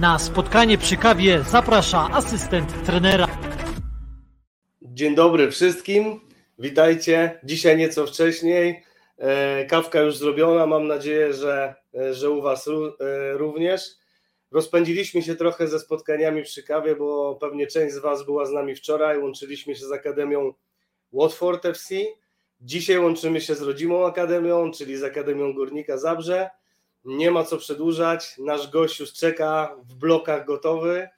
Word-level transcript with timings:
Na 0.00 0.18
spotkanie 0.18 0.78
przy 0.78 0.96
kawie 0.96 1.42
zaprasza 1.42 2.08
asystent 2.12 2.84
trenera. 2.86 3.26
Dzień 4.82 5.14
dobry 5.14 5.50
wszystkim. 5.50 6.20
Witajcie. 6.58 7.40
Dzisiaj 7.44 7.76
nieco 7.76 8.06
wcześniej. 8.06 8.82
E, 9.18 9.64
kawka 9.64 10.00
już 10.00 10.16
zrobiona. 10.16 10.66
Mam 10.66 10.86
nadzieję, 10.86 11.34
że, 11.34 11.74
e, 11.94 12.14
że 12.14 12.30
u 12.30 12.42
Was 12.42 12.68
e, 12.68 12.72
również. 13.32 13.90
Rozpędziliśmy 14.50 15.22
się 15.22 15.34
trochę 15.34 15.68
ze 15.68 15.78
spotkaniami 15.78 16.42
przy 16.42 16.62
kawie, 16.62 16.96
bo 16.96 17.38
pewnie 17.40 17.66
część 17.66 17.94
z 17.94 17.98
Was 17.98 18.24
była 18.24 18.46
z 18.46 18.52
nami 18.52 18.74
wczoraj. 18.74 19.18
Łączyliśmy 19.18 19.74
się 19.74 19.86
z 19.86 19.92
Akademią 19.92 20.54
Watford 21.12 21.66
FC. 21.66 21.94
Dzisiaj 22.60 22.98
łączymy 22.98 23.40
się 23.40 23.54
z 23.54 23.62
Rodzimą 23.62 24.06
Akademią, 24.06 24.70
czyli 24.70 24.96
z 24.96 25.02
Akademią 25.02 25.54
Górnika 25.54 25.98
Zabrze. 25.98 26.50
Nie 27.04 27.30
ma 27.30 27.44
co 27.44 27.56
przedłużać. 27.56 28.38
Nasz 28.38 28.70
gość 28.70 29.00
już 29.00 29.12
czeka 29.12 29.76
w 29.88 29.94
blokach 29.94 30.46
gotowy. 30.46 31.08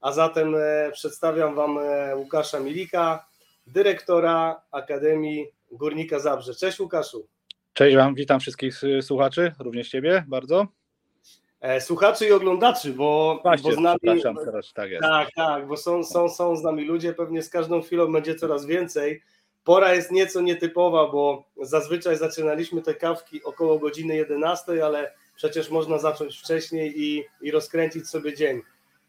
A 0.00 0.12
zatem 0.12 0.56
przedstawiam 0.92 1.54
Wam 1.54 1.78
Łukasza 2.16 2.60
Milika, 2.60 3.26
dyrektora 3.66 4.62
Akademii 4.70 5.46
Górnika 5.72 6.18
Zabrze. 6.18 6.54
Cześć 6.54 6.80
Łukaszu. 6.80 7.26
Cześć 7.72 7.96
Wam, 7.96 8.14
witam 8.14 8.40
wszystkich 8.40 8.80
słuchaczy, 9.00 9.52
również 9.58 9.88
Ciebie 9.88 10.24
bardzo. 10.28 10.66
E, 11.60 11.80
słuchaczy 11.80 12.26
i 12.26 12.32
oglądaczy, 12.32 12.92
bo, 12.92 13.40
Właśnie, 13.42 13.70
bo 13.70 13.76
z 13.76 13.80
nami. 13.80 14.22
teraz, 14.44 14.72
tak 14.74 14.90
jest. 14.90 15.02
Tak, 15.02 15.28
tak, 15.36 15.66
bo 15.66 15.76
są, 15.76 16.04
są, 16.04 16.28
są 16.28 16.56
z 16.56 16.62
nami 16.62 16.84
ludzie, 16.84 17.12
pewnie 17.12 17.42
z 17.42 17.50
każdą 17.50 17.82
chwilą 17.82 18.12
będzie 18.12 18.34
coraz 18.34 18.66
więcej. 18.66 19.22
Pora 19.64 19.94
jest 19.94 20.10
nieco 20.10 20.40
nietypowa, 20.40 21.08
bo 21.08 21.44
zazwyczaj 21.62 22.16
zaczynaliśmy 22.16 22.82
te 22.82 22.94
kawki 22.94 23.42
około 23.42 23.78
godziny 23.78 24.16
11, 24.16 24.84
ale 24.86 25.12
przecież 25.36 25.70
można 25.70 25.98
zacząć 25.98 26.38
wcześniej 26.38 27.02
i, 27.02 27.24
i 27.40 27.50
rozkręcić 27.50 28.08
sobie 28.08 28.34
dzień. 28.34 28.62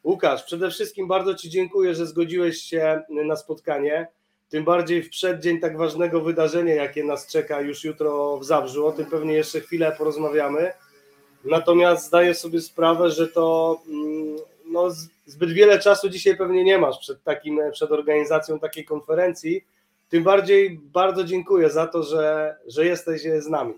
Łukasz, 0.03 0.43
przede 0.43 0.71
wszystkim 0.71 1.07
bardzo 1.07 1.35
Ci 1.35 1.49
dziękuję, 1.49 1.95
że 1.95 2.07
zgodziłeś 2.07 2.61
się 2.61 3.01
na 3.09 3.35
spotkanie 3.35 4.07
tym 4.49 4.63
bardziej 4.63 5.03
w 5.03 5.09
przeddzień 5.09 5.59
tak 5.59 5.77
ważnego 5.77 6.21
wydarzenia, 6.21 6.75
jakie 6.75 7.03
nas 7.03 7.27
czeka 7.27 7.61
już 7.61 7.83
jutro 7.83 8.37
w 8.37 8.45
Zabrzu. 8.45 8.87
O 8.87 8.91
tym 8.91 9.05
pewnie 9.05 9.33
jeszcze 9.33 9.61
chwilę 9.61 9.95
porozmawiamy. 9.97 10.71
Natomiast 11.45 12.05
zdaję 12.05 12.35
sobie 12.35 12.61
sprawę, 12.61 13.11
że 13.11 13.27
to 13.27 13.77
mm, 13.87 14.35
no, 14.71 14.89
zbyt 15.25 15.51
wiele 15.51 15.79
czasu 15.79 16.09
dzisiaj 16.09 16.37
pewnie 16.37 16.63
nie 16.63 16.77
masz 16.77 16.97
przed, 16.99 17.23
takim, 17.23 17.59
przed 17.71 17.91
organizacją 17.91 18.59
takiej 18.59 18.85
konferencji. 18.85 19.65
Tym 20.09 20.23
bardziej 20.23 20.79
bardzo 20.83 21.23
dziękuję 21.23 21.69
za 21.69 21.87
to, 21.87 22.03
że, 22.03 22.55
że 22.67 22.85
jesteś 22.85 23.21
z 23.21 23.47
nami. 23.47 23.73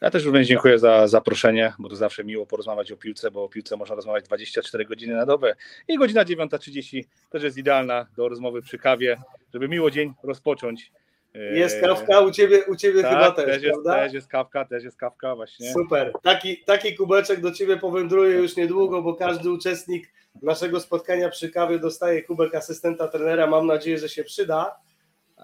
Ja 0.00 0.10
też 0.10 0.24
również 0.24 0.46
dziękuję 0.46 0.78
za 0.78 1.08
zaproszenie, 1.08 1.72
bo 1.78 1.88
to 1.88 1.96
zawsze 1.96 2.24
miło 2.24 2.46
porozmawiać 2.46 2.92
o 2.92 2.96
piłce, 2.96 3.30
bo 3.30 3.44
o 3.44 3.48
piłce 3.48 3.76
można 3.76 3.94
rozmawiać 3.96 4.24
24 4.24 4.84
godziny 4.84 5.14
na 5.14 5.26
dobę 5.26 5.54
i 5.88 5.98
godzina 5.98 6.24
9.30 6.24 7.04
też 7.30 7.42
jest 7.42 7.58
idealna 7.58 8.06
do 8.16 8.28
rozmowy 8.28 8.62
przy 8.62 8.78
kawie, 8.78 9.16
żeby 9.52 9.68
miło 9.68 9.90
dzień 9.90 10.14
rozpocząć. 10.22 10.92
Jest 11.34 11.80
kawka 11.80 12.20
u 12.20 12.30
ciebie, 12.30 12.64
u 12.64 12.76
ciebie 12.76 13.02
tak, 13.02 13.10
chyba 13.10 13.30
też, 13.30 13.44
też 13.44 13.62
jest, 13.62 13.74
prawda? 13.74 14.04
Też 14.04 14.12
jest 14.12 14.28
kawka, 14.28 14.64
też 14.64 14.84
jest 14.84 14.96
kawka 14.96 15.36
właśnie. 15.36 15.72
Super. 15.72 16.12
Taki, 16.22 16.64
taki 16.64 16.94
kubeczek 16.96 17.40
do 17.40 17.52
ciebie 17.52 17.76
powędruje 17.76 18.36
już 18.36 18.56
niedługo, 18.56 19.02
bo 19.02 19.14
każdy 19.14 19.50
uczestnik 19.50 20.12
naszego 20.42 20.80
spotkania 20.80 21.28
przy 21.28 21.50
kawie 21.50 21.78
dostaje 21.78 22.22
kubek 22.22 22.54
asystenta 22.54 23.08
trenera. 23.08 23.46
Mam 23.46 23.66
nadzieję, 23.66 23.98
że 23.98 24.08
się 24.08 24.24
przyda. 24.24 24.76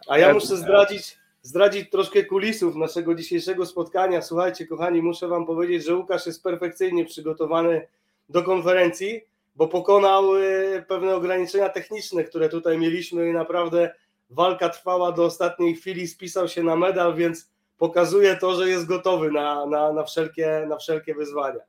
A 0.09 0.19
ja 0.19 0.35
muszę 0.35 0.57
zdradzić, 0.57 1.19
zdradzić 1.47 1.91
troszkę 1.91 2.25
kulisów 2.25 2.77
naszego 2.77 3.15
dzisiejszego 3.15 3.67
spotkania. 3.67 4.23
Słuchajcie, 4.23 4.67
kochani, 4.67 5.03
muszę 5.03 5.29
Wam 5.29 5.47
powiedzieć, 5.47 5.85
że 5.85 5.97
Łukasz 5.97 6.27
jest 6.27 6.43
perfekcyjnie 6.43 7.05
przygotowany 7.05 7.87
do 8.29 8.43
konferencji, 8.43 9.21
bo 9.57 9.69
pokonał 9.69 10.37
y, 10.37 10.85
pewne 10.89 11.15
ograniczenia 11.15 11.69
techniczne, 11.69 12.25
które 12.25 12.49
tutaj 12.49 12.79
mieliśmy 12.79 13.29
i 13.29 13.33
naprawdę 13.33 13.95
walka 14.31 14.69
trwała 14.69 15.13
do 15.13 15.25
ostatniej 15.25 15.75
chwili, 15.75 16.09
spisał 16.09 16.49
się 16.49 16.63
na 16.63 16.77
medal, 16.77 17.15
więc 17.15 17.51
pokazuje 17.79 18.37
to, 18.37 18.55
że 18.55 18.69
jest 18.69 18.87
gotowy 18.87 19.31
na, 19.31 19.67
na, 19.67 19.93
na, 19.93 20.05
wszelkie, 20.05 20.67
na 20.69 20.77
wszelkie 20.77 21.15
wyzwania. 21.15 21.61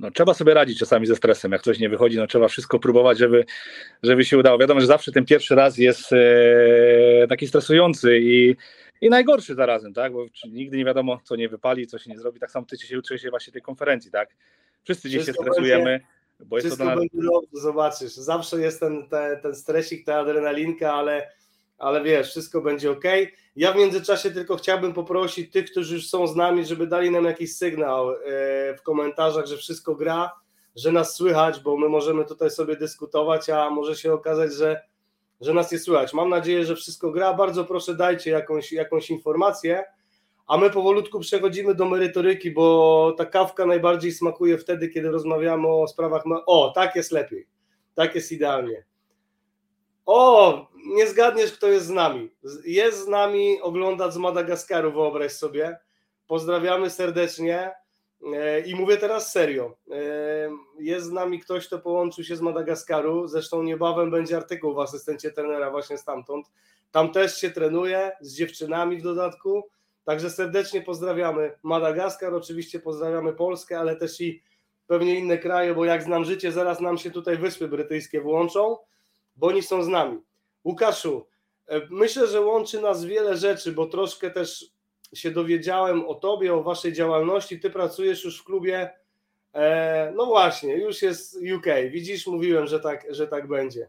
No, 0.00 0.10
trzeba 0.10 0.34
sobie 0.34 0.54
radzić 0.54 0.78
czasami 0.78 1.06
ze 1.06 1.16
stresem. 1.16 1.52
Jak 1.52 1.62
coś 1.62 1.78
nie 1.78 1.88
wychodzi, 1.88 2.16
no 2.16 2.26
trzeba 2.26 2.48
wszystko 2.48 2.78
próbować, 2.78 3.18
żeby, 3.18 3.44
żeby 4.02 4.24
się 4.24 4.38
udało. 4.38 4.58
Wiadomo, 4.58 4.80
że 4.80 4.86
zawsze 4.86 5.12
ten 5.12 5.24
pierwszy 5.24 5.54
raz 5.54 5.78
jest 5.78 6.12
e, 6.12 7.26
taki 7.28 7.48
stresujący 7.48 8.18
i, 8.18 8.56
i 9.00 9.08
najgorszy 9.08 9.54
zarazem, 9.54 9.94
tak? 9.94 10.12
Bo 10.12 10.26
nigdy 10.48 10.76
nie 10.76 10.84
wiadomo, 10.84 11.20
co 11.24 11.36
nie 11.36 11.48
wypali, 11.48 11.86
co 11.86 11.98
się 11.98 12.10
nie 12.10 12.18
zrobi. 12.18 12.40
Tak 12.40 12.50
samo 12.50 12.66
ty 12.66 12.78
się 12.78 12.98
uczyłeś 12.98 13.30
właśnie 13.30 13.52
tej 13.52 13.62
konferencji, 13.62 14.10
tak? 14.10 14.36
Wszyscy 14.84 15.08
gdzieś 15.08 15.26
się 15.26 15.32
stresujemy. 15.32 15.84
Będzie, 15.84 16.46
bo 16.46 16.56
jest 16.56 16.66
wszystko 16.66 16.84
to 16.84 16.90
na... 16.90 16.96
będzie 16.96 17.16
dobrze, 17.22 17.62
zobaczysz. 17.62 18.12
Zawsze 18.12 18.60
jest 18.60 18.80
ten, 18.80 19.08
ten, 19.08 19.40
ten 19.40 19.54
stresik, 19.54 20.06
ta 20.06 20.18
adrenalinka, 20.18 20.94
ale, 20.94 21.30
ale 21.80 22.02
wiesz, 22.02 22.30
wszystko 22.30 22.60
będzie 22.60 22.90
ok. 22.90 23.04
Ja 23.56 23.72
w 23.72 23.76
międzyczasie 23.76 24.30
tylko 24.30 24.56
chciałbym 24.56 24.92
poprosić 24.92 25.52
tych, 25.52 25.70
którzy 25.70 25.94
już 25.94 26.08
są 26.08 26.26
z 26.26 26.36
nami, 26.36 26.64
żeby 26.64 26.86
dali 26.86 27.10
nam 27.10 27.24
jakiś 27.24 27.56
sygnał 27.56 28.10
e, 28.10 28.16
w 28.76 28.82
komentarzach, 28.82 29.46
że 29.46 29.56
wszystko 29.56 29.94
gra, 29.94 30.32
że 30.76 30.92
nas 30.92 31.14
słychać, 31.14 31.60
bo 31.60 31.76
my 31.76 31.88
możemy 31.88 32.24
tutaj 32.24 32.50
sobie 32.50 32.76
dyskutować, 32.76 33.50
a 33.50 33.70
może 33.70 33.96
się 33.96 34.12
okazać, 34.12 34.54
że, 34.54 34.80
że 35.40 35.54
nas 35.54 35.72
nie 35.72 35.78
słychać. 35.78 36.14
Mam 36.14 36.28
nadzieję, 36.28 36.64
że 36.64 36.76
wszystko 36.76 37.10
gra. 37.10 37.34
Bardzo 37.34 37.64
proszę, 37.64 37.94
dajcie 37.94 38.30
jakąś, 38.30 38.72
jakąś 38.72 39.10
informację. 39.10 39.84
A 40.46 40.56
my 40.56 40.70
powolutku 40.70 41.20
przechodzimy 41.20 41.74
do 41.74 41.84
merytoryki, 41.84 42.50
bo 42.50 43.14
ta 43.18 43.26
kawka 43.26 43.66
najbardziej 43.66 44.12
smakuje 44.12 44.58
wtedy, 44.58 44.88
kiedy 44.88 45.10
rozmawiamy 45.10 45.68
o 45.68 45.88
sprawach. 45.88 46.22
O, 46.46 46.72
tak 46.74 46.96
jest 46.96 47.12
lepiej. 47.12 47.46
Tak 47.94 48.14
jest 48.14 48.32
idealnie. 48.32 48.89
O, 50.06 50.66
nie 50.86 51.06
zgadniesz, 51.06 51.52
kto 51.52 51.68
jest 51.68 51.86
z 51.86 51.90
nami. 51.90 52.30
Jest 52.64 53.04
z 53.04 53.08
nami 53.08 53.60
oglądać 53.60 54.14
z 54.14 54.16
Madagaskaru, 54.16 54.92
wyobraź 54.92 55.32
sobie. 55.32 55.78
Pozdrawiamy 56.26 56.90
serdecznie. 56.90 57.72
E, 58.34 58.60
I 58.60 58.74
mówię 58.74 58.96
teraz 58.96 59.32
serio. 59.32 59.76
E, 59.90 59.96
jest 60.78 61.06
z 61.06 61.10
nami 61.10 61.40
ktoś, 61.40 61.66
kto 61.66 61.78
połączył 61.78 62.24
się 62.24 62.36
z 62.36 62.40
Madagaskaru. 62.40 63.28
Zresztą 63.28 63.62
niebawem 63.62 64.10
będzie 64.10 64.36
artykuł 64.36 64.74
w 64.74 64.78
asystencie 64.78 65.30
trenera 65.30 65.70
właśnie 65.70 65.98
stamtąd. 65.98 66.46
Tam 66.92 67.12
też 67.12 67.36
się 67.36 67.50
trenuje 67.50 68.12
z 68.20 68.34
dziewczynami 68.34 68.98
w 68.98 69.02
dodatku. 69.02 69.68
Także 70.04 70.30
serdecznie 70.30 70.82
pozdrawiamy 70.82 71.52
Madagaskar, 71.62 72.34
oczywiście 72.34 72.80
pozdrawiamy 72.80 73.32
Polskę, 73.32 73.78
ale 73.78 73.96
też 73.96 74.20
i 74.20 74.42
pewnie 74.86 75.18
inne 75.18 75.38
kraje, 75.38 75.74
bo 75.74 75.84
jak 75.84 76.02
znam 76.02 76.24
życie, 76.24 76.52
zaraz 76.52 76.80
nam 76.80 76.98
się 76.98 77.10
tutaj 77.10 77.36
Wyspy 77.36 77.68
Brytyjskie 77.68 78.20
włączą, 78.20 78.76
bo 79.40 79.46
oni 79.46 79.62
są 79.62 79.82
z 79.82 79.88
nami. 79.88 80.18
Łukaszu, 80.64 81.26
e, 81.66 81.80
myślę, 81.90 82.26
że 82.26 82.40
łączy 82.40 82.80
nas 82.80 83.04
wiele 83.04 83.36
rzeczy, 83.36 83.72
bo 83.72 83.86
troszkę 83.86 84.30
też 84.30 84.66
się 85.14 85.30
dowiedziałem 85.30 86.08
o 86.08 86.14
tobie, 86.14 86.54
o 86.54 86.62
waszej 86.62 86.92
działalności. 86.92 87.60
Ty 87.60 87.70
pracujesz 87.70 88.24
już 88.24 88.40
w 88.40 88.44
klubie, 88.44 88.90
e, 89.54 90.12
no 90.16 90.26
właśnie, 90.26 90.76
już 90.76 91.02
jest 91.02 91.38
UK. 91.56 91.66
Widzisz, 91.90 92.26
mówiłem, 92.26 92.66
że 92.66 92.80
tak, 92.80 93.06
że 93.10 93.26
tak 93.26 93.48
będzie. 93.48 93.88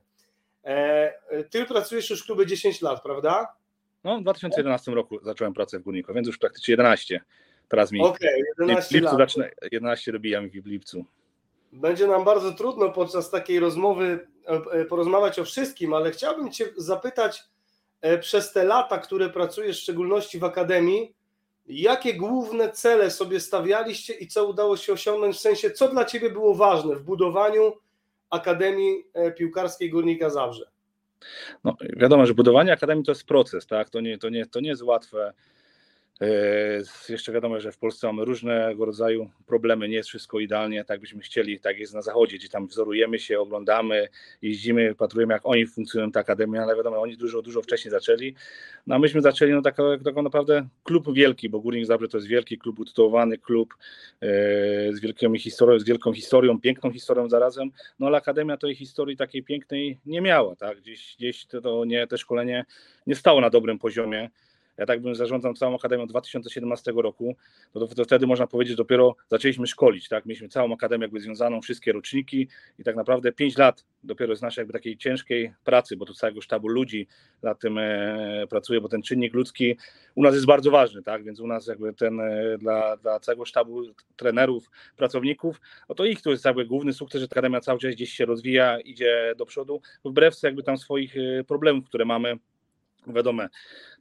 E, 0.63 1.43
ty 1.49 1.65
pracujesz 1.65 2.09
już 2.09 2.23
w 2.23 2.25
klubie 2.25 2.45
10 2.45 2.81
lat, 2.81 3.03
prawda? 3.03 3.55
No, 4.03 4.19
w 4.19 4.21
2011 4.21 4.91
roku 4.91 5.19
zacząłem 5.23 5.53
pracę 5.53 5.79
w 5.79 5.83
Górniku, 5.83 6.13
więc 6.13 6.27
już 6.27 6.37
praktycznie 6.37 6.71
11. 6.71 7.21
Teraz 7.67 7.91
mi 7.91 8.01
okay, 8.01 8.43
11 8.59 8.89
w 8.89 9.01
lipcu 9.01 9.17
lat. 9.17 9.29
11 9.71 10.11
dobijam 10.11 10.49
w 10.49 10.65
lipcu. 10.65 11.05
Będzie 11.71 12.07
nam 12.07 12.23
bardzo 12.23 12.51
trudno 12.51 12.89
podczas 12.89 13.29
takiej 13.29 13.59
rozmowy 13.59 14.27
e, 14.47 14.51
e, 14.71 14.85
porozmawiać 14.85 15.39
o 15.39 15.45
wszystkim, 15.45 15.93
ale 15.93 16.11
chciałbym 16.11 16.51
Cię 16.51 16.65
zapytać 16.77 17.43
e, 18.01 18.17
przez 18.17 18.53
te 18.53 18.63
lata, 18.63 18.97
które 18.97 19.29
pracujesz, 19.29 19.79
w 19.79 19.83
szczególności 19.83 20.39
w 20.39 20.43
Akademii, 20.43 21.15
jakie 21.67 22.13
główne 22.13 22.71
cele 22.71 23.11
sobie 23.11 23.39
stawialiście 23.39 24.13
i 24.13 24.27
co 24.27 24.45
udało 24.45 24.77
się 24.77 24.93
osiągnąć, 24.93 25.35
w 25.35 25.39
sensie 25.39 25.71
co 25.71 25.87
dla 25.87 26.05
Ciebie 26.05 26.29
było 26.29 26.55
ważne 26.55 26.95
w 26.95 27.03
budowaniu 27.03 27.73
Akademii 28.29 29.03
Piłkarskiej 29.37 29.89
Górnika 29.89 30.29
Zabrze? 30.29 30.71
No, 31.63 31.75
wiadomo, 31.97 32.25
że 32.25 32.33
budowanie 32.33 32.73
akademii 32.73 33.05
to 33.05 33.11
jest 33.11 33.25
proces, 33.25 33.67
tak? 33.67 33.89
To 33.89 34.01
nie, 34.01 34.17
to 34.17 34.29
nie, 34.29 34.45
to 34.45 34.59
nie 34.59 34.69
jest 34.69 34.81
łatwe. 34.81 35.33
E, 36.21 36.81
jeszcze 37.09 37.31
wiadomo, 37.31 37.59
że 37.59 37.71
w 37.71 37.77
Polsce 37.77 38.07
mamy 38.07 38.25
różnego 38.25 38.85
rodzaju 38.85 39.29
problemy, 39.47 39.89
nie 39.89 39.95
jest 39.95 40.09
wszystko 40.09 40.39
idealnie, 40.39 40.85
tak 40.85 40.99
byśmy 40.99 41.21
chcieli, 41.21 41.59
tak 41.59 41.79
jest 41.79 41.93
na 41.93 42.01
zachodzie, 42.01 42.37
gdzie 42.37 42.49
tam 42.49 42.67
wzorujemy 42.67 43.19
się, 43.19 43.39
oglądamy, 43.39 44.07
jeździmy, 44.41 44.95
patrujemy 44.95 45.33
jak 45.33 45.41
oni 45.45 45.67
funkcjonują, 45.67 46.11
ta 46.11 46.19
akademia, 46.19 46.63
ale 46.63 46.75
wiadomo, 46.75 47.01
oni 47.01 47.17
dużo, 47.17 47.41
dużo 47.41 47.61
wcześniej 47.61 47.91
zaczęli. 47.91 48.35
No 48.87 48.95
a 48.95 48.99
myśmy 48.99 49.21
zaczęli 49.21 49.51
no 49.51 49.61
taką, 49.61 49.99
taką 49.99 50.21
naprawdę 50.21 50.67
klub 50.83 51.13
wielki, 51.13 51.49
bo 51.49 51.59
Górnik 51.59 51.85
Zabrze 51.85 52.07
to 52.07 52.17
jest 52.17 52.27
wielki 52.27 52.57
klub, 52.57 52.79
utytułowany 52.79 53.37
klub 53.37 53.73
e, 54.21 54.27
z, 54.93 54.99
wielką 54.99 55.35
historią, 55.35 55.79
z 55.79 55.83
wielką 55.83 56.13
historią, 56.13 56.61
piękną 56.61 56.91
historią 56.91 57.29
zarazem, 57.29 57.71
no 57.99 58.07
ale 58.07 58.17
akademia 58.17 58.57
tej 58.57 58.75
historii 58.75 59.17
takiej 59.17 59.43
pięknej 59.43 59.99
nie 60.05 60.21
miała, 60.21 60.55
tak? 60.55 60.81
Gdzieś, 60.81 61.15
gdzieś 61.17 61.45
to, 61.45 61.61
to 61.61 61.85
nie, 61.85 62.07
te 62.07 62.17
szkolenie 62.17 62.65
nie 63.07 63.15
stało 63.15 63.41
na 63.41 63.49
dobrym 63.49 63.79
poziomie. 63.79 64.29
Ja 64.81 64.85
tak 64.85 65.01
bym 65.01 65.15
zarządzał 65.15 65.53
całą 65.53 65.75
Akademią 65.75 66.03
od 66.03 66.09
2017 66.09 66.91
roku, 66.95 67.35
to, 67.73 67.87
to, 67.87 67.95
to 67.95 68.03
wtedy 68.03 68.27
można 68.27 68.47
powiedzieć, 68.47 68.75
dopiero 68.75 69.15
zaczęliśmy 69.29 69.67
szkolić, 69.67 70.07
tak? 70.07 70.25
Mieliśmy 70.25 70.49
całą 70.49 70.73
Akademię 70.73 71.01
jakby 71.01 71.19
związaną, 71.19 71.61
wszystkie 71.61 71.91
roczniki 71.91 72.47
i 72.79 72.83
tak 72.83 72.95
naprawdę 72.95 73.31
5 73.31 73.57
lat 73.57 73.85
dopiero 74.03 74.35
z 74.35 74.41
naszej 74.41 74.61
jakby 74.61 74.73
takiej 74.73 74.97
ciężkiej 74.97 75.53
pracy, 75.63 75.97
bo 75.97 76.05
tu 76.05 76.13
całego 76.13 76.41
sztabu 76.41 76.67
ludzi 76.67 77.07
nad 77.43 77.59
tym 77.59 77.77
e, 77.77 78.47
pracuje, 78.49 78.81
bo 78.81 78.89
ten 78.89 79.01
czynnik 79.01 79.33
ludzki 79.33 79.77
u 80.15 80.23
nas 80.23 80.33
jest 80.33 80.45
bardzo 80.45 80.71
ważny, 80.71 81.03
tak? 81.03 81.23
Więc 81.23 81.39
u 81.39 81.47
nas 81.47 81.67
jakby 81.67 81.93
ten 81.93 82.19
e, 82.19 82.57
dla, 82.57 82.97
dla 82.97 83.19
całego 83.19 83.45
sztabu 83.45 83.83
trenerów, 84.15 84.69
pracowników, 84.97 85.61
no 85.89 85.95
to 85.95 86.05
ich 86.05 86.21
to 86.21 86.31
jest 86.31 86.45
jakby 86.45 86.65
główny 86.65 86.93
sukces, 86.93 87.21
że 87.21 87.27
Akademia 87.31 87.61
cały 87.61 87.79
czas 87.79 87.91
gdzieś 87.91 88.13
się 88.13 88.25
rozwija, 88.25 88.79
idzie 88.79 89.33
do 89.37 89.45
przodu, 89.45 89.81
wbrew 90.05 90.43
jakby 90.43 90.63
tam 90.63 90.77
swoich 90.77 91.15
e, 91.17 91.43
problemów, 91.43 91.85
które 91.85 92.05
mamy 92.05 92.37
Wiadomo, 93.07 93.43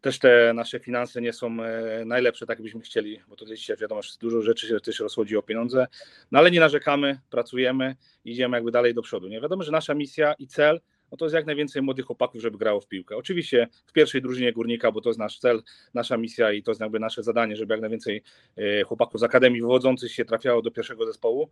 też 0.00 0.18
te 0.18 0.52
nasze 0.54 0.80
finanse 0.80 1.20
nie 1.20 1.32
są 1.32 1.62
e, 1.62 2.04
najlepsze, 2.04 2.46
tak 2.46 2.62
byśmy 2.62 2.80
chcieli, 2.80 3.20
bo 3.28 3.36
tutaj 3.36 3.56
dzisiaj 3.56 3.76
wiadomo, 3.76 4.02
że 4.02 4.10
dużo 4.20 4.42
rzeczy 4.42 4.68
się 4.68 4.80
też 4.80 5.00
rozchodzi 5.00 5.36
o 5.36 5.42
pieniądze, 5.42 5.86
no 6.30 6.38
ale 6.38 6.50
nie 6.50 6.60
narzekamy, 6.60 7.20
pracujemy, 7.30 7.96
idziemy 8.24 8.56
jakby 8.56 8.70
dalej 8.70 8.94
do 8.94 9.02
przodu. 9.02 9.28
Nie 9.28 9.40
wiadomo, 9.40 9.62
że 9.62 9.72
nasza 9.72 9.94
misja 9.94 10.32
i 10.32 10.46
cel 10.46 10.80
no 11.10 11.16
to 11.16 11.24
jest 11.24 11.34
jak 11.34 11.46
najwięcej 11.46 11.82
młodych 11.82 12.06
chłopaków, 12.06 12.40
żeby 12.40 12.58
grało 12.58 12.80
w 12.80 12.86
piłkę. 12.86 13.16
Oczywiście 13.16 13.68
w 13.86 13.92
pierwszej 13.92 14.22
drużynie 14.22 14.52
górnika, 14.52 14.92
bo 14.92 15.00
to 15.00 15.08
jest 15.08 15.18
nasz 15.18 15.38
cel, 15.38 15.62
nasza 15.94 16.16
misja 16.16 16.52
i 16.52 16.62
to 16.62 16.70
jest 16.70 16.80
jakby 16.80 17.00
nasze 17.00 17.22
zadanie, 17.22 17.56
żeby 17.56 17.74
jak 17.74 17.80
najwięcej 17.80 18.22
e, 18.56 18.82
chłopaków 18.82 19.20
z 19.20 19.22
akademii 19.22 19.60
wywodzących 19.60 20.12
się 20.12 20.24
trafiało 20.24 20.62
do 20.62 20.70
pierwszego 20.70 21.06
zespołu. 21.06 21.50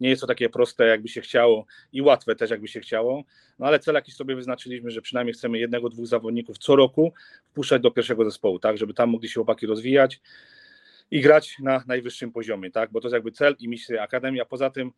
Nie 0.00 0.08
jest 0.08 0.20
to 0.20 0.26
takie 0.26 0.48
proste, 0.48 0.86
jakby 0.86 1.08
się 1.08 1.20
chciało 1.20 1.66
i 1.92 2.02
łatwe 2.02 2.36
też, 2.36 2.50
jakby 2.50 2.68
się 2.68 2.80
chciało, 2.80 3.24
no 3.58 3.66
ale 3.66 3.78
cel 3.78 3.94
jakiś 3.94 4.14
sobie 4.14 4.36
wyznaczyliśmy, 4.36 4.90
że 4.90 5.02
przynajmniej 5.02 5.34
chcemy 5.34 5.58
jednego, 5.58 5.88
dwóch 5.88 6.06
zawodników 6.06 6.58
co 6.58 6.76
roku 6.76 7.12
wpuszczać 7.46 7.82
do 7.82 7.90
pierwszego 7.90 8.24
zespołu, 8.24 8.58
tak, 8.58 8.78
żeby 8.78 8.94
tam 8.94 9.10
mogli 9.10 9.28
się 9.28 9.34
chłopaki 9.34 9.66
rozwijać 9.66 10.20
i 11.10 11.20
grać 11.20 11.56
na 11.58 11.84
najwyższym 11.86 12.32
poziomie, 12.32 12.70
tak, 12.70 12.92
bo 12.92 13.00
to 13.00 13.08
jest 13.08 13.14
jakby 13.14 13.32
cel 13.32 13.56
i 13.58 13.68
misja 13.68 14.02
Akademii, 14.02 14.40
a 14.40 14.44
poza 14.44 14.70
tym 14.70 14.92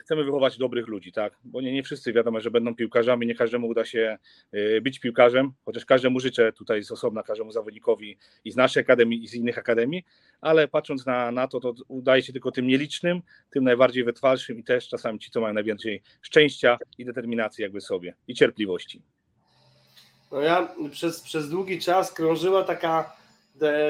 chcemy 0.00 0.24
wychować 0.24 0.58
dobrych 0.58 0.86
ludzi, 0.86 1.12
tak? 1.12 1.38
Bo 1.44 1.60
nie, 1.60 1.72
nie 1.72 1.82
wszyscy 1.82 2.12
wiadomo, 2.12 2.40
że 2.40 2.50
będą 2.50 2.74
piłkarzami, 2.74 3.26
nie 3.26 3.34
każdemu 3.34 3.68
uda 3.68 3.84
się 3.84 4.18
e, 4.52 4.80
być 4.80 4.98
piłkarzem, 4.98 5.52
chociaż 5.64 5.84
każdemu 5.84 6.20
życzę 6.20 6.52
tutaj 6.52 6.82
z 6.82 6.92
osobna, 6.92 7.22
każdemu 7.22 7.52
zawodnikowi 7.52 8.18
i 8.44 8.52
z 8.52 8.56
naszej 8.56 8.80
akademii, 8.80 9.24
i 9.24 9.28
z 9.28 9.34
innych 9.34 9.58
akademii, 9.58 10.04
ale 10.40 10.68
patrząc 10.68 11.06
na, 11.06 11.32
na 11.32 11.48
to, 11.48 11.60
to 11.60 11.74
udaje 11.88 12.22
się 12.22 12.32
tylko 12.32 12.52
tym 12.52 12.66
nielicznym, 12.66 13.22
tym 13.50 13.64
najbardziej 13.64 14.04
wytrwalszym 14.04 14.58
i 14.58 14.64
też 14.64 14.88
czasami 14.88 15.18
ci, 15.18 15.30
co 15.30 15.40
mają 15.40 15.54
najwięcej 15.54 16.02
szczęścia 16.22 16.78
i 16.98 17.04
determinacji 17.04 17.62
jakby 17.62 17.80
sobie 17.80 18.14
i 18.28 18.34
cierpliwości. 18.34 19.02
No 20.32 20.40
ja 20.40 20.74
przez, 20.90 21.20
przez 21.20 21.50
długi 21.50 21.78
czas 21.78 22.12
krążyła 22.12 22.64
taka, 22.64 23.16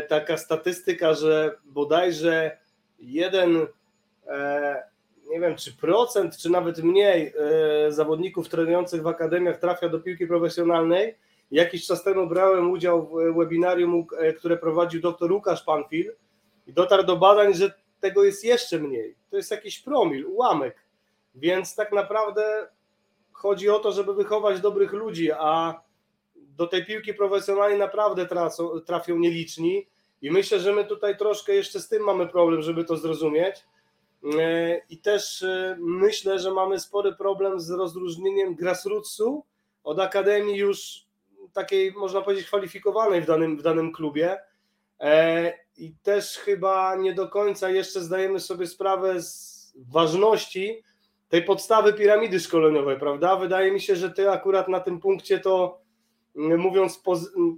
taka 0.09 0.37
statystyka, 0.37 1.15
że 1.15 1.57
bodajże 1.65 2.59
jeden 2.99 3.67
e, 4.27 4.92
nie 5.33 5.41
wiem, 5.41 5.57
czy 5.57 5.77
procent, 5.77 6.37
czy 6.37 6.51
nawet 6.51 6.79
mniej 6.79 7.35
e, 7.87 7.93
zawodników 7.93 8.49
trenujących 8.49 9.03
w 9.03 9.07
akademiach 9.07 9.59
trafia 9.59 9.89
do 9.89 10.01
piłki 10.01 10.27
profesjonalnej. 10.27 11.15
Jakiś 11.51 11.87
czas 11.87 12.05
temu 12.05 12.27
brałem 12.27 12.71
udział 12.71 13.07
w 13.07 13.37
webinarium, 13.37 14.07
e, 14.19 14.33
które 14.33 14.57
prowadził 14.57 15.01
dr 15.01 15.33
Łukasz 15.33 15.63
Panfil 15.63 16.13
i 16.67 16.73
dotarł 16.73 17.03
do 17.03 17.17
badań, 17.17 17.55
że 17.55 17.75
tego 18.01 18.25
jest 18.25 18.45
jeszcze 18.45 18.79
mniej. 18.79 19.15
To 19.31 19.37
jest 19.37 19.51
jakiś 19.51 19.79
promil, 19.79 20.27
ułamek. 20.27 20.77
Więc 21.35 21.75
tak 21.75 21.93
naprawdę 21.93 22.69
chodzi 23.33 23.69
o 23.71 23.79
to, 23.79 23.93
żeby 23.93 24.15
wychować 24.15 24.61
dobrych 24.61 24.93
ludzi, 24.93 25.33
a 25.33 25.81
do 26.37 26.67
tej 26.67 26.87
piłki 26.87 27.15
profesjonalnej 27.15 27.79
naprawdę 27.79 28.27
trafią, 28.87 29.19
nieliczni. 29.19 29.87
I 30.23 30.31
myślę, 30.31 30.61
że 30.61 30.73
my 30.73 30.85
tutaj 30.85 31.17
troszkę 31.17 31.55
jeszcze 31.55 31.81
z 31.81 31.89
tym 31.89 32.03
mamy 32.03 32.27
problem, 32.27 32.63
żeby 32.63 32.85
to 32.85 32.97
zrozumieć 32.97 33.57
E, 33.57 33.72
I 34.89 34.99
też 34.99 35.43
e, 35.43 35.77
myślę, 35.81 36.39
że 36.39 36.51
mamy 36.51 36.81
spory 36.81 37.15
problem 37.15 37.61
z 37.61 37.71
rozróżnieniem 37.71 38.55
grassrootsu 38.55 39.45
od 39.85 39.99
akademii 39.99 40.57
już 40.57 41.07
takiej, 41.53 41.93
można 41.93 42.23
powiedzieć, 42.23 42.47
kwalifikowanej 42.47 43.21
w 43.21 43.27
danym, 43.27 43.57
w 43.57 43.63
danym 43.63 43.93
klubie. 43.93 44.39
E, 45.01 45.53
I 45.77 45.95
też 46.03 46.39
chyba 46.39 46.97
nie 46.97 47.15
do 47.15 47.29
końca 47.29 47.71
jeszcze 47.71 48.01
zdajemy 48.01 48.41
sobie 48.41 48.67
sprawę 48.67 49.23
z 49.23 49.75
ważności 49.77 50.83
tej 51.29 51.45
podstawy 51.45 51.93
piramidy 51.93 52.41
szkoleniowej, 52.41 52.99
prawda? 52.99 53.37
Wydaje 53.37 53.73
mi 53.73 53.81
się, 53.81 53.97
że 53.97 54.11
ty 54.11 54.31
akurat 54.31 54.69
na 54.69 54.81
tym 54.81 55.01
punkcie 55.01 55.41
to 55.41 55.83
mówiąc, 56.35 57.03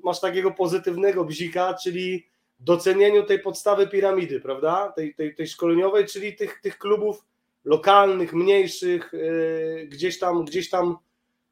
masz 0.04 0.20
takiego 0.20 0.50
pozytywnego 0.50 1.24
bzika, 1.24 1.74
czyli 1.74 2.26
docenieniu 2.64 3.22
tej 3.22 3.38
podstawy 3.38 3.88
piramidy, 3.88 4.40
prawda? 4.40 4.92
Tej, 4.96 5.14
tej, 5.14 5.34
tej 5.34 5.46
szkoleniowej, 5.46 6.06
czyli 6.06 6.36
tych, 6.36 6.60
tych 6.60 6.78
klubów 6.78 7.24
lokalnych, 7.64 8.32
mniejszych, 8.32 9.12
yy, 9.12 9.86
gdzieś 9.86 10.18
tam, 10.18 10.44
gdzieś 10.44 10.70
tam, 10.70 10.96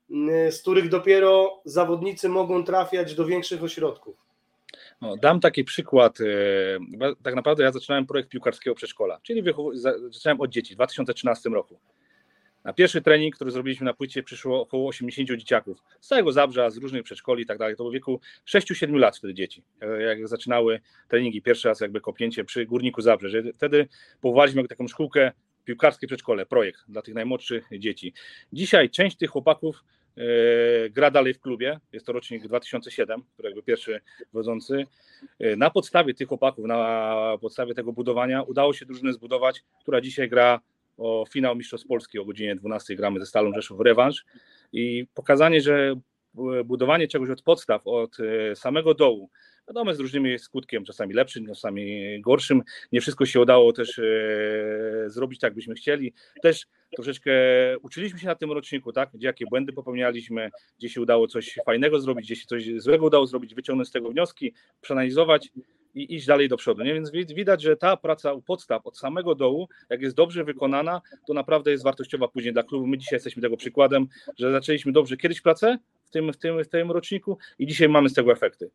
yy, 0.09 0.53
z 0.53 0.63
których 0.63 0.89
dopiero 0.89 1.61
zawodnicy 1.65 2.29
mogą 2.29 2.65
trafiać 2.65 3.15
do 3.15 3.27
większych 3.27 3.63
ośrodków. 3.63 4.17
No, 5.01 5.17
dam 5.17 5.41
taki 5.41 5.65
przykład. 5.65 6.21
Yy, 6.21 7.17
tak 7.23 7.35
naprawdę 7.35 7.65
ja 7.65 7.73
zaczynałem 7.73 8.07
projekt 8.07 8.31
piłkarskiego 8.31 8.75
przedszkola, 8.75 9.21
czyli 9.23 9.43
zaczynałem 10.11 10.41
od 10.41 10.51
dzieci 10.51 10.75
w 10.75 10.77
2013 10.77 11.51
roku. 11.51 11.79
Na 12.65 12.73
pierwszy 12.73 13.03
trening, 13.03 13.35
który 13.35 13.51
zrobiliśmy 13.51 13.85
na 13.85 13.95
płycie, 13.95 14.23
przyszło 14.23 14.61
około 14.61 14.89
80 14.89 15.31
dzieciaków 15.31 15.83
z 16.01 16.09
całego 16.09 16.33
Zabrza, 16.33 16.71
z 16.71 16.77
różnych 16.77 17.03
przedszkoli 17.03 17.43
i 17.43 17.47
tak 17.47 17.59
dalej. 17.59 17.77
To 17.77 17.83
było 17.83 17.91
w 17.91 17.95
wieku 17.95 18.21
6-7 18.47 18.95
lat 18.95 19.17
wtedy 19.17 19.35
dzieci, 19.35 19.63
jak 20.07 20.29
zaczynały 20.29 20.81
treningi, 21.09 21.43
pierwszy 21.43 21.69
raz 21.69 21.81
jakby 21.81 22.01
kopnięcie 22.01 22.45
przy 22.45 22.67
Górniku 22.67 23.03
Zabrze. 23.03 23.43
Wtedy 23.55 23.89
powołaliśmy 24.21 24.69
taką 24.69 24.89
szkółkę 24.89 25.33
piłkarskie 25.65 26.07
przedszkole, 26.07 26.47
projekt 26.47 26.81
dla 26.89 27.03
tych 27.03 27.15
najmłodszych 27.15 27.69
dzieci. 27.79 28.13
Dzisiaj 28.53 28.91
część 28.91 29.17
tych 29.17 29.31
chłopaków 29.31 29.85
e, 30.17 30.91
gra 30.91 31.11
dalej 31.11 31.35
w 31.35 31.41
klubie, 31.41 31.81
jest 31.93 32.07
to 32.07 32.13
rocznik 32.13 32.49
2007, 32.49 33.23
który 33.33 33.49
jakby 33.49 33.63
pierwszy 33.63 34.01
wodzący. 34.33 34.87
E, 35.39 35.57
na 35.57 35.71
podstawie 35.71 36.15
tych 36.15 36.29
chłopaków, 36.29 36.65
na 36.65 37.39
podstawie 37.41 37.75
tego 37.75 37.93
budowania 37.93 38.43
udało 38.43 38.73
się 38.73 38.87
drużynę 38.87 39.13
zbudować, 39.13 39.63
która 39.81 40.01
dzisiaj 40.01 40.29
gra 40.29 40.61
o 40.97 41.25
finał 41.33 41.57
Mistrzostw 41.57 41.87
Polski 41.87 42.19
o 42.19 42.25
godzinie 42.25 42.57
12 42.57 42.97
gramy 42.97 43.21
ze 43.21 43.27
Stalą 43.27 43.53
Rzeszów 43.53 43.81
rewanż. 43.81 44.25
I 44.73 45.07
pokazanie, 45.15 45.61
że 45.61 45.95
budowanie 46.65 47.09
czegoś 47.09 47.31
od 47.31 47.43
podstaw, 47.43 47.87
od 47.87 48.17
e, 48.21 48.57
samego 48.57 48.95
dołu, 48.95 49.31
wiadomo 49.69 49.95
z 49.95 50.01
różnymi 50.01 50.39
skutkiem, 50.39 50.85
czasami 50.85 51.15
lepszym, 51.15 51.47
czasami 51.47 52.21
gorszym, 52.21 52.63
nie 52.93 53.01
wszystko 53.01 53.27
się 53.27 53.41
udało 53.41 53.73
też 53.73 53.99
e, 53.99 54.05
zrobić 55.07 55.41
tak, 55.41 55.55
byśmy 55.55 55.75
chcieli, 55.75 56.13
też 56.43 56.67
troszeczkę 56.97 57.33
uczyliśmy 57.83 58.19
się 58.19 58.27
na 58.27 58.35
tym 58.35 58.53
roczniku, 58.53 58.93
tak, 58.93 59.11
gdzie 59.15 59.27
jakie 59.27 59.47
błędy 59.47 59.73
popełnialiśmy, 59.73 60.51
gdzie 60.79 60.89
się 60.89 61.01
udało 61.01 61.27
coś 61.29 61.59
fajnego 61.67 62.01
zrobić, 62.01 62.27
gdzie 62.27 62.37
się 62.37 62.47
coś 62.47 62.71
złego 62.77 63.07
udało 63.07 63.27
zrobić, 63.27 63.55
wyciągnąć 63.55 63.89
z 63.89 63.93
tego 63.93 64.11
wnioski, 64.11 64.55
przeanalizować 64.81 65.49
i 65.95 66.15
iść 66.15 66.27
dalej 66.27 66.49
do 66.49 66.57
przodu. 66.57 66.83
Nie? 66.83 66.95
Więc 66.95 67.11
widać, 67.11 67.63
że 67.63 67.77
ta 67.77 67.97
praca 67.97 68.33
u 68.33 68.43
podstaw 68.43 68.87
od 68.87 68.99
samego 68.99 69.35
dołu, 69.35 69.69
jak 69.91 70.03
jest 70.03 70.17
dobrze 70.17 70.45
wykonana, 70.45 71.01
to 71.27 71.35
naprawdę 71.35 71.71
jest 71.71 71.85
wartościowa 71.85 72.29
później 72.29 72.53
dla 72.53 72.63
klubu. 72.63 72.87
My 72.87 72.99
dzisiaj 72.99 73.17
jesteśmy 73.17 73.43
tego 73.43 73.57
przykładem, 73.57 74.07
że 74.39 74.53
zaczęliśmy 74.53 74.93
dobrze 74.93 75.17
kiedyś 75.17 75.41
pracę 75.41 75.79
w 76.05 76.11
tym, 76.11 76.33
w 76.33 76.37
tym, 76.37 76.65
w 76.65 76.69
tym 76.69 76.91
roczniku 76.91 77.39
i 77.59 77.67
dzisiaj 77.67 77.89
mamy 77.89 78.09
z 78.09 78.15
tego 78.15 78.33
efekty. 78.33 78.71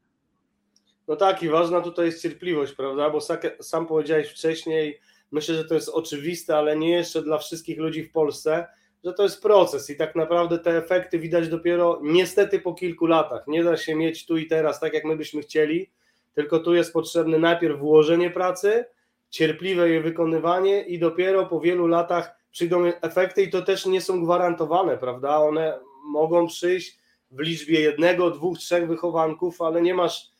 No 1.08 1.16
tak, 1.16 1.44
i 1.44 1.50
ważna 1.50 1.82
tutaj 1.82 2.06
jest 2.06 2.22
cierpliwość, 2.22 2.74
prawda? 2.74 3.10
Bo 3.10 3.20
sam 3.62 3.88
powiedziałeś 3.88 4.28
wcześniej, 4.28 5.00
myślę, 5.32 5.56
że 5.56 5.66
to 5.66 5.76
jest 5.76 5.90
oczywiste, 5.90 6.58
ale 6.58 6.78
nie 6.78 6.92
jeszcze 6.92 7.22
dla 7.22 7.38
wszystkich 7.38 7.78
ludzi 7.78 8.04
w 8.04 8.12
Polsce, 8.12 8.68
że 9.04 9.14
to 9.14 9.24
jest 9.24 9.42
proces 9.42 9.90
i 9.90 9.96
tak 9.96 10.16
naprawdę 10.16 10.60
te 10.60 10.78
efekty 10.78 11.20
widać 11.20 11.50
dopiero 11.50 12.00
niestety 12.04 12.60
po 12.60 12.74
kilku 12.74 13.06
latach. 13.06 13.48
Nie 13.48 13.64
da 13.64 13.78
się 13.78 13.96
mieć 13.96 14.26
tu 14.26 14.38
i 14.38 14.48
teraz 14.48 14.80
tak, 14.80 14.94
jak 14.94 15.06
my 15.06 15.18
byśmy 15.18 15.42
chcieli 15.42 15.90
tylko 16.38 16.60
tu 16.60 16.76
jest 16.76 16.94
potrzebne 16.94 17.40
najpierw 17.40 17.80
włożenie 17.80 18.30
pracy, 18.30 18.86
cierpliwe 19.30 19.90
jej 19.90 20.02
wykonywanie 20.02 20.82
i 20.82 21.00
dopiero 21.00 21.46
po 21.46 21.60
wielu 21.60 21.88
latach 21.88 22.36
przyjdą 22.52 22.86
efekty 22.86 23.44
i 23.44 23.50
to 23.50 23.62
też 23.62 23.86
nie 23.86 24.02
są 24.02 24.24
gwarantowane, 24.24 24.98
prawda? 24.98 25.38
One 25.38 25.80
mogą 26.06 26.48
przyjść 26.48 27.00
w 27.32 27.40
liczbie 27.40 27.80
jednego, 27.80 28.32
dwóch, 28.32 28.58
trzech 28.58 28.88
wychowanków, 28.88 29.62
ale 29.62 29.82
nie 29.82 29.94
masz 29.94 30.32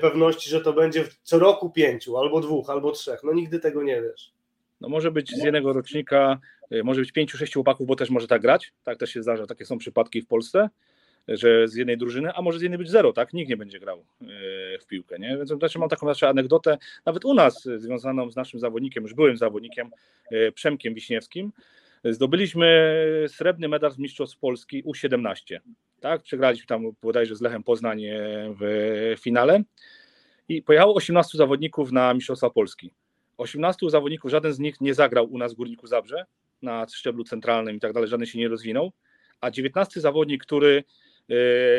pewności, 0.00 0.50
że 0.50 0.60
to 0.60 0.72
będzie 0.72 1.04
co 1.22 1.38
roku 1.38 1.70
pięciu, 1.70 2.16
albo 2.16 2.40
dwóch, 2.40 2.70
albo 2.70 2.92
trzech. 2.92 3.20
No 3.22 3.32
nigdy 3.32 3.58
tego 3.58 3.82
nie 3.82 4.02
wiesz. 4.02 4.32
No 4.80 4.88
może 4.88 5.10
być 5.10 5.30
z 5.30 5.44
jednego 5.44 5.72
rocznika, 5.72 6.38
y, 6.72 6.84
może 6.84 7.00
być 7.00 7.12
pięciu, 7.12 7.38
sześciu 7.38 7.58
chłopaków, 7.58 7.86
bo 7.86 7.96
też 7.96 8.10
może 8.10 8.26
tak 8.26 8.42
grać. 8.42 8.72
Tak 8.84 8.98
też 8.98 9.10
się 9.10 9.22
zdarza, 9.22 9.46
takie 9.46 9.64
są 9.64 9.78
przypadki 9.78 10.22
w 10.22 10.26
Polsce 10.26 10.68
że 11.30 11.68
z 11.68 11.74
jednej 11.74 11.98
drużyny, 11.98 12.32
a 12.34 12.42
może 12.42 12.58
z 12.58 12.62
jednej 12.62 12.78
być 12.78 12.90
zero, 12.90 13.12
tak? 13.12 13.32
Nikt 13.32 13.50
nie 13.50 13.56
będzie 13.56 13.80
grał 13.80 13.98
e, 13.98 14.24
w 14.78 14.86
piłkę, 14.86 15.18
nie? 15.18 15.36
Więc 15.36 15.48
znaczy 15.48 15.78
mam 15.78 15.88
taką 15.88 16.06
znaczy 16.06 16.28
anegdotę, 16.28 16.78
nawet 17.06 17.24
u 17.24 17.34
nas 17.34 17.68
związaną 17.76 18.30
z 18.30 18.36
naszym 18.36 18.60
zawodnikiem, 18.60 19.02
już 19.02 19.14
byłym 19.14 19.36
zawodnikiem, 19.36 19.90
e, 20.30 20.52
Przemkiem 20.52 20.94
Wiśniewskim, 20.94 21.52
zdobyliśmy 22.04 22.94
srebrny 23.28 23.68
medal 23.68 23.90
z 23.90 23.98
Mistrzostw 23.98 24.38
Polski 24.38 24.84
U17, 24.84 25.60
tak? 26.00 26.22
Przegraliśmy 26.22 26.66
tam 26.66 26.82
bodajże 27.02 27.36
z 27.36 27.40
Lechem 27.40 27.62
Poznań 27.62 28.04
e, 28.04 28.16
w 28.60 29.14
finale 29.20 29.62
i 30.48 30.62
pojechało 30.62 30.94
18 30.94 31.38
zawodników 31.38 31.92
na 31.92 32.14
Mistrzostwa 32.14 32.50
Polski. 32.50 32.90
18 33.38 33.90
zawodników, 33.90 34.30
żaden 34.30 34.52
z 34.52 34.58
nich 34.58 34.80
nie 34.80 34.94
zagrał 34.94 35.26
u 35.32 35.38
nas 35.38 35.52
w 35.52 35.56
Górniku 35.56 35.86
Zabrze 35.86 36.26
na 36.62 36.86
szczeblu 36.88 37.24
centralnym 37.24 37.76
i 37.76 37.80
tak 37.80 37.92
dalej, 37.92 38.08
żaden 38.08 38.26
się 38.26 38.38
nie 38.38 38.48
rozwinął, 38.48 38.92
a 39.40 39.50
19 39.50 40.00
zawodnik, 40.00 40.42
który 40.44 40.78
e, 40.78 40.82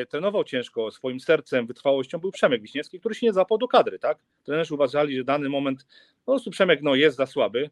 trenował 0.10 0.44
ciężko, 0.44 0.92
swoim 0.92 1.20
sercem, 1.20 1.68
wytrwałością, 1.68 2.20
był 2.20 2.32
Przemek 2.32 2.62
Wiśniewski, 2.62 3.00
który 3.00 3.16
się 3.16 3.26
nie 3.26 3.34
zapał 3.34 3.58
do 3.58 3.68
kadry, 3.68 4.00
tak? 4.00 4.18
Trenerzy 4.44 4.74
uważali, 4.74 5.18
że 5.18 5.24
dany 5.24 5.50
moment, 5.50 5.86
po 6.26 6.32
prostu 6.32 6.52
Przemek 6.52 6.82
no, 6.82 6.96
jest 6.96 7.18
za 7.18 7.26
słaby, 7.26 7.70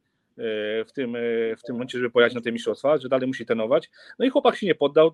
w 0.88 0.91
tym, 0.93 1.17
w 1.57 1.62
tym 1.65 1.75
momencie, 1.75 1.98
żeby 1.98 2.09
pojechać 2.09 2.36
na 2.36 2.41
te 2.41 2.51
mistrzostwa, 2.51 2.98
że 2.98 3.09
dalej 3.09 3.27
musi 3.27 3.45
trenować. 3.45 3.89
No 4.19 4.25
i 4.25 4.29
chłopak 4.29 4.55
się 4.55 4.65
nie 4.65 4.75
poddał, 4.75 5.12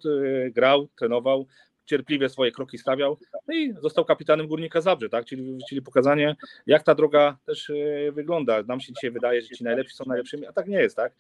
grał, 0.52 0.88
trenował, 0.96 1.48
cierpliwie 1.86 2.30
swoje 2.30 2.52
kroki 2.52 2.78
stawiał, 2.78 3.18
no 3.48 3.54
i 3.54 3.74
został 3.82 4.06
kapitanem 4.06 4.48
Górnika 4.48 4.82
Zabrze, 4.82 5.10
tak? 5.10 5.26
czyli, 5.26 5.58
czyli 5.70 5.82
pokazanie, 5.82 6.36
jak 6.68 6.84
ta 6.84 6.96
droga 6.96 7.38
też 7.46 7.70
e, 7.70 8.12
wygląda. 8.12 8.64
Nam 8.64 8.80
się 8.80 8.94
dzisiaj 8.94 9.12
wydaje, 9.12 9.42
że 9.42 9.48
ci 9.48 9.64
najlepsi 9.64 9.96
są 9.96 10.04
najlepszymi, 10.08 10.48
a 10.48 10.54
tak 10.54 10.68
nie 10.68 10.78
jest, 10.78 10.96
tak? 10.96 11.14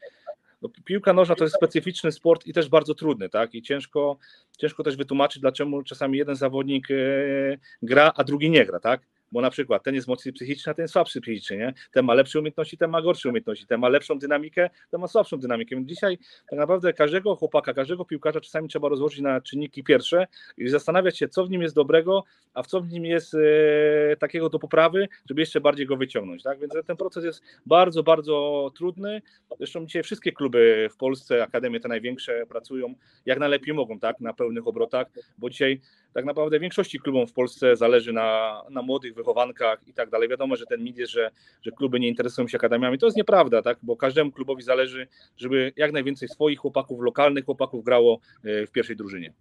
No, 0.62 0.70
piłka 0.86 1.14
nożna 1.14 1.36
to 1.36 1.44
jest 1.44 1.56
specyficzny 1.56 2.12
sport 2.12 2.48
i 2.48 2.54
też 2.54 2.70
bardzo 2.70 2.96
trudny, 2.96 3.30
tak? 3.30 3.56
I 3.56 3.62
ciężko, 3.62 4.18
ciężko 4.58 4.84
też 4.84 4.96
wytłumaczyć, 4.96 5.42
dlaczego 5.42 5.84
czasami 5.84 6.18
jeden 6.18 6.36
zawodnik 6.36 6.92
e, 6.92 6.96
gra, 7.82 8.12
a 8.16 8.24
drugi 8.24 8.50
nie 8.50 8.66
gra, 8.66 8.80
tak? 8.80 9.02
Bo 9.36 9.42
na 9.42 9.50
przykład 9.50 9.84
ten 9.84 9.96
jest 9.96 10.08
mocniej 10.08 10.34
psychiczny, 10.34 10.72
a 10.72 10.74
ten 10.74 10.84
jest 10.84 10.94
słabszy 10.94 11.22
psychicznie, 11.22 11.58
nie? 11.58 11.74
Ten 11.92 12.06
ma 12.06 12.14
lepsze 12.14 12.40
umiejętności, 12.40 12.78
ten 12.78 12.90
ma 12.90 13.02
gorsze 13.02 13.30
umiejętności, 13.30 13.68
ten 13.68 13.80
ma 13.80 13.90
lepszą 13.90 14.20
dynamikę, 14.20 14.70
ten 14.92 15.02
ma 15.02 15.08
słabszą 15.08 15.38
dynamikę. 15.38 15.76
Więc 15.76 15.90
dzisiaj 15.90 16.18
tak 16.50 16.60
naprawdę 16.60 16.94
każdego 16.94 17.36
chłopaka, 17.36 17.74
każdego 17.74 18.06
piłkarza 18.06 18.42
czasami 18.42 18.70
trzeba 18.70 18.90
rozłożyć 18.90 19.22
na 19.22 19.42
czynniki 19.42 19.84
pierwsze 19.84 20.28
i 20.58 20.70
zastanawiać 20.70 21.18
się, 21.18 21.28
co 21.28 21.46
w 21.46 21.50
nim 21.50 21.62
jest 21.62 21.76
dobrego, 21.76 22.24
a 22.54 22.64
w 22.64 22.68
co 22.68 22.82
w 22.82 22.90
nim 22.90 23.06
jest 23.06 23.34
e, 23.34 24.16
takiego 24.16 24.50
do 24.50 24.60
poprawy, 24.60 25.08
żeby 25.30 25.42
jeszcze 25.42 25.62
bardziej 25.62 25.86
go 25.86 25.98
wyciągnąć, 25.98 26.44
tak? 26.44 26.60
Więc 26.60 26.74
ten 26.88 26.98
proces 26.98 27.26
jest 27.26 27.44
bardzo, 27.66 28.04
bardzo 28.04 28.72
trudny. 28.76 29.22
Zresztą 29.58 29.86
dzisiaj 29.86 30.04
wszystkie 30.04 30.32
kluby 30.32 30.90
w 30.92 30.98
Polsce, 30.98 31.44
akademie 31.44 31.80
te 31.80 31.88
największe 31.88 32.46
pracują 32.50 32.96
jak 33.26 33.40
najlepiej 33.40 33.74
mogą, 33.74 34.00
tak? 34.00 34.20
Na 34.20 34.34
pełnych 34.34 34.68
obrotach, 34.68 35.08
bo 35.38 35.50
dzisiaj 35.50 35.82
tak 36.16 36.26
naprawdę 36.26 36.60
większości 36.60 37.00
klubom 37.00 37.28
w 37.28 37.34
Polsce 37.34 37.76
zależy 37.76 38.14
na, 38.14 38.62
na 38.70 38.82
młodych 38.82 39.16
wychowankach 39.16 39.88
i 39.88 39.94
tak 39.94 40.10
dalej. 40.10 40.30
Wiadomo, 40.30 40.56
że 40.56 40.66
ten 40.66 40.84
mit 40.84 40.98
jest, 40.98 41.12
że, 41.12 41.32
że 41.62 41.72
kluby 41.72 42.00
nie 42.00 42.08
interesują 42.08 42.48
się 42.48 42.58
akademiami. 42.58 42.98
To 42.98 43.06
jest 43.06 43.18
nieprawda, 43.18 43.62
tak? 43.62 43.78
bo 43.82 43.98
każdemu 43.98 44.32
klubowi 44.32 44.64
zależy, 44.64 45.08
żeby 45.38 45.74
jak 45.76 45.92
najwięcej 45.92 46.28
swoich 46.28 46.60
chłopaków, 46.60 47.02
lokalnych 47.02 47.46
chłopaków 47.46 47.84
grało 47.84 48.20
e, 48.44 48.68
w 48.68 48.72
pierwszej 48.72 48.96
drużynie. 48.96 49.34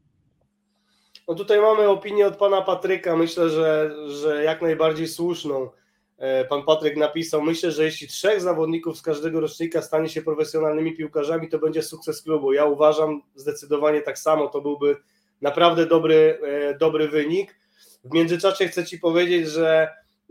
No 1.29 1.35
tutaj 1.35 1.61
mamy 1.61 1.89
opinię 1.89 2.27
od 2.27 2.37
pana 2.37 2.63
Patryka, 2.63 3.17
myślę, 3.17 3.51
że, 3.51 3.95
że 4.07 4.45
jak 4.45 4.63
najbardziej 4.63 5.09
słuszną. 5.09 5.71
E, 6.19 6.45
pan 6.45 6.63
Patryk 6.63 6.97
napisał, 6.97 7.43
myślę, 7.43 7.71
że 7.71 7.85
jeśli 7.85 8.09
trzech 8.09 8.41
zawodników 8.41 8.99
z 8.99 9.03
każdego 9.03 9.41
rocznika 9.41 9.83
stanie 9.83 10.09
się 10.09 10.23
profesjonalnymi 10.23 10.97
piłkarzami, 10.97 11.49
to 11.49 11.59
będzie 11.59 11.83
sukces 11.83 12.23
klubu. 12.23 12.53
Ja 12.53 12.65
uważam 12.65 13.23
zdecydowanie 13.35 14.01
tak 14.01 14.19
samo, 14.19 14.49
to 14.49 14.61
byłby 14.61 14.97
naprawdę 15.43 15.87
dobry, 15.87 16.39
e, 16.43 16.79
dobry 16.79 17.09
wynik. 17.09 17.57
W 18.05 18.15
międzyczasie 18.15 18.69
chcę 18.69 18.85
Ci 18.85 18.99
powiedzieć, 18.99 19.49
że 19.49 19.89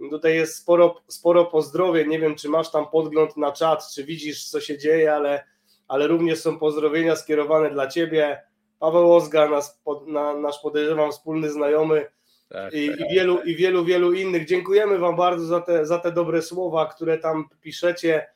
tutaj 0.09 0.35
jest 0.35 0.55
sporo, 0.55 1.01
sporo 1.07 1.45
pozdrowień. 1.45 2.09
Nie 2.09 2.19
wiem, 2.19 2.35
czy 2.35 2.49
masz 2.49 2.71
tam 2.71 2.87
podgląd 2.87 3.37
na 3.37 3.51
czat, 3.51 3.89
czy 3.95 4.03
widzisz, 4.03 4.49
co 4.49 4.61
się 4.61 4.77
dzieje, 4.77 5.13
ale, 5.13 5.43
ale 5.87 6.07
również 6.07 6.39
są 6.39 6.59
pozdrowienia 6.59 7.15
skierowane 7.15 7.69
dla 7.69 7.87
Ciebie. 7.87 8.41
Paweł 8.79 9.13
Ozga, 9.13 9.49
nas, 9.49 9.81
na, 10.07 10.37
nasz 10.37 10.59
podejrzewam 10.59 11.11
wspólny 11.11 11.51
znajomy 11.51 12.05
tak, 12.49 12.73
i, 12.73 12.89
tak, 12.89 12.99
i, 12.99 13.13
wielu, 13.13 13.37
tak. 13.37 13.47
i 13.47 13.55
wielu, 13.55 13.85
wielu 13.85 14.13
innych. 14.13 14.47
Dziękujemy 14.47 14.97
Wam 14.97 15.15
bardzo 15.15 15.45
za 15.45 15.61
te, 15.61 15.85
za 15.85 15.99
te 15.99 16.11
dobre 16.11 16.41
słowa, 16.41 16.85
które 16.85 17.17
tam 17.17 17.49
piszecie. 17.61 18.27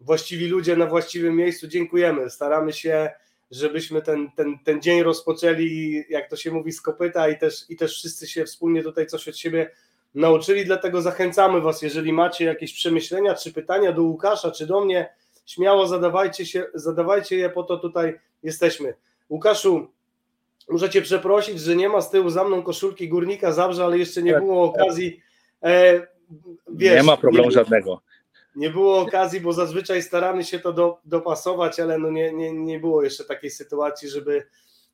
Właściwi 0.00 0.46
ludzie 0.46 0.76
na 0.76 0.86
właściwym 0.86 1.36
miejscu. 1.36 1.68
Dziękujemy. 1.68 2.30
Staramy 2.30 2.72
się 2.72 3.10
żebyśmy 3.50 4.02
ten, 4.02 4.30
ten, 4.36 4.58
ten 4.64 4.82
dzień 4.82 5.02
rozpoczęli, 5.02 6.04
jak 6.08 6.30
to 6.30 6.36
się 6.36 6.50
mówi, 6.50 6.72
z 6.72 6.80
kopyta 6.80 7.28
i 7.28 7.38
też, 7.38 7.70
i 7.70 7.76
też 7.76 7.96
wszyscy 7.96 8.26
się 8.26 8.44
wspólnie 8.44 8.82
tutaj 8.82 9.06
coś 9.06 9.28
od 9.28 9.36
siebie 9.36 9.70
nauczyli, 10.14 10.64
dlatego 10.64 11.02
zachęcamy 11.02 11.60
Was, 11.60 11.82
jeżeli 11.82 12.12
macie 12.12 12.44
jakieś 12.44 12.72
przemyślenia 12.72 13.34
czy 13.34 13.52
pytania 13.52 13.92
do 13.92 14.02
Łukasza 14.02 14.50
czy 14.50 14.66
do 14.66 14.84
mnie, 14.84 15.14
śmiało 15.46 15.86
zadawajcie, 15.88 16.46
się, 16.46 16.66
zadawajcie 16.74 17.36
je, 17.36 17.50
po 17.50 17.62
to 17.62 17.76
tutaj 17.76 18.18
jesteśmy. 18.42 18.94
Łukaszu, 19.30 19.90
muszę 20.68 20.90
Cię 20.90 21.02
przeprosić, 21.02 21.60
że 21.60 21.76
nie 21.76 21.88
ma 21.88 22.00
z 22.00 22.10
tyłu 22.10 22.30
za 22.30 22.44
mną 22.44 22.62
koszulki 22.62 23.08
Górnika 23.08 23.52
Zabrze, 23.52 23.84
ale 23.84 23.98
jeszcze 23.98 24.22
nie 24.22 24.32
tak, 24.32 24.42
było 24.42 24.64
okazji. 24.64 25.20
E, 25.62 26.06
wiesz, 26.68 26.96
nie 26.96 27.02
ma 27.02 27.16
problemu 27.16 27.48
nie, 27.48 27.54
żadnego 27.54 28.00
nie 28.56 28.70
było 28.70 28.98
okazji, 28.98 29.40
bo 29.40 29.52
zazwyczaj 29.52 30.02
staramy 30.02 30.44
się 30.44 30.58
to 30.58 30.72
do, 30.72 30.98
dopasować, 31.04 31.80
ale 31.80 31.98
no 31.98 32.10
nie, 32.10 32.32
nie, 32.32 32.52
nie 32.52 32.80
było 32.80 33.02
jeszcze 33.02 33.24
takiej 33.24 33.50
sytuacji, 33.50 34.08
żeby, 34.08 34.46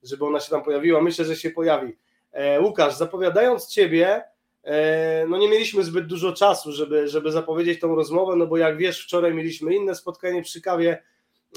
żeby 0.02 0.24
ona 0.24 0.40
się 0.40 0.50
tam 0.50 0.62
pojawiła. 0.62 1.00
Myślę, 1.02 1.24
że 1.24 1.36
się 1.36 1.50
pojawi. 1.50 1.96
E, 2.32 2.60
Łukasz, 2.60 2.94
zapowiadając 2.94 3.68
Ciebie, 3.68 4.22
e, 4.64 5.26
no 5.28 5.38
nie 5.38 5.48
mieliśmy 5.48 5.84
zbyt 5.84 6.06
dużo 6.06 6.32
czasu, 6.32 6.72
żeby, 6.72 7.08
żeby 7.08 7.32
zapowiedzieć 7.32 7.80
tą 7.80 7.94
rozmowę, 7.94 8.36
no 8.36 8.46
bo 8.46 8.56
jak 8.56 8.76
wiesz, 8.76 9.04
wczoraj 9.04 9.34
mieliśmy 9.34 9.74
inne 9.74 9.94
spotkanie 9.94 10.42
przy 10.42 10.60
kawie, 10.60 11.02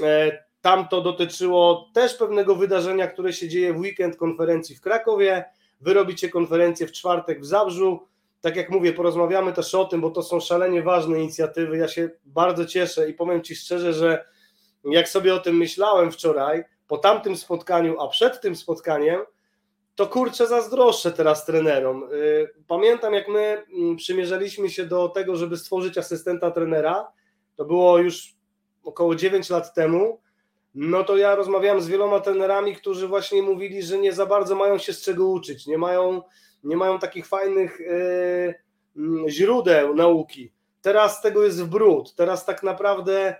e, 0.01 0.43
tam 0.61 0.87
to 0.87 1.01
dotyczyło 1.01 1.89
też 1.93 2.15
pewnego 2.15 2.55
wydarzenia, 2.55 3.07
które 3.07 3.33
się 3.33 3.47
dzieje 3.47 3.73
w 3.73 3.79
weekend 3.79 4.17
konferencji 4.17 4.75
w 4.75 4.81
Krakowie, 4.81 5.45
wy 5.81 5.93
robicie 5.93 6.29
konferencję 6.29 6.87
w 6.87 6.91
czwartek 6.91 7.41
w 7.41 7.45
Zabrzu, 7.45 8.07
tak 8.43 8.55
jak 8.55 8.69
mówię, 8.69 8.93
porozmawiamy 8.93 9.53
też 9.53 9.75
o 9.75 9.85
tym, 9.85 10.01
bo 10.01 10.11
to 10.11 10.23
są 10.23 10.39
szalenie 10.39 10.83
ważne 10.83 11.19
inicjatywy. 11.19 11.77
Ja 11.77 11.87
się 11.87 12.09
bardzo 12.25 12.65
cieszę 12.65 13.09
i 13.09 13.13
powiem 13.13 13.41
Ci 13.41 13.55
szczerze, 13.55 13.93
że 13.93 14.25
jak 14.83 15.09
sobie 15.09 15.33
o 15.35 15.39
tym 15.39 15.57
myślałem 15.57 16.11
wczoraj, 16.11 16.63
po 16.87 16.97
tamtym 16.97 17.37
spotkaniu, 17.37 17.99
a 17.99 18.07
przed 18.07 18.41
tym 18.41 18.55
spotkaniem, 18.55 19.21
to 19.95 20.07
kurczę 20.07 20.47
zazdroszczę 20.47 21.11
teraz 21.11 21.45
trenerom. 21.45 22.03
Y, 22.13 22.47
pamiętam, 22.67 23.13
jak 23.13 23.27
my 23.27 23.63
mm, 23.73 23.95
przymierzaliśmy 23.95 24.69
się 24.69 24.85
do 24.85 25.09
tego, 25.09 25.35
żeby 25.35 25.57
stworzyć 25.57 25.97
asystenta 25.97 26.51
trenera, 26.51 27.11
to 27.55 27.65
było 27.65 27.97
już 27.97 28.35
około 28.83 29.15
9 29.15 29.49
lat 29.49 29.73
temu, 29.73 30.21
no 30.75 31.03
to 31.03 31.17
ja 31.17 31.35
rozmawiałem 31.35 31.81
z 31.81 31.87
wieloma 31.87 32.19
trenerami, 32.19 32.75
którzy 32.75 33.07
właśnie 33.07 33.41
mówili, 33.41 33.83
że 33.83 33.97
nie 33.97 34.13
za 34.13 34.25
bardzo 34.25 34.55
mają 34.55 34.77
się 34.77 34.93
z 34.93 35.01
czego 35.01 35.27
uczyć, 35.27 35.67
nie 35.67 35.77
mają 35.77 36.21
nie 36.63 36.77
mają 36.77 36.99
takich 36.99 37.27
fajnych 37.27 37.81
e, 37.81 38.53
mm, 38.97 39.29
źródeł 39.29 39.95
nauki. 39.95 40.53
Teraz 40.81 41.21
tego 41.21 41.43
jest 41.43 41.63
w 41.63 41.67
brud. 41.67 42.15
Teraz 42.15 42.45
tak 42.45 42.63
naprawdę 42.63 43.35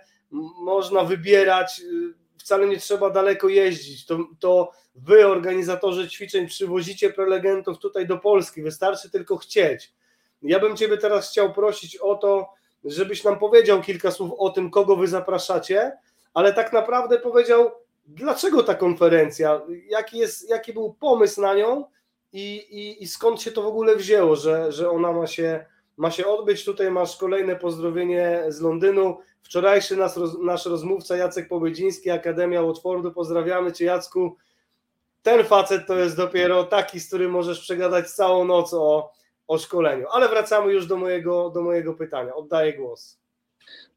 można 0.58 1.04
wybierać, 1.04 1.80
y, 1.80 2.14
wcale 2.38 2.66
nie 2.66 2.76
trzeba 2.76 3.10
daleko 3.10 3.48
jeździć. 3.48 4.06
To, 4.06 4.18
to 4.40 4.70
wy, 4.94 5.26
organizatorzy 5.26 6.08
ćwiczeń, 6.08 6.46
przywozicie 6.46 7.12
prelegentów 7.12 7.78
tutaj 7.78 8.06
do 8.06 8.18
Polski. 8.18 8.62
Wystarczy 8.62 9.10
tylko 9.10 9.36
chcieć. 9.36 9.92
Ja 10.42 10.60
bym 10.60 10.76
Ciebie 10.76 10.98
teraz 10.98 11.30
chciał 11.30 11.52
prosić 11.52 11.96
o 11.96 12.14
to, 12.14 12.48
żebyś 12.84 13.24
nam 13.24 13.38
powiedział 13.38 13.82
kilka 13.82 14.10
słów 14.10 14.30
o 14.38 14.50
tym, 14.50 14.70
kogo 14.70 14.96
wy 14.96 15.08
zapraszacie, 15.08 15.92
ale 16.34 16.52
tak 16.52 16.72
naprawdę 16.72 17.18
powiedział, 17.18 17.70
dlaczego 18.06 18.62
ta 18.62 18.74
konferencja, 18.74 19.60
jaki, 19.88 20.18
jest, 20.18 20.50
jaki 20.50 20.72
był 20.72 20.94
pomysł 20.94 21.40
na 21.40 21.54
nią 21.54 21.84
i, 22.34 22.56
i, 22.56 23.02
i 23.02 23.08
skąd 23.08 23.42
się 23.42 23.50
to 23.50 23.62
w 23.62 23.66
ogóle 23.66 23.96
wzięło, 23.96 24.36
że, 24.36 24.72
że 24.72 24.90
ona 24.90 25.12
ma 25.12 25.26
się, 25.26 25.64
ma 25.96 26.10
się 26.10 26.26
odbyć. 26.26 26.64
Tutaj 26.64 26.90
masz 26.90 27.16
kolejne 27.16 27.56
pozdrowienie 27.56 28.44
z 28.48 28.60
Londynu. 28.60 29.18
Wczorajszy 29.42 29.96
nasz, 29.96 30.12
nasz 30.42 30.66
rozmówca 30.66 31.16
Jacek 31.16 31.48
Pobydziński, 31.48 32.10
Akademia 32.10 32.62
Watfordu. 32.62 33.12
Pozdrawiamy 33.12 33.72
Cię 33.72 33.84
Jacku. 33.84 34.36
Ten 35.22 35.44
facet 35.44 35.86
to 35.86 35.98
jest 35.98 36.16
dopiero 36.16 36.64
taki, 36.64 37.00
z 37.00 37.06
którym 37.06 37.30
możesz 37.30 37.60
przegadać 37.60 38.10
całą 38.10 38.44
noc 38.44 38.74
o, 38.74 39.12
o 39.46 39.58
szkoleniu. 39.58 40.06
Ale 40.10 40.28
wracamy 40.28 40.72
już 40.72 40.86
do 40.86 40.96
mojego, 40.96 41.50
do 41.50 41.62
mojego 41.62 41.94
pytania. 41.94 42.34
Oddaję 42.34 42.72
głos. 42.72 43.23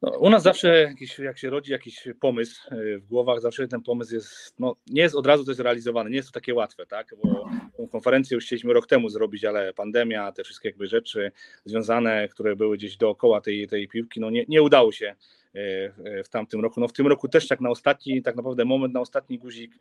No, 0.01 0.09
u 0.19 0.29
nas 0.29 0.43
zawsze, 0.43 0.81
jakiś, 0.81 1.19
jak 1.19 1.37
się 1.37 1.49
rodzi 1.49 1.71
jakiś 1.71 2.07
pomysł 2.19 2.61
e, 2.71 2.97
w 2.97 3.07
głowach, 3.07 3.41
zawsze 3.41 3.67
ten 3.67 3.81
pomysł 3.81 4.13
jest, 4.13 4.55
no, 4.59 4.75
nie 4.87 5.01
jest 5.01 5.15
od 5.15 5.25
razu 5.25 5.45
to 5.45 5.51
jest 5.51 5.61
realizowany, 5.61 6.09
nie 6.09 6.15
jest 6.15 6.29
to 6.29 6.33
takie 6.33 6.53
łatwe, 6.53 6.85
tak? 6.85 7.15
Bo 7.23 7.49
tą 7.77 7.87
konferencję 7.87 8.35
już 8.35 8.45
chcieliśmy 8.45 8.73
rok 8.73 8.87
temu 8.87 9.09
zrobić, 9.09 9.45
ale 9.45 9.73
pandemia, 9.73 10.31
te 10.31 10.43
wszystkie 10.43 10.69
jakby 10.69 10.87
rzeczy 10.87 11.31
związane, 11.65 12.27
które 12.27 12.55
były 12.55 12.77
gdzieś 12.77 12.97
dookoła 12.97 13.41
tej, 13.41 13.67
tej 13.67 13.87
piłki, 13.87 14.19
no 14.19 14.29
nie, 14.29 14.45
nie 14.47 14.61
udało 14.61 14.91
się 14.91 15.15
e, 15.53 16.23
w 16.23 16.29
tamtym 16.29 16.61
roku. 16.61 16.79
No 16.79 16.87
w 16.87 16.93
tym 16.93 17.07
roku 17.07 17.27
też 17.27 17.47
tak 17.47 17.61
na 17.61 17.69
ostatni, 17.69 18.21
tak 18.21 18.35
naprawdę 18.35 18.65
moment, 18.65 18.93
na 18.93 18.99
ostatni 18.99 19.39
guzik 19.39 19.71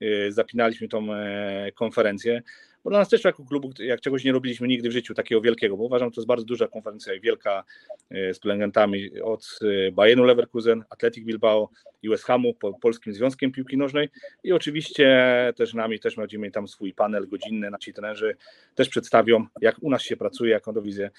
e, 0.00 0.32
zapinaliśmy 0.32 0.88
tą 0.88 1.06
konferencję. 1.74 2.42
Bo 2.84 2.90
dla 2.90 2.98
nas 2.98 3.08
też 3.08 3.24
jako 3.24 3.44
klubu, 3.44 3.70
jak 3.78 4.00
czegoś 4.00 4.24
nie 4.24 4.32
robiliśmy 4.32 4.68
nigdy 4.68 4.88
w 4.88 4.92
życiu 4.92 5.14
takiego 5.14 5.40
wielkiego, 5.40 5.76
bo 5.76 5.84
uważam, 5.84 6.08
że 6.08 6.14
to 6.14 6.20
jest 6.20 6.28
bardzo 6.28 6.44
duża 6.44 6.68
konferencja 6.68 7.14
i 7.14 7.20
wielka 7.20 7.64
z 8.10 8.38
prelegentami 8.38 9.20
od 9.20 9.58
Bayernu 9.92 10.24
Leverkusen, 10.24 10.84
Athletic 10.90 11.24
Bilbao 11.24 11.70
i 12.02 12.08
West 12.08 12.24
Hamu, 12.24 12.54
Polskim 12.82 13.14
Związkiem 13.14 13.52
Piłki 13.52 13.76
Nożnej 13.76 14.08
i 14.44 14.52
oczywiście 14.52 15.52
też 15.56 15.74
nami 15.74 16.00
też 16.00 16.16
będziemy 16.16 16.50
tam 16.50 16.68
swój 16.68 16.94
panel 16.94 17.28
godzinny, 17.28 17.70
nasi 17.70 17.92
trenerzy 17.92 18.36
też 18.74 18.88
przedstawią, 18.88 19.46
jak 19.60 19.76
u 19.80 19.90
nas 19.90 20.02
się 20.02 20.16
pracuje, 20.16 20.50
jaką 20.50 20.74
to 20.74 20.82
wizję. 20.82 21.10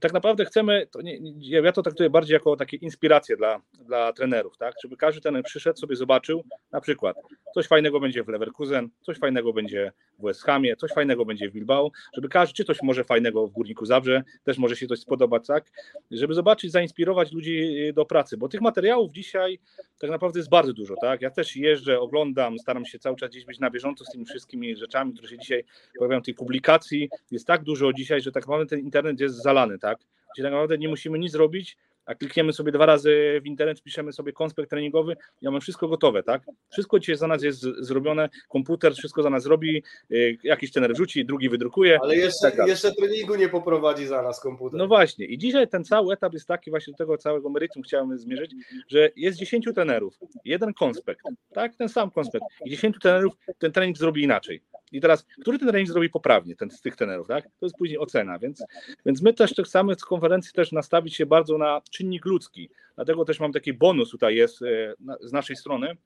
Tak 0.00 0.12
naprawdę 0.12 0.44
chcemy, 0.44 0.86
to 0.90 1.02
nie, 1.02 1.18
ja 1.40 1.72
to 1.72 1.82
traktuję 1.82 2.10
bardziej 2.10 2.34
jako 2.34 2.56
takie 2.56 2.76
inspiracje 2.76 3.36
dla, 3.36 3.60
dla 3.86 4.12
trenerów, 4.12 4.56
tak, 4.56 4.74
żeby 4.82 4.96
każdy 4.96 5.20
trener 5.20 5.42
przyszedł, 5.42 5.78
sobie 5.78 5.96
zobaczył, 5.96 6.44
na 6.72 6.80
przykład 6.80 7.16
coś 7.54 7.66
fajnego 7.66 8.00
będzie 8.00 8.24
w 8.24 8.28
Leverkusen, 8.28 8.88
coś 9.00 9.18
fajnego 9.18 9.52
będzie 9.52 9.92
w 10.18 10.26
West 10.26 10.42
Hamie, 10.42 10.76
coś 10.76 10.92
fajnego 10.92 11.11
będzie 11.16 11.50
w 11.50 11.52
Bilbao, 11.52 11.90
żeby 12.14 12.28
każdy, 12.28 12.54
czy 12.54 12.64
coś 12.64 12.82
może 12.82 13.04
fajnego 13.04 13.46
w 13.46 13.52
Górniku 13.52 13.86
Zabrze, 13.86 14.22
też 14.44 14.58
może 14.58 14.76
się 14.76 14.86
coś 14.86 15.00
spodobać, 15.00 15.46
tak, 15.46 15.70
żeby 16.10 16.34
zobaczyć, 16.34 16.72
zainspirować 16.72 17.32
ludzi 17.32 17.74
do 17.94 18.04
pracy, 18.04 18.36
bo 18.36 18.48
tych 18.48 18.60
materiałów 18.60 19.12
dzisiaj 19.12 19.58
tak 19.98 20.10
naprawdę 20.10 20.38
jest 20.38 20.50
bardzo 20.50 20.72
dużo, 20.72 20.94
tak, 21.00 21.22
ja 21.22 21.30
też 21.30 21.56
jeżdżę, 21.56 22.00
oglądam, 22.00 22.58
staram 22.58 22.84
się 22.84 22.98
cały 22.98 23.16
czas 23.16 23.30
gdzieś 23.30 23.44
być 23.44 23.58
na 23.58 23.70
bieżąco 23.70 24.04
z 24.04 24.10
tymi 24.12 24.24
wszystkimi 24.24 24.76
rzeczami, 24.76 25.12
które 25.12 25.28
się 25.28 25.38
dzisiaj 25.38 25.64
pojawiają, 25.98 26.22
tych 26.22 26.36
publikacji. 26.36 27.08
Jest 27.30 27.46
tak 27.46 27.62
dużo 27.62 27.92
dzisiaj, 27.92 28.20
że 28.20 28.32
tak 28.32 28.42
naprawdę 28.42 28.66
ten 28.66 28.80
internet 28.80 29.20
jest 29.20 29.42
zalany, 29.42 29.78
tak, 29.78 29.98
gdzie 30.34 30.42
tak 30.42 30.52
naprawdę 30.52 30.78
nie 30.78 30.88
musimy 30.88 31.18
nic 31.18 31.32
zrobić, 31.32 31.76
a 32.06 32.14
klikniemy 32.14 32.52
sobie 32.52 32.72
dwa 32.72 32.86
razy 32.86 33.40
w 33.42 33.46
internet, 33.46 33.82
piszemy 33.82 34.12
sobie 34.12 34.32
konspekt 34.32 34.70
treningowy, 34.70 35.16
ja 35.40 35.50
mam 35.50 35.60
wszystko 35.60 35.88
gotowe, 35.88 36.22
tak? 36.22 36.42
Wszystko 36.70 36.98
dzisiaj 36.98 37.16
za 37.16 37.26
nas 37.26 37.42
jest 37.42 37.60
zrobione, 37.60 38.28
komputer 38.48 38.94
wszystko 38.94 39.22
za 39.22 39.30
nas 39.30 39.46
robi, 39.46 39.82
y, 40.10 40.38
jakiś 40.44 40.72
trener 40.72 40.94
wrzuci, 40.94 41.24
drugi 41.24 41.48
wydrukuje. 41.48 41.98
Ale 42.02 42.16
jeszcze, 42.16 42.50
tak 42.50 42.68
jeszcze 42.68 42.92
treningu 42.92 43.34
nie 43.34 43.48
poprowadzi 43.48 44.06
za 44.06 44.22
nas 44.22 44.40
komputer. 44.40 44.78
No 44.78 44.86
właśnie 44.86 45.26
i 45.26 45.38
dzisiaj 45.38 45.68
ten 45.68 45.84
cały 45.84 46.14
etap 46.14 46.32
jest 46.32 46.48
taki, 46.48 46.70
właśnie 46.70 46.92
do 46.92 46.96
tego 46.96 47.18
całego 47.18 47.50
meritum 47.50 47.82
chciałem 47.82 48.18
zmierzyć, 48.18 48.54
że 48.88 49.10
jest 49.16 49.38
10 49.38 49.68
trenerów, 49.74 50.18
jeden 50.44 50.74
konspekt, 50.74 51.22
tak? 51.54 51.76
Ten 51.76 51.88
sam 51.88 52.10
konspekt 52.10 52.44
i 52.64 52.70
10 52.70 52.96
trenerów 53.02 53.32
ten 53.58 53.72
trening 53.72 53.98
zrobi 53.98 54.22
inaczej. 54.22 54.62
I 54.92 55.00
teraz, 55.00 55.26
który 55.40 55.58
ten 55.58 55.68
trening 55.68 55.88
zrobi 55.88 56.10
poprawnie, 56.10 56.56
ten 56.56 56.70
z 56.70 56.80
tych 56.80 56.96
trenerów, 56.96 57.28
tak? 57.28 57.44
To 57.44 57.66
jest 57.66 57.76
później 57.76 57.98
ocena, 57.98 58.38
więc, 58.38 58.64
więc 59.06 59.22
my 59.22 59.34
też 59.34 59.54
tak 59.54 59.68
samo 59.68 59.94
z 59.94 60.04
konferencji 60.04 60.52
też 60.52 60.72
nastawić 60.72 61.16
się 61.16 61.26
bardzo 61.26 61.58
na 61.58 61.80
czynnik 61.90 62.24
ludzki. 62.24 62.70
Dlatego 62.94 63.24
też 63.24 63.40
mam 63.40 63.52
taki 63.52 63.72
bonus 63.72 64.10
tutaj 64.10 64.36
jest 64.36 64.62
e, 64.62 64.94
z 65.20 65.32
naszej 65.32 65.56
strony. 65.56 65.96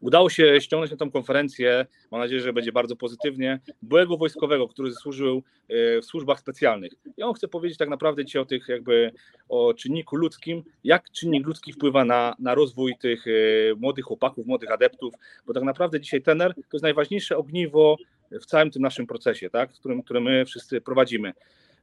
Udało 0.00 0.30
się 0.30 0.60
ściągnąć 0.60 0.90
na 0.90 0.96
tę 0.96 1.10
konferencję, 1.10 1.86
mam 2.10 2.20
nadzieję, 2.20 2.40
że 2.40 2.52
będzie 2.52 2.72
bardzo 2.72 2.96
pozytywnie, 2.96 3.60
byłego 3.82 4.16
wojskowego, 4.16 4.68
który 4.68 4.92
służył 4.92 5.42
e, 5.68 6.00
w 6.00 6.04
służbach 6.04 6.40
specjalnych. 6.40 6.92
I 7.16 7.22
on 7.22 7.34
chce 7.34 7.48
powiedzieć 7.48 7.78
tak 7.78 7.88
naprawdę 7.88 8.24
ci 8.24 8.38
o 8.38 8.44
tych 8.44 8.68
jakby 8.68 9.12
o 9.52 9.74
czynniku 9.74 10.16
ludzkim, 10.16 10.62
jak 10.84 11.10
czynnik 11.10 11.46
ludzki 11.46 11.72
wpływa 11.72 12.04
na, 12.04 12.34
na 12.38 12.54
rozwój 12.54 12.94
tych 13.00 13.26
e, 13.26 13.30
młodych 13.76 14.04
chłopaków, 14.04 14.46
młodych 14.46 14.72
adeptów, 14.72 15.14
bo 15.46 15.54
tak 15.54 15.62
naprawdę 15.62 16.00
dzisiaj 16.00 16.22
tener 16.22 16.54
to 16.54 16.60
jest 16.72 16.82
najważniejsze 16.82 17.36
ogniwo 17.36 17.96
w 18.30 18.46
całym 18.46 18.70
tym 18.70 18.82
naszym 18.82 19.06
procesie, 19.06 19.50
tak, 19.50 19.72
którym, 19.72 20.02
który 20.02 20.20
my 20.20 20.44
wszyscy 20.44 20.80
prowadzimy. 20.80 21.32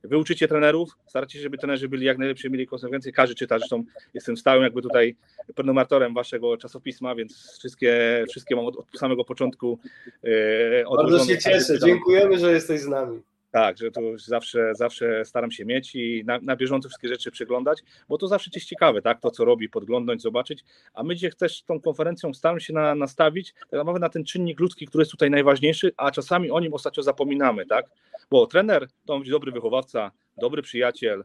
Wy 0.03 0.17
uczycie 0.17 0.47
trenerów, 0.47 0.97
staracie 1.07 1.37
się, 1.37 1.43
żeby 1.43 1.57
trenerzy 1.57 1.89
byli 1.89 2.05
jak 2.05 2.17
najlepsi, 2.17 2.49
mieli 2.49 2.67
konsekwencje. 2.67 3.11
Każdy 3.11 3.35
czyta, 3.35 3.59
zresztą 3.59 3.83
jestem 4.13 4.37
stałym 4.37 4.63
jakby 4.63 4.81
tutaj 4.81 5.15
prenumeratorem 5.55 6.13
waszego 6.13 6.57
czasopisma, 6.57 7.15
więc 7.15 7.57
wszystkie, 7.59 8.25
wszystkie 8.29 8.55
mam 8.55 8.65
od, 8.65 8.77
od 8.77 8.85
samego 8.99 9.25
początku. 9.25 9.79
E, 10.23 10.95
Bardzo 10.95 11.25
się 11.25 11.37
cieszę, 11.37 11.79
dziękujemy, 11.79 12.39
że 12.39 12.53
jesteś 12.53 12.81
z 12.81 12.87
nami. 12.87 13.21
Tak, 13.51 13.77
że 13.77 13.91
to 13.91 14.01
zawsze, 14.17 14.75
zawsze 14.75 15.25
staram 15.25 15.51
się 15.51 15.65
mieć 15.65 15.95
i 15.95 16.23
na, 16.25 16.39
na 16.39 16.55
bieżąco 16.55 16.89
wszystkie 16.89 17.07
rzeczy 17.07 17.31
przeglądać, 17.31 17.83
bo 18.09 18.17
to 18.17 18.27
zawsze 18.27 18.51
jest 18.55 18.67
ciekawe, 18.67 19.01
tak, 19.01 19.21
to 19.21 19.31
co 19.31 19.45
robi, 19.45 19.69
podglądać, 19.69 20.21
zobaczyć, 20.21 20.63
a 20.93 21.03
my 21.03 21.15
dzisiaj 21.15 21.31
też 21.31 21.63
tą 21.63 21.81
konferencją 21.81 22.33
staramy 22.33 22.61
się 22.61 22.73
na, 22.73 22.95
nastawić 22.95 23.53
tak 23.53 23.71
naprawdę 23.71 23.99
na 23.99 24.09
ten 24.09 24.23
czynnik 24.23 24.59
ludzki, 24.59 24.87
który 24.87 25.01
jest 25.01 25.11
tutaj 25.11 25.29
najważniejszy, 25.29 25.91
a 25.97 26.11
czasami 26.11 26.51
o 26.51 26.59
nim 26.59 26.73
ostatnio 26.73 27.03
zapominamy, 27.03 27.65
tak, 27.65 27.85
bo 28.31 28.47
trener 28.47 28.87
to 29.05 29.19
być 29.19 29.29
dobry 29.29 29.51
wychowawca, 29.51 30.11
dobry 30.37 30.61
przyjaciel, 30.61 31.23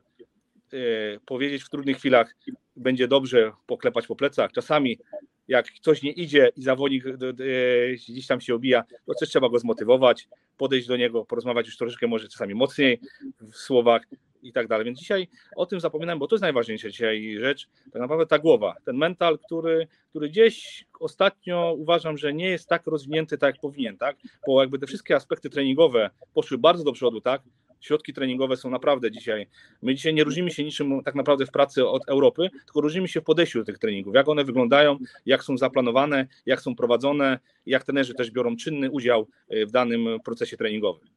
yy, 0.73 1.21
powiedzieć 1.27 1.63
w 1.63 1.69
trudnych 1.69 1.97
chwilach 1.97 2.37
będzie 2.77 3.09
dobrze 3.09 3.53
poklepać 3.67 4.07
po 4.07 4.17
plecach, 4.17 4.53
czasami 4.53 4.99
jak 5.49 5.71
coś 5.71 6.03
nie 6.03 6.11
idzie 6.11 6.51
i 6.57 6.63
zawodnik 6.63 7.05
gdzieś 8.09 8.27
tam 8.27 8.41
się 8.41 8.55
obija, 8.55 8.85
to 9.07 9.15
też 9.15 9.29
trzeba 9.29 9.49
go 9.49 9.59
zmotywować, 9.59 10.29
podejść 10.57 10.89
do 10.89 10.97
niego, 10.97 11.25
porozmawiać 11.25 11.67
już 11.67 11.77
troszeczkę 11.77 12.07
może 12.07 12.29
czasami 12.29 12.55
mocniej 12.55 13.01
w 13.41 13.57
słowach 13.57 14.03
i 14.43 14.53
tak 14.53 14.69
dalej. 14.69 14.85
Więc 14.85 14.99
dzisiaj 14.99 15.29
o 15.57 15.67
tym 15.67 15.81
zapominam, 15.81 16.19
bo 16.19 16.27
to 16.27 16.35
jest 16.35 16.43
najważniejsza 16.43 16.89
dzisiaj 16.89 17.37
rzecz, 17.41 17.69
tak 17.93 18.03
naprawdę 18.03 18.27
ta 18.27 18.39
głowa, 18.39 18.75
ten 18.85 18.97
mental, 18.97 19.39
który, 19.39 19.87
który 20.11 20.29
gdzieś 20.29 20.85
ostatnio 21.01 21.75
uważam, 21.79 22.19
że 22.19 22.35
nie 22.35 22.49
jest 22.49 22.69
tak 22.69 22.87
rozwinięty, 22.87 23.39
tak 23.39 23.55
jak 23.55 23.61
powinien, 23.61 23.99
tak? 23.99 24.17
Bo 24.47 24.61
jakby 24.61 24.79
te 24.79 24.87
wszystkie 24.87 25.17
aspekty 25.17 25.51
treningowe 25.51 26.11
poszły 26.35 26.59
bardzo 26.59 26.85
do 26.85 26.93
przodu, 26.93 27.21
tak? 27.21 27.43
Środki 27.85 28.13
treningowe 28.13 28.57
są 28.57 28.71
naprawdę 28.71 29.11
dzisiaj. 29.11 29.47
My 29.83 29.95
dzisiaj 29.95 30.15
nie 30.15 30.25
różnimy 30.25 30.51
się 30.51 30.65
niczym 30.65 31.03
tak 31.05 31.15
naprawdę 31.15 31.47
w 31.47 31.51
pracy 31.51 31.89
od 31.89 32.09
Europy, 32.09 32.51
tylko 32.65 32.81
różnimy 32.81 33.09
się 33.09 33.21
w 33.21 33.25
podejściu 33.25 33.59
do 33.59 33.65
tych 33.65 33.79
treningów, 33.79 34.15
jak 34.15 34.29
one 34.29 34.45
wyglądają, 34.45 34.99
jak 35.27 35.45
są 35.45 35.59
zaplanowane, 35.59 36.27
jak 36.47 36.61
są 36.61 36.77
prowadzone, 36.77 37.39
jak 37.67 37.85
trenerzy 37.85 38.15
też 38.15 38.31
biorą 38.31 38.57
czynny 38.57 38.91
udział 38.91 39.29
e, 39.49 39.67
w 39.67 39.71
danym 39.71 40.21
procesie 40.25 40.57
treningowym. 40.57 41.09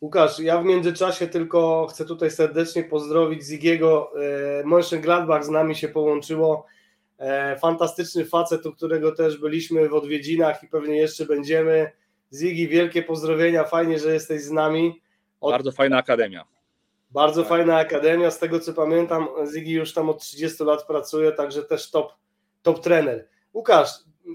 Łukasz, 0.00 0.38
ja 0.38 0.62
w 0.62 0.64
międzyczasie 0.64 1.26
tylko 1.26 1.86
chcę 1.90 2.04
tutaj 2.04 2.30
serdecznie 2.30 2.84
pozdrowić 2.84 3.42
Zigiego. 3.42 4.12
E, 4.60 4.64
Mönchengladbach 4.64 5.42
z 5.42 5.48
nami 5.48 5.74
się 5.74 5.88
połączyło. 5.88 6.66
E, 7.18 7.56
fantastyczny 7.56 8.24
facet, 8.24 8.66
u 8.66 8.72
którego 8.72 9.12
też 9.12 9.38
byliśmy 9.38 9.88
w 9.88 9.94
odwiedzinach 9.94 10.62
i 10.62 10.68
pewnie 10.68 10.96
jeszcze 10.96 11.26
będziemy. 11.26 11.90
Zigi, 12.34 12.68
wielkie 12.68 13.02
pozdrowienia, 13.02 13.64
fajnie, 13.64 13.98
że 13.98 14.14
jesteś 14.14 14.42
z 14.42 14.50
nami. 14.50 15.00
Od... 15.40 15.52
Bardzo 15.52 15.72
fajna 15.72 15.98
akademia. 15.98 16.44
Bardzo 17.10 17.42
tak. 17.42 17.48
fajna 17.48 17.76
akademia, 17.76 18.30
z 18.30 18.38
tego 18.38 18.60
co 18.60 18.72
pamiętam, 18.72 19.28
Zigi 19.52 19.72
już 19.72 19.92
tam 19.92 20.10
od 20.10 20.20
30 20.20 20.64
lat 20.64 20.86
pracuje, 20.86 21.32
także 21.32 21.62
też 21.62 21.90
top, 21.90 22.12
top 22.62 22.80
trener. 22.80 23.28
Łukasz, 23.54 23.90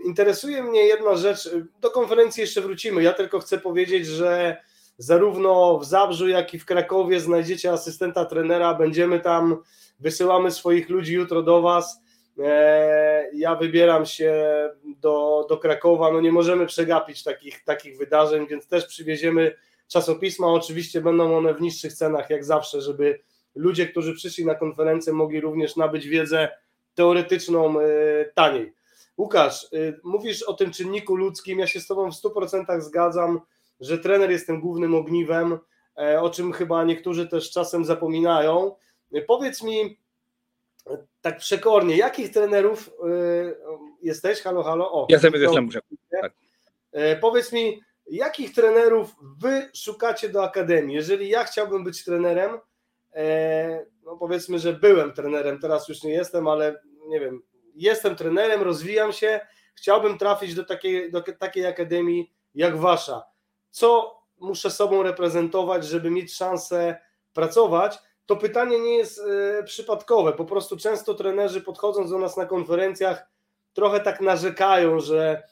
interesuje 0.06 0.64
mnie 0.64 0.86
jedna 0.86 1.16
rzecz, 1.16 1.50
do 1.80 1.92
konferencji 1.92 2.42
jeszcze 2.42 2.62
wrócimy, 2.62 3.04
ja 3.04 3.14
tylko 3.14 3.40
chcę 3.40 3.58
powiedzieć, 3.58 4.08
że 4.08 4.58
zarówno 4.98 5.80
w 5.80 5.86
Zabrzu, 5.86 6.28
jak 6.28 6.54
i 6.54 6.60
w 6.60 6.66
Krakowie 6.66 7.20
znajdziecie 7.20 7.72
asystenta 7.72 8.26
trenera, 8.26 8.74
będziemy 8.74 9.20
tam, 9.20 9.58
wysyłamy 10.00 10.52
swoich 10.52 10.90
ludzi 10.90 11.14
jutro 11.14 11.42
do 11.42 11.62
Was, 11.62 12.02
e, 12.40 13.30
ja 13.34 13.56
wybieram 13.56 14.06
się 14.06 14.34
do, 14.86 15.46
do 15.50 15.58
Krakowa, 15.58 16.12
no 16.12 16.22
nie 16.22 16.32
możemy 16.32 16.66
przegapić 16.66 17.24
takich, 17.24 17.64
takich 17.64 17.98
wydarzeń, 17.98 18.48
więc 18.48 18.68
też 18.68 18.86
przywieziemy 18.86 19.56
czasopisma. 19.94 20.48
Oczywiście 20.48 21.02
będą 21.02 21.38
one 21.38 21.54
w 21.54 21.62
niższych 21.62 21.94
cenach, 21.94 22.30
jak 22.30 22.46
zawsze, 22.46 22.82
żeby 22.82 23.20
ludzie, 23.56 23.88
którzy 23.88 24.14
przyszli 24.14 24.46
na 24.46 24.56
konferencję, 24.56 25.14
mogli 25.14 25.42
również 25.42 25.76
nabyć 25.76 26.08
wiedzę 26.08 26.50
teoretyczną 26.96 27.80
e, 27.80 27.86
taniej. 28.34 28.74
Łukasz, 29.18 29.64
e, 29.64 29.68
mówisz 30.04 30.44
o 30.44 30.54
tym 30.54 30.72
czynniku 30.72 31.16
ludzkim. 31.16 31.60
Ja 31.60 31.68
się 31.68 31.80
z 31.80 31.88
Tobą 31.88 32.12
w 32.12 32.16
100% 32.16 32.82
zgadzam, 32.82 33.42
że 33.80 33.98
trener 33.98 34.32
jest 34.32 34.48
tym 34.48 34.62
głównym 34.62 34.96
ogniwem, 34.96 35.60
e, 35.98 36.22
o 36.22 36.30
czym 36.30 36.54
chyba 36.54 36.84
niektórzy 36.84 37.28
też 37.28 37.52
czasem 37.52 37.86
zapominają. 37.86 38.76
Powiedz 39.28 39.64
mi 39.64 39.98
tak 41.22 41.38
przekornie, 41.38 41.98
jakich 41.98 42.32
trenerów 42.32 42.90
jesteś? 44.02 44.42
Halo, 44.42 44.64
halo. 44.64 44.92
O, 44.92 45.08
ja 45.10 45.20
sobie 45.20 45.40
jestem. 45.40 45.70
Tak. 46.12 46.34
Powiedz 47.22 47.54
mi, 47.54 47.82
jakich 48.08 48.54
trenerów 48.54 49.16
wy 49.40 49.70
szukacie 49.74 50.30
do 50.30 50.44
akademii? 50.44 50.96
Jeżeli 50.96 51.30
ja 51.30 51.44
chciałbym 51.44 51.84
być 51.84 52.04
trenerem, 52.04 52.60
e, 53.16 53.86
no 54.06 54.18
powiedzmy, 54.18 54.60
że 54.60 54.74
byłem 54.74 55.14
trenerem, 55.14 55.60
teraz 55.60 55.88
już 55.88 56.04
nie 56.04 56.14
jestem, 56.14 56.48
ale 56.48 56.82
nie 57.08 57.20
wiem, 57.20 57.42
jestem 57.76 58.16
trenerem, 58.16 58.62
rozwijam 58.62 59.14
się, 59.14 59.40
chciałbym 59.76 60.18
trafić 60.18 60.56
do 60.56 60.64
takiej, 60.64 61.12
do 61.12 61.22
takiej 61.22 61.66
akademii 61.66 62.34
jak 62.56 62.78
wasza. 62.78 63.24
Co 63.70 64.20
muszę 64.40 64.72
sobą 64.72 65.04
reprezentować, 65.04 65.86
żeby 65.86 66.12
mieć 66.12 66.36
szansę 66.36 67.02
pracować? 67.34 68.00
To 68.26 68.36
pytanie 68.36 68.80
nie 68.80 68.98
jest 68.98 69.20
e, 69.20 69.64
przypadkowe. 69.64 70.34
Po 70.34 70.46
prostu 70.46 70.78
często 70.78 71.14
trenerzy 71.14 71.62
podchodząc 71.62 72.12
do 72.12 72.20
nas 72.20 72.38
na 72.38 72.46
konferencjach 72.46 73.26
trochę 73.74 74.00
tak 74.00 74.22
narzekają, 74.22 75.00
że 75.00 75.44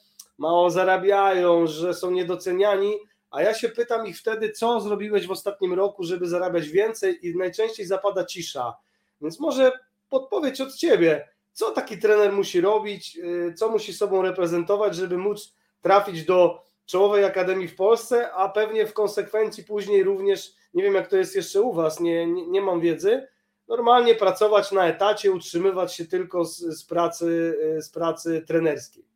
mało 0.42 0.70
zarabiają, 0.70 1.68
że 1.68 1.94
są 1.94 2.12
niedoceniani, 2.12 2.94
a 3.32 3.42
ja 3.42 3.54
się 3.54 3.70
pytam 3.70 4.08
ich 4.08 4.18
wtedy, 4.18 4.52
co 4.52 4.82
zrobiłeś 4.82 5.28
w 5.28 5.32
ostatnim 5.32 5.74
roku, 5.74 6.04
żeby 6.04 6.28
zarabiać 6.28 6.70
więcej 6.70 7.28
i 7.28 7.38
najczęściej 7.38 7.86
zapada 7.86 8.26
cisza. 8.26 8.74
Więc 9.22 9.40
może 9.40 9.72
podpowiedź 10.10 10.62
od 10.62 10.76
Ciebie, 10.76 11.28
co 11.54 11.72
taki 11.72 12.00
trener 12.00 12.34
musi 12.34 12.62
robić, 12.62 13.18
y, 13.18 13.54
co 13.54 13.70
musi 13.70 13.94
sobą 13.94 14.22
reprezentować, 14.22 14.96
żeby 14.96 15.18
móc 15.18 15.56
trafić 15.82 16.26
do 16.26 16.64
czołowej 16.86 17.26
akademii 17.26 17.68
w 17.68 17.76
Polsce, 17.76 18.32
a 18.32 18.50
pewnie 18.50 18.88
w 18.88 18.94
konsekwencji 18.94 19.64
później 19.64 20.04
również, 20.04 20.54
nie 20.74 20.84
wiem 20.84 20.94
jak 20.94 21.08
to 21.08 21.18
jest 21.18 21.36
jeszcze 21.36 21.62
u 21.62 21.74
Was, 21.74 22.00
nie, 22.00 22.28
nie, 22.28 22.48
nie 22.48 22.62
mam 22.62 22.80
wiedzy, 22.80 23.28
normalnie 23.68 24.16
pracować 24.16 24.72
na 24.72 24.88
etacie, 24.88 25.32
utrzymywać 25.32 25.96
się 25.96 26.06
tylko 26.06 26.46
z, 26.46 26.58
z 26.58 26.86
pracy, 26.86 27.58
z 27.82 27.90
pracy 27.90 28.44
trenerskiej. 28.48 29.11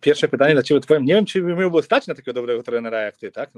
Pierwsze 0.00 0.28
pytanie 0.28 0.54
dla 0.54 0.62
Ciebie, 0.62 0.80
powiem, 0.80 1.04
nie 1.04 1.14
wiem, 1.14 1.26
czy 1.26 1.42
by 1.42 1.54
było 1.54 1.82
stać 1.82 2.06
na 2.06 2.14
takiego 2.14 2.32
dobrego 2.32 2.62
trenera 2.62 3.00
jak 3.00 3.16
Ty, 3.16 3.32
tak? 3.32 3.50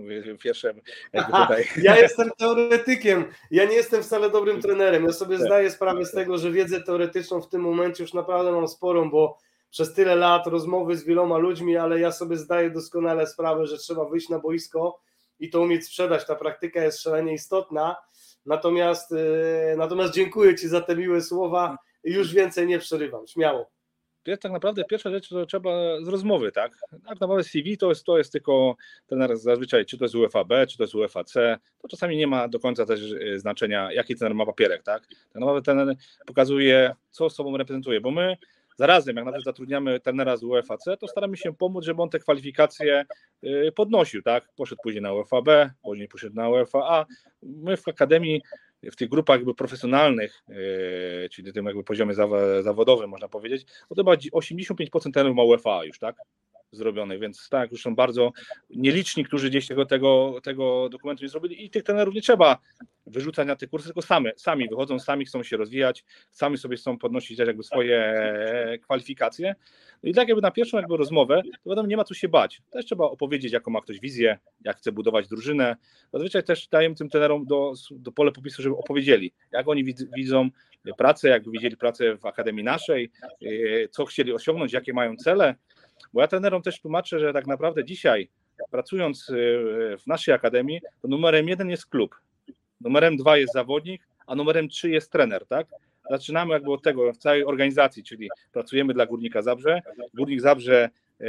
Pierwsze 0.42 0.74
tutaj. 1.12 1.64
Ja 1.82 1.98
jestem 1.98 2.30
teoretykiem, 2.38 3.24
ja 3.50 3.64
nie 3.64 3.74
jestem 3.74 4.02
wcale 4.02 4.30
dobrym 4.30 4.62
trenerem, 4.62 5.04
ja 5.04 5.12
sobie 5.12 5.36
tak. 5.36 5.46
zdaję 5.46 5.70
sprawę 5.70 6.04
z 6.04 6.12
tego, 6.12 6.38
że 6.38 6.50
wiedzę 6.50 6.80
teoretyczną 6.80 7.40
w 7.40 7.48
tym 7.48 7.60
momencie 7.60 8.04
już 8.04 8.14
naprawdę 8.14 8.52
mam 8.52 8.68
sporą, 8.68 9.10
bo 9.10 9.38
przez 9.70 9.94
tyle 9.94 10.14
lat 10.14 10.46
rozmowy 10.46 10.96
z 10.96 11.04
wieloma 11.04 11.38
ludźmi, 11.38 11.76
ale 11.76 12.00
ja 12.00 12.12
sobie 12.12 12.36
zdaję 12.36 12.70
doskonale 12.70 13.26
sprawę, 13.26 13.66
że 13.66 13.78
trzeba 13.78 14.04
wyjść 14.04 14.28
na 14.28 14.38
boisko 14.38 15.00
i 15.38 15.50
to 15.50 15.60
umieć 15.60 15.86
sprzedać, 15.86 16.26
ta 16.26 16.34
praktyka 16.34 16.82
jest 16.84 17.02
szalenie 17.02 17.34
istotna, 17.34 17.96
natomiast, 18.46 19.12
e, 19.12 19.76
natomiast 19.76 20.14
dziękuję 20.14 20.54
Ci 20.54 20.68
za 20.68 20.80
te 20.80 20.96
miłe 20.96 21.22
słowa, 21.22 21.78
już 22.04 22.34
więcej 22.34 22.66
nie 22.66 22.78
przerywam, 22.78 23.26
śmiało 23.26 23.73
tak 24.40 24.52
naprawdę 24.52 24.84
pierwsza 24.84 25.10
rzecz 25.10 25.28
to 25.28 25.46
trzeba 25.46 25.70
z 26.02 26.08
rozmowy, 26.08 26.52
tak? 26.52 26.78
Tak 27.08 27.20
naprawdę 27.20 27.44
CV 27.44 27.78
to 27.78 27.88
jest, 27.88 28.04
to 28.04 28.18
jest 28.18 28.32
tylko 28.32 28.76
trener 29.06 29.36
zazwyczaj, 29.36 29.86
czy 29.86 29.98
to 29.98 30.04
jest 30.04 30.14
UFAB, 30.14 30.48
czy 30.68 30.76
to 30.76 30.82
jest 30.82 30.94
UFAC, 30.94 31.32
to 31.78 31.88
czasami 31.88 32.16
nie 32.16 32.26
ma 32.26 32.48
do 32.48 32.60
końca 32.60 32.86
też 32.86 33.00
e, 33.12 33.38
znaczenia, 33.38 33.92
jaki 33.92 34.16
trener 34.16 34.34
ma 34.34 34.46
papierek, 34.46 34.82
tak? 34.82 35.06
Tak 35.06 35.34
naprawdę 35.34 35.62
trener 35.62 35.96
pokazuje, 36.26 36.94
co 37.10 37.30
sobą 37.30 37.56
reprezentuje, 37.56 38.00
bo 38.00 38.10
my 38.10 38.36
zarazem, 38.76 39.16
jak 39.16 39.24
nawet 39.24 39.44
zatrudniamy 39.44 40.00
trenera 40.00 40.36
z 40.36 40.44
UFAC, 40.44 40.84
to 41.00 41.08
staramy 41.08 41.36
się 41.36 41.54
pomóc, 41.54 41.84
żeby 41.84 42.02
on 42.02 42.10
te 42.10 42.18
kwalifikacje 42.18 43.04
e, 43.42 43.72
podnosił, 43.72 44.22
tak? 44.22 44.48
Poszedł 44.56 44.80
później 44.82 45.02
na 45.02 45.12
UFAB, 45.12 45.48
później 45.82 46.08
poszedł 46.08 46.36
na 46.36 46.48
UFA. 46.48 47.06
My 47.42 47.76
w 47.76 47.88
Akademii 47.88 48.42
w 48.92 48.96
tych 48.96 49.08
grupach 49.08 49.36
jakby 49.36 49.54
profesjonalnych, 49.54 50.42
e, 50.48 51.28
czyli 51.28 51.52
tym 51.52 51.66
jakby 51.66 51.84
poziomie 51.84 52.14
zawodowym 52.62 53.10
można 53.10 53.28
powiedzieć, 53.28 53.66
to 53.88 53.94
chyba 53.94 54.12
85% 54.14 55.12
terenów 55.12 55.36
ma 55.36 55.42
UEFA 55.42 55.84
już, 55.84 55.98
tak? 55.98 56.16
Zrobionych, 56.76 57.20
więc 57.20 57.48
tak, 57.48 57.72
już 57.72 57.82
są 57.82 57.94
bardzo 57.94 58.32
nieliczni, 58.70 59.24
którzy 59.24 59.50
gdzieś 59.50 59.66
tego, 59.66 59.86
tego, 59.86 60.40
tego 60.42 60.88
dokumentu 60.88 61.24
nie 61.24 61.28
zrobili 61.28 61.64
i 61.64 61.70
tych 61.70 61.82
trenerów 61.82 62.14
nie 62.14 62.22
trzeba 62.22 62.58
wyrzucać 63.06 63.46
na 63.46 63.56
te 63.56 63.66
kursy, 63.66 63.86
tylko 63.86 64.02
same, 64.02 64.32
sami 64.36 64.68
wychodzą, 64.68 64.98
sami 64.98 65.24
chcą 65.24 65.42
się 65.42 65.56
rozwijać, 65.56 66.04
sami 66.30 66.58
sobie 66.58 66.76
chcą 66.76 66.98
podnosić 66.98 67.38
jakby 67.38 67.62
swoje 67.62 68.14
kwalifikacje. 68.82 69.54
No 70.02 70.10
i 70.10 70.14
tak 70.14 70.28
jakby 70.28 70.42
na 70.42 70.50
pierwszą 70.50 70.76
jakby 70.76 70.96
rozmowę, 70.96 71.42
to 71.62 71.70
wiadomo, 71.70 71.88
nie 71.88 71.96
ma 71.96 72.04
co 72.04 72.14
się 72.14 72.28
bać. 72.28 72.62
Też 72.70 72.86
trzeba 72.86 73.04
opowiedzieć, 73.04 73.52
jaką 73.52 73.70
ma 73.70 73.80
ktoś 73.80 74.00
wizję, 74.00 74.38
jak 74.64 74.76
chce 74.76 74.92
budować 74.92 75.28
drużynę. 75.28 75.76
Zazwyczaj 76.12 76.44
też 76.44 76.68
dajemy 76.68 76.94
tym 76.94 77.08
trenerom 77.08 77.46
do, 77.46 77.72
do 77.90 78.12
pole 78.12 78.32
popisu, 78.32 78.62
żeby 78.62 78.76
opowiedzieli, 78.76 79.32
jak 79.52 79.68
oni 79.68 79.84
widzą 80.16 80.50
pracę, 80.92 81.28
jak 81.28 81.50
widzieli 81.50 81.76
pracę 81.76 82.16
w 82.16 82.26
Akademii 82.26 82.64
naszej, 82.64 83.10
e, 83.42 83.88
co 83.88 84.04
chcieli 84.04 84.32
osiągnąć, 84.32 84.72
jakie 84.72 84.92
mają 84.92 85.16
cele. 85.16 85.54
Bo 86.14 86.20
ja 86.20 86.28
trenerom 86.28 86.62
też 86.62 86.80
tłumaczę, 86.80 87.20
że 87.20 87.32
tak 87.32 87.46
naprawdę 87.46 87.84
dzisiaj, 87.84 88.28
pracując 88.70 89.30
e, 89.30 89.34
w 89.98 90.06
naszej 90.06 90.34
akademii, 90.34 90.80
to 91.02 91.08
numerem 91.08 91.48
jeden 91.48 91.70
jest 91.70 91.86
klub, 91.86 92.14
numerem 92.80 93.16
dwa 93.16 93.36
jest 93.36 93.52
zawodnik, 93.52 94.02
a 94.26 94.34
numerem 94.34 94.68
trzy 94.68 94.90
jest 94.90 95.12
trener, 95.12 95.46
tak? 95.46 95.66
Zaczynamy 96.10 96.52
jakby 96.52 96.72
od 96.72 96.82
tego 96.82 97.12
w 97.12 97.16
całej 97.18 97.44
organizacji, 97.44 98.04
czyli 98.04 98.28
pracujemy 98.52 98.94
dla 98.94 99.06
Górnika 99.06 99.42
Zabrze. 99.42 99.82
Górnik 100.14 100.40
Zabrze 100.40 100.90
e, 101.20 101.26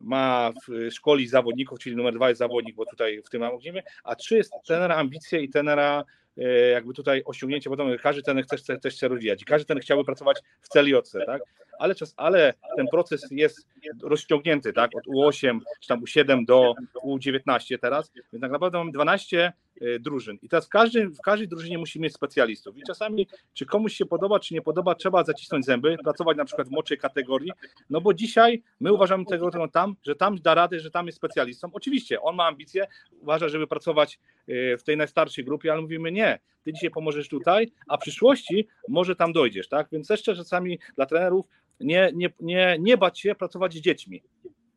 ma 0.00 0.52
w 0.68 0.92
szkoli 0.92 1.28
zawodników, 1.28 1.78
czyli 1.78 1.96
numer 1.96 2.14
dwa 2.14 2.28
jest 2.28 2.38
zawodnik, 2.38 2.76
bo 2.76 2.86
tutaj 2.86 3.22
w 3.22 3.30
tym 3.30 3.52
mówimy, 3.52 3.82
a 4.04 4.16
trzy 4.16 4.36
jest 4.36 4.52
trenera 4.66 4.96
ambicje 4.96 5.40
i 5.40 5.48
tenera 5.48 6.04
E, 6.38 6.68
jakby 6.68 6.94
tutaj 6.94 7.22
osiągnięcie, 7.24 7.70
bo 7.70 7.76
każdy 8.02 8.22
ten 8.22 8.42
chce, 8.42 8.78
też 8.78 8.94
chce 8.94 9.08
rozwijać 9.08 9.42
i 9.42 9.44
każdy 9.44 9.66
ten 9.66 9.78
chciałby 9.78 10.04
pracować 10.04 10.40
w 10.60 10.68
celiotce, 10.68 11.26
tak? 11.26 11.42
Ale, 11.78 11.94
czas, 11.94 12.14
ale 12.16 12.54
ten 12.76 12.86
proces 12.88 13.26
jest 13.30 13.68
rozciągnięty, 14.02 14.72
tak? 14.72 14.90
Od 14.96 15.04
U8 15.06 15.58
czy 15.80 15.88
tam 15.88 16.00
U7 16.00 16.44
do 16.46 16.74
U19 17.04 17.78
teraz, 17.80 18.12
więc 18.14 18.42
tak 18.42 18.50
naprawdę 18.50 18.78
mamy 18.78 18.92
12 18.92 19.44
e, 19.44 19.52
drużyn. 20.00 20.38
I 20.42 20.48
teraz 20.48 20.66
w 20.66 20.68
każdej, 20.68 21.08
w 21.08 21.20
każdej 21.20 21.48
drużynie 21.48 21.78
musi 21.78 22.00
mieć 22.00 22.14
specjalistów. 22.14 22.78
I 22.78 22.82
czasami, 22.86 23.28
czy 23.54 23.66
komuś 23.66 23.94
się 23.94 24.06
podoba, 24.06 24.40
czy 24.40 24.54
nie 24.54 24.62
podoba, 24.62 24.94
trzeba 24.94 25.24
zacisnąć 25.24 25.64
zęby, 25.64 25.96
pracować 26.04 26.36
na 26.36 26.44
przykład 26.44 26.68
w 26.68 26.70
młodszej 26.70 26.98
kategorii, 26.98 27.50
no 27.90 28.00
bo 28.00 28.14
dzisiaj 28.14 28.62
my 28.80 28.92
uważamy 28.92 29.24
tego, 29.24 29.50
tego 29.50 29.68
tam, 29.68 29.96
że 30.02 30.16
tam 30.16 30.36
da 30.36 30.54
radę, 30.54 30.80
że 30.80 30.90
tam 30.90 31.06
jest 31.06 31.18
specjalistą. 31.18 31.68
Oczywiście, 31.72 32.20
on 32.20 32.36
ma 32.36 32.46
ambicje, 32.46 32.86
uważa, 33.20 33.48
żeby 33.48 33.66
pracować 33.66 34.18
e, 34.48 34.76
w 34.76 34.82
tej 34.82 34.96
najstarszej 34.96 35.44
grupie, 35.44 35.72
ale 35.72 35.80
mówimy 35.80 36.12
nie, 36.12 36.38
ty 36.64 36.72
dzisiaj 36.72 36.90
pomożesz 36.90 37.28
tutaj, 37.28 37.72
a 37.88 37.96
w 37.96 38.00
przyszłości 38.00 38.68
może 38.88 39.16
tam 39.16 39.32
dojdziesz, 39.32 39.68
tak? 39.68 39.88
Więc 39.92 40.10
jeszcze 40.10 40.36
czasami 40.36 40.78
dla 40.96 41.06
trenerów 41.06 41.46
nie, 41.80 42.10
nie, 42.14 42.30
nie, 42.40 42.76
nie 42.80 42.96
bać 42.96 43.20
się 43.20 43.34
pracować 43.34 43.74
z 43.74 43.80
dziećmi, 43.80 44.22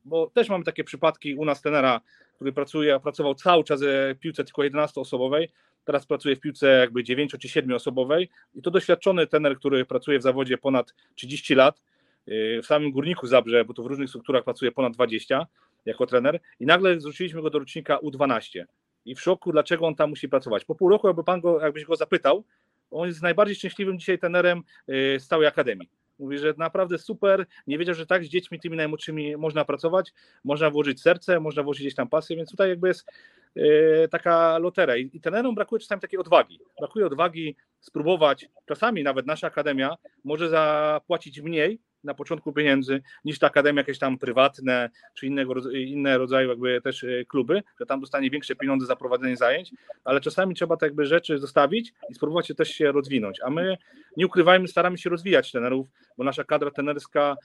bo 0.07 0.29
też 0.29 0.49
mamy 0.49 0.63
takie 0.63 0.83
przypadki 0.83 1.35
u 1.35 1.45
nas 1.45 1.61
trenera, 1.61 2.01
który 2.35 2.53
pracuje, 2.53 2.99
pracował 2.99 3.35
cały 3.35 3.63
czas 3.63 3.81
w 3.83 4.19
piłce 4.19 4.43
tylko 4.43 4.61
11-osobowej, 4.61 5.47
teraz 5.85 6.05
pracuje 6.05 6.35
w 6.35 6.39
piłce 6.39 6.67
jakby 6.67 7.03
9 7.03 7.35
czy 7.39 7.49
7 7.49 7.75
osobowej 7.75 8.29
i 8.55 8.61
to 8.61 8.71
doświadczony 8.71 9.27
trener, 9.27 9.57
który 9.57 9.85
pracuje 9.85 10.19
w 10.19 10.21
zawodzie 10.21 10.57
ponad 10.57 10.93
30 11.15 11.55
lat, 11.55 11.81
yy, 12.27 12.61
w 12.61 12.65
samym 12.65 12.91
Górniku 12.91 13.27
Zabrze, 13.27 13.65
bo 13.65 13.73
to 13.73 13.83
w 13.83 13.85
różnych 13.85 14.09
strukturach 14.09 14.43
pracuje 14.43 14.71
ponad 14.71 14.93
20 14.93 15.47
jako 15.85 16.05
trener 16.05 16.39
i 16.59 16.65
nagle 16.65 16.99
zrzuciliśmy 16.99 17.41
go 17.41 17.49
do 17.49 17.59
rocznika 17.59 17.97
U12 17.97 18.63
i 19.05 19.15
w 19.15 19.21
szoku, 19.21 19.51
dlaczego 19.51 19.87
on 19.87 19.95
tam 19.95 20.09
musi 20.09 20.29
pracować. 20.29 20.65
Po 20.65 20.75
pół 20.75 20.89
roku, 20.89 21.07
jakby 21.07 21.23
pan 21.23 21.41
go, 21.41 21.61
jakbyś 21.61 21.85
go 21.85 21.95
zapytał, 21.95 22.43
on 22.91 23.07
jest 23.07 23.21
najbardziej 23.21 23.55
szczęśliwym 23.55 23.99
dzisiaj 23.99 24.19
trenerem 24.19 24.63
yy, 24.87 25.19
z 25.19 25.27
całej 25.27 25.47
akademii. 25.47 25.89
Mówi, 26.19 26.37
że 26.37 26.53
naprawdę 26.57 26.97
super, 26.97 27.45
nie 27.67 27.77
wiedział, 27.77 27.95
że 27.95 28.05
tak 28.05 28.23
z 28.23 28.27
dziećmi 28.27 28.59
tymi 28.59 28.77
najmłodszymi 28.77 29.37
można 29.37 29.65
pracować, 29.65 30.13
można 30.43 30.69
włożyć 30.69 31.01
serce, 31.01 31.39
można 31.39 31.63
włożyć 31.63 31.81
gdzieś 31.81 31.95
tam 31.95 32.09
pasję, 32.09 32.35
więc 32.35 32.51
tutaj 32.51 32.69
jakby 32.69 32.87
jest 32.87 33.11
yy, 33.55 34.07
taka 34.11 34.57
lotera. 34.57 34.97
I, 34.97 35.09
i 35.13 35.21
trenerom 35.21 35.55
brakuje 35.55 35.79
czasami 35.79 36.01
takiej 36.01 36.19
odwagi. 36.19 36.59
Brakuje 36.79 37.05
odwagi 37.05 37.55
spróbować, 37.79 38.49
czasami 38.65 39.03
nawet 39.03 39.25
nasza 39.25 39.47
akademia 39.47 39.95
może 40.23 40.49
zapłacić 40.49 41.41
mniej, 41.41 41.79
na 42.03 42.13
początku 42.13 42.53
pieniędzy 42.53 43.01
niż 43.25 43.39
ta 43.39 43.47
akademia 43.47 43.81
jakieś 43.81 43.99
tam 43.99 44.17
prywatne 44.17 44.89
czy 45.13 45.27
innego, 45.27 45.53
inne 45.71 46.17
rodzaju 46.17 46.49
jakby 46.49 46.81
też 46.81 47.03
e, 47.03 47.25
kluby, 47.25 47.63
że 47.79 47.85
tam 47.85 48.01
dostanie 48.01 48.29
większe 48.29 48.55
pieniądze 48.55 48.85
za 48.85 48.95
prowadzenie 48.95 49.37
zajęć, 49.37 49.71
ale 50.03 50.21
czasami 50.21 50.55
trzeba 50.55 50.77
tak 50.77 50.87
jakby 50.87 51.05
rzeczy 51.05 51.39
zostawić 51.39 51.93
i 52.09 52.13
spróbować 52.15 52.47
się 52.47 52.55
też 52.55 52.69
się 52.69 52.91
rozwinąć, 52.91 53.39
a 53.41 53.49
my 53.49 53.77
nie 54.17 54.25
ukrywajmy, 54.25 54.67
staramy 54.67 54.97
się 54.97 55.09
rozwijać 55.09 55.51
trenerów, 55.51 55.87
bo 56.17 56.23
nasza 56.23 56.43
kadra 56.43 56.71
trenerska 56.71 57.35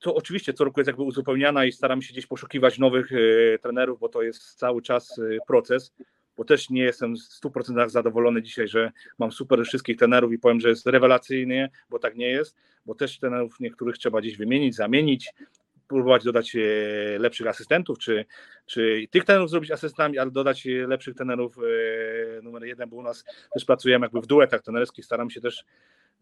to 0.00 0.14
oczywiście 0.14 0.52
co 0.52 0.64
roku 0.64 0.80
jest 0.80 0.86
jakby 0.86 1.02
uzupełniana 1.02 1.64
i 1.64 1.72
staramy 1.72 2.02
się 2.02 2.12
gdzieś 2.12 2.26
poszukiwać 2.26 2.78
nowych 2.78 3.12
y, 3.12 3.58
trenerów, 3.62 4.00
bo 4.00 4.08
to 4.08 4.22
jest 4.22 4.54
cały 4.54 4.82
czas 4.82 5.18
y, 5.18 5.38
proces 5.46 5.92
bo 6.40 6.44
też 6.44 6.70
nie 6.70 6.82
jestem 6.82 7.16
w 7.16 7.44
100% 7.44 7.88
zadowolony 7.88 8.42
dzisiaj, 8.42 8.68
że 8.68 8.92
mam 9.18 9.32
super 9.32 9.64
wszystkich 9.64 9.96
tenerów 9.96 10.32
i 10.32 10.38
powiem, 10.38 10.60
że 10.60 10.68
jest 10.68 10.86
rewelacyjnie, 10.86 11.70
bo 11.90 11.98
tak 11.98 12.16
nie 12.16 12.28
jest, 12.28 12.56
bo 12.86 12.94
też 12.94 13.18
tenerów 13.18 13.60
niektórych 13.60 13.98
trzeba 13.98 14.20
gdzieś 14.20 14.36
wymienić, 14.36 14.74
zamienić, 14.74 15.32
próbować 15.88 16.24
dodać 16.24 16.56
e, 16.56 16.60
lepszych 17.18 17.46
asystentów, 17.46 17.98
czy, 17.98 18.24
czy 18.66 19.04
tych 19.10 19.24
tenerów 19.24 19.50
zrobić 19.50 19.70
asystentami, 19.70 20.18
ale 20.18 20.30
dodać 20.30 20.64
lepszych 20.86 21.14
tenerów 21.14 21.56
e, 21.58 22.42
numer 22.42 22.64
jeden, 22.64 22.88
bo 22.88 22.96
u 22.96 23.02
nas 23.02 23.24
też 23.54 23.64
pracujemy 23.64 24.04
jakby 24.04 24.20
w 24.20 24.26
duetach 24.26 24.62
tenerskich, 24.62 25.04
staram 25.04 25.30
się 25.30 25.40
też 25.40 25.64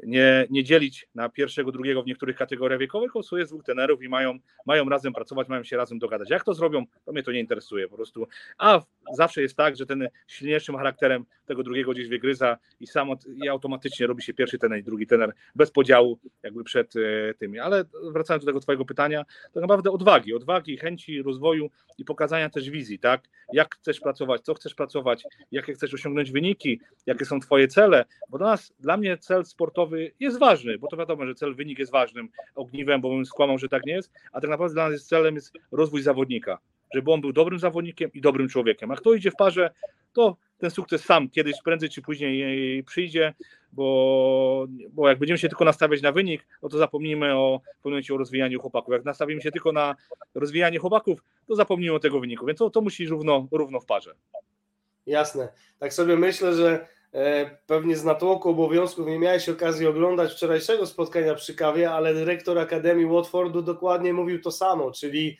nie, 0.03 0.47
nie 0.51 0.65
dzielić 0.65 1.09
na 1.15 1.29
pierwszego, 1.29 1.73
drugiego 1.73 2.03
w 2.03 2.07
niektórych 2.07 2.37
kategoriach 2.37 2.81
wiekowych, 2.81 3.13
bo 3.13 3.39
jest 3.39 3.53
dwóch 3.53 3.65
tenerów 3.65 4.03
i 4.03 4.09
mają, 4.09 4.39
mają 4.67 4.89
razem 4.89 5.13
pracować, 5.13 5.49
mają 5.49 5.65
się 5.65 5.77
razem 5.77 5.99
dogadać. 5.99 6.31
Jak 6.31 6.45
to 6.45 6.55
zrobią, 6.55 6.87
to 7.05 7.13
mnie 7.13 7.23
to 7.23 7.33
nie 7.33 7.41
interesuje 7.41 7.89
po 7.89 7.97
prostu. 7.97 8.27
A 8.59 8.83
zawsze 9.13 9.43
jest 9.43 9.57
tak, 9.57 9.77
że 9.77 9.87
ten 9.87 10.09
silniejszym 10.27 10.77
charakterem 10.77 11.25
tego 11.47 11.63
drugiego 11.63 11.93
gdzieś 11.93 12.09
wygryza 12.09 12.59
i 12.81 12.87
samo 12.87 13.17
i 13.45 13.49
automatycznie 13.49 14.07
robi 14.07 14.23
się 14.23 14.35
pierwszy 14.35 14.59
tener 14.59 14.79
i 14.79 14.83
drugi 14.83 15.07
tener 15.07 15.33
bez 15.55 15.71
podziału 15.71 16.19
jakby 16.43 16.65
przed 16.65 16.95
e, 16.97 17.35
tymi. 17.35 17.59
Ale 17.59 17.85
wracając 18.13 18.45
do 18.45 18.49
tego 18.49 18.61
twojego 18.61 18.85
pytania, 18.85 19.25
to 19.53 19.61
naprawdę 19.61 19.91
odwagi, 19.91 20.35
odwagi, 20.35 20.77
chęci 20.77 21.23
rozwoju 21.23 21.71
i 21.99 22.05
pokazania 22.05 22.51
też 22.51 22.71
wizji, 22.71 22.99
tak? 22.99 23.29
Jak 23.53 23.75
chcesz 23.75 24.01
pracować, 24.01 24.43
co 24.43 24.55
chcesz 24.55 24.75
pracować, 24.75 25.25
jakie 25.53 25.75
chcesz 25.75 25.95
osiągnąć 25.95 26.31
wyniki, 26.31 26.81
jakie 27.07 27.25
są 27.25 27.41
twoje 27.41 27.69
cele, 27.69 28.05
bo 28.29 28.39
dla 28.39 28.47
nas, 28.47 28.73
dla 28.81 28.97
mnie 28.97 29.19
cel 29.19 29.45
sportowy 29.45 29.88
jest 30.20 30.38
ważny, 30.38 30.79
bo 30.79 30.88
to 30.88 30.96
wiadomo, 30.96 31.27
że 31.27 31.35
cel 31.35 31.55
wynik 31.55 31.79
jest 31.79 31.92
ważnym 31.92 32.29
ogniwem, 32.55 33.01
bo 33.01 33.11
bym 33.11 33.27
skłamał, 33.27 33.59
że 33.59 33.68
tak 33.68 33.87
nie 33.87 33.92
jest, 33.92 34.12
a 34.33 34.40
tak 34.40 34.51
naprawdę 34.51 34.74
dla 34.74 34.90
nas 34.90 35.07
celem 35.07 35.35
jest 35.35 35.53
rozwój 35.72 36.03
zawodnika 36.03 36.59
żeby 36.94 37.12
on 37.12 37.20
był 37.20 37.33
dobrym 37.33 37.59
zawodnikiem 37.59 38.11
i 38.14 38.20
dobrym 38.20 38.48
człowiekiem. 38.48 38.90
A 38.90 38.96
kto 38.96 39.14
idzie 39.14 39.31
w 39.31 39.37
parze, 39.37 39.70
to 40.12 40.37
ten 40.59 40.70
sukces 40.70 41.05
sam 41.05 41.31
kiedyś, 41.31 41.55
prędzej 41.64 41.88
czy 41.88 42.03
później 42.03 42.85
przyjdzie, 42.85 43.35
bo, 43.72 44.66
bo 44.92 45.09
jak 45.09 45.18
będziemy 45.18 45.38
się 45.38 45.48
tylko 45.48 45.64
nastawiać 45.64 46.03
na 46.03 46.12
wynik, 46.12 46.46
no 46.62 46.68
to 46.68 46.79
zapomnimy 46.79 47.35
o, 47.35 47.61
o 47.85 48.16
rozwijaniu 48.16 48.61
chłopaków. 48.61 48.92
Jak 48.92 49.05
nastawimy 49.05 49.42
się 49.42 49.51
tylko 49.51 49.72
na 49.72 49.96
rozwijanie 50.35 50.79
chłopaków, 50.79 51.22
to 51.46 51.55
zapomnimy 51.55 51.94
o 51.94 52.01
tego 52.01 52.20
wyniku, 52.20 52.46
więc 52.46 52.59
to, 52.59 52.70
to 52.70 52.81
musi 52.81 53.07
równo, 53.07 53.48
równo 53.51 53.81
w 53.81 53.87
parze. 53.87 54.14
Jasne. 55.07 55.48
Tak 55.79 55.92
sobie 55.92 56.16
myślę, 56.16 56.55
że 56.55 56.87
pewnie 57.66 57.97
z 57.97 58.05
natłoku 58.05 58.51
obowiązków 58.51 59.07
nie 59.07 59.18
miałeś 59.18 59.49
okazji 59.49 59.87
oglądać 59.87 60.33
wczorajszego 60.33 60.87
spotkania 60.87 61.35
przy 61.35 61.55
kawie, 61.55 61.90
ale 61.90 62.14
dyrektor 62.14 62.59
Akademii 62.59 63.07
Watfordu 63.07 63.62
dokładnie 63.62 64.12
mówił 64.12 64.42
to 64.42 64.51
samo, 64.51 64.90
czyli 64.90 65.38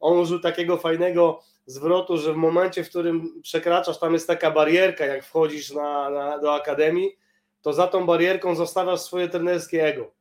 on 0.00 0.18
użył 0.18 0.40
takiego 0.40 0.76
fajnego 0.76 1.42
zwrotu, 1.66 2.18
że 2.18 2.32
w 2.32 2.36
momencie, 2.36 2.84
w 2.84 2.88
którym 2.88 3.42
przekraczasz, 3.42 3.98
tam 3.98 4.12
jest 4.12 4.26
taka 4.26 4.50
barierka, 4.50 5.06
jak 5.06 5.24
wchodzisz 5.24 5.70
na, 5.72 6.10
na 6.10 6.38
do 6.38 6.54
Akademii, 6.54 7.16
to 7.62 7.72
za 7.72 7.86
tą 7.86 8.06
barierką 8.06 8.54
zostawiasz 8.54 9.00
swoje 9.00 9.28
trenerskie 9.28 9.84
ego. 9.84 10.12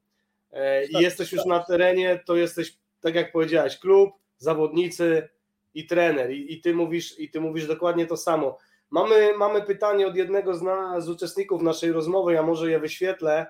E, 0.51 0.86
I 0.86 0.93
tak. 0.93 1.01
jesteś 1.01 1.31
już 1.31 1.45
na 1.45 1.60
terenie, 1.60 2.19
to 2.25 2.36
jesteś, 2.36 2.77
tak 3.01 3.15
jak 3.15 3.31
powiedziałeś, 3.31 3.77
klub, 3.77 4.10
zawodnicy 4.38 5.29
i 5.73 5.88
trener. 5.88 6.31
I, 6.31 6.53
i, 6.53 6.62
ty, 6.62 6.73
mówisz, 6.73 7.19
i 7.19 7.29
ty 7.29 7.41
mówisz 7.41 7.67
dokładnie 7.67 8.05
to 8.05 8.17
samo. 8.17 8.57
Mamy, 8.89 9.38
mamy 9.38 9.62
pytanie 9.62 10.08
od 10.08 10.15
jednego 10.15 10.54
z, 10.54 10.62
na, 10.62 11.02
z 11.02 11.10
uczestników 11.10 11.62
naszej 11.62 11.91
rozmowy, 11.91 12.34
ja 12.34 12.43
może 12.43 12.71
je 12.71 12.80
wyświetlę, 12.80 13.45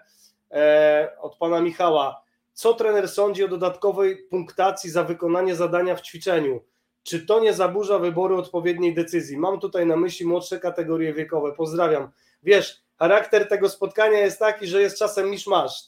e, 0.51 1.11
od 1.21 1.35
pana 1.35 1.61
Michała. 1.61 2.21
Co 2.53 2.73
trener 2.73 3.07
sądzi 3.07 3.43
o 3.43 3.47
dodatkowej 3.47 4.17
punktacji 4.17 4.89
za 4.89 5.03
wykonanie 5.03 5.55
zadania 5.55 5.95
w 5.95 6.01
ćwiczeniu? 6.01 6.63
Czy 7.03 7.25
to 7.25 7.39
nie 7.39 7.53
zaburza 7.53 7.99
wyboru 7.99 8.39
odpowiedniej 8.39 8.93
decyzji? 8.93 9.37
Mam 9.37 9.59
tutaj 9.59 9.85
na 9.85 9.95
myśli 9.95 10.25
młodsze 10.25 10.59
kategorie 10.59 11.13
wiekowe. 11.13 11.51
Pozdrawiam. 11.51 12.09
Wiesz, 12.43 12.81
charakter 12.99 13.47
tego 13.47 13.69
spotkania 13.69 14.19
jest 14.19 14.39
taki, 14.39 14.67
że 14.67 14.81
jest 14.81 14.99
czasem 14.99 15.31
niż 15.31 15.47
masz. 15.47 15.83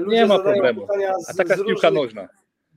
Ludzie 0.00 0.16
nie 0.16 0.26
ma 0.26 0.38
problemu. 0.38 0.86
Z, 1.18 1.30
A 1.30 1.34
taka 1.34 1.56
z 1.56 1.64
piłka 1.64 1.88
różnych... 1.88 1.92
nożna. 1.92 2.28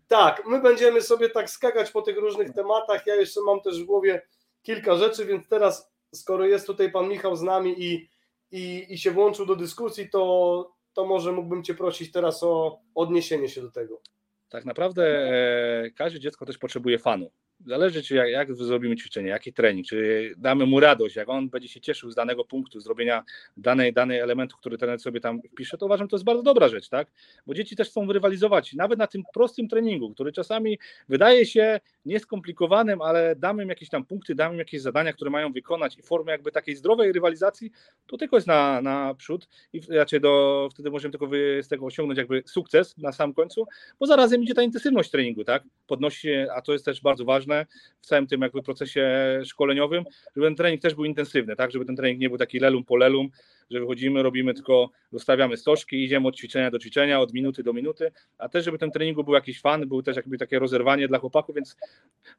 Tak, 0.07 0.43
my 0.47 0.61
będziemy 0.61 1.01
sobie 1.01 1.29
tak 1.29 1.49
skakać 1.49 1.91
po 1.91 2.01
tych 2.01 2.17
różnych 2.17 2.53
tematach. 2.53 3.07
Ja 3.07 3.15
jeszcze 3.15 3.41
mam 3.41 3.61
też 3.61 3.83
w 3.83 3.85
głowie 3.85 4.21
kilka 4.63 4.95
rzeczy, 4.95 5.25
więc 5.25 5.47
teraz, 5.47 5.91
skoro 6.15 6.45
jest 6.45 6.67
tutaj 6.67 6.91
pan 6.91 7.07
Michał 7.09 7.35
z 7.35 7.41
nami 7.41 7.83
i, 7.83 8.09
i, 8.51 8.85
i 8.89 8.97
się 8.97 9.11
włączył 9.11 9.45
do 9.45 9.55
dyskusji, 9.55 10.09
to, 10.09 10.75
to 10.93 11.05
może 11.05 11.31
mógłbym 11.31 11.63
Cię 11.63 11.73
prosić 11.73 12.11
teraz 12.11 12.43
o 12.43 12.79
odniesienie 12.95 13.49
się 13.49 13.61
do 13.61 13.71
tego. 13.71 14.01
Tak 14.49 14.65
naprawdę 14.65 15.03
e, 15.05 15.91
każde 15.91 16.19
dziecko 16.19 16.45
też 16.45 16.57
potrzebuje 16.57 16.99
fanu 16.99 17.31
zależy, 17.65 18.03
czy 18.03 18.15
jak, 18.15 18.29
jak 18.29 18.55
zrobimy 18.55 18.95
ćwiczenie, 18.95 19.29
jaki 19.29 19.53
trening, 19.53 19.87
czy 19.87 20.31
damy 20.37 20.65
mu 20.65 20.79
radość, 20.79 21.15
jak 21.15 21.29
on 21.29 21.49
będzie 21.49 21.67
się 21.69 21.81
cieszył 21.81 22.11
z 22.11 22.15
danego 22.15 22.45
punktu, 22.45 22.79
zrobienia 22.79 23.23
danej, 23.57 23.93
danej 23.93 24.19
elementu, 24.19 24.57
który 24.57 24.77
trener 24.77 24.99
sobie 24.99 25.19
tam 25.19 25.41
wpisze, 25.51 25.77
to 25.77 25.85
uważam, 25.85 26.07
to 26.07 26.15
jest 26.15 26.25
bardzo 26.25 26.43
dobra 26.43 26.69
rzecz, 26.69 26.89
tak? 26.89 27.07
Bo 27.47 27.53
dzieci 27.53 27.75
też 27.75 27.89
chcą 27.89 28.13
rywalizować, 28.13 28.73
nawet 28.73 28.99
na 28.99 29.07
tym 29.07 29.23
prostym 29.33 29.67
treningu, 29.67 30.13
który 30.13 30.31
czasami 30.31 30.79
wydaje 31.09 31.45
się 31.45 31.79
nieskomplikowanym, 32.05 33.01
ale 33.01 33.35
damy 33.35 33.63
im 33.63 33.69
jakieś 33.69 33.89
tam 33.89 34.05
punkty, 34.05 34.35
damy 34.35 34.53
im 34.53 34.59
jakieś 34.59 34.81
zadania, 34.81 35.13
które 35.13 35.31
mają 35.31 35.51
wykonać 35.51 35.97
i 35.97 36.01
w 36.01 36.05
formie 36.05 36.31
jakby 36.31 36.51
takiej 36.51 36.75
zdrowej 36.75 37.11
rywalizacji, 37.11 37.71
to 38.07 38.17
tylko 38.17 38.37
jest 38.37 38.47
na, 38.47 38.81
na 38.81 39.13
przód 39.13 39.47
i 39.73 39.81
raczej 39.89 40.21
do, 40.21 40.67
wtedy 40.71 40.91
możemy 40.91 41.11
tylko 41.11 41.29
z 41.61 41.67
tego 41.67 41.85
osiągnąć 41.85 42.17
jakby 42.17 42.43
sukces 42.45 42.97
na 42.97 43.11
sam 43.11 43.33
końcu, 43.33 43.67
bo 43.99 44.05
zarazem 44.05 44.43
idzie 44.43 44.53
ta 44.53 44.61
intensywność 44.61 45.11
treningu, 45.11 45.43
tak? 45.43 45.63
Podnosi 45.87 46.29
a 46.55 46.61
to 46.61 46.73
jest 46.73 46.85
też 46.85 47.01
bardzo 47.01 47.25
ważne, 47.25 47.65
w 48.01 48.05
całym 48.05 48.27
tym 48.27 48.41
jakby 48.41 48.63
procesie 48.63 49.07
szkoleniowym, 49.45 50.03
żeby 50.35 50.47
ten 50.47 50.55
trening 50.55 50.81
też 50.81 50.95
był 50.95 51.05
intensywny, 51.05 51.55
tak, 51.55 51.71
żeby 51.71 51.85
ten 51.85 51.95
trening 51.95 52.19
nie 52.19 52.29
był 52.29 52.37
taki 52.37 52.59
lelum 52.59 52.83
po 52.83 52.97
lelum, 52.97 53.29
że 53.71 53.79
wychodzimy, 53.79 54.23
robimy 54.23 54.53
tylko, 54.53 54.89
dostawiamy 55.11 55.57
stożki, 55.57 56.03
idziemy 56.03 56.27
od 56.27 56.37
ćwiczenia 56.37 56.71
do 56.71 56.79
ćwiczenia, 56.79 57.19
od 57.19 57.33
minuty 57.33 57.63
do 57.63 57.73
minuty, 57.73 58.11
a 58.37 58.49
też 58.49 58.65
żeby 58.65 58.77
ten 58.77 58.91
treningu 58.91 59.23
był 59.23 59.33
jakiś 59.33 59.61
fan, 59.61 59.87
był 59.87 60.03
też 60.03 60.15
jakby 60.15 60.37
takie 60.37 60.59
rozerwanie 60.59 61.07
dla 61.07 61.19
chłopaków, 61.19 61.55
więc 61.55 61.77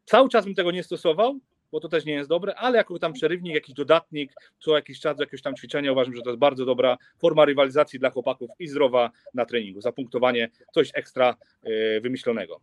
cały 0.05 0.29
czas 0.29 0.45
bym 0.45 0.55
tego 0.55 0.71
nie 0.71 0.83
stosował, 0.83 1.41
bo 1.73 1.81
to 1.81 1.89
też 1.89 2.05
nie 2.05 2.13
jest 2.13 2.29
dobre, 2.29 2.55
ale 2.55 2.79
jako 2.79 2.99
tam 2.99 3.13
przerywnik, 3.13 3.55
jakiś 3.55 3.75
dodatnik, 3.75 4.33
co 4.59 4.77
jakiś 4.77 5.01
czas, 5.01 5.21
jakieś 5.21 5.43
tam 5.43 5.57
ćwiczenia, 5.57 5.93
uważam, 5.93 6.15
że 6.15 6.23
to 6.23 6.31
jest 6.31 6.41
bardzo 6.41 6.65
dobra 6.65 6.97
forma 7.19 7.45
rywalizacji 7.45 7.99
dla 7.99 8.11
chłopaków 8.11 8.51
i 8.59 8.69
zdrowa 8.69 9.11
na 9.35 9.45
treningu, 9.45 9.81
zapunktowanie, 9.81 10.51
coś 10.73 10.91
ekstra 10.95 11.37
yy, 11.65 12.01
wymyślonego. 12.01 12.61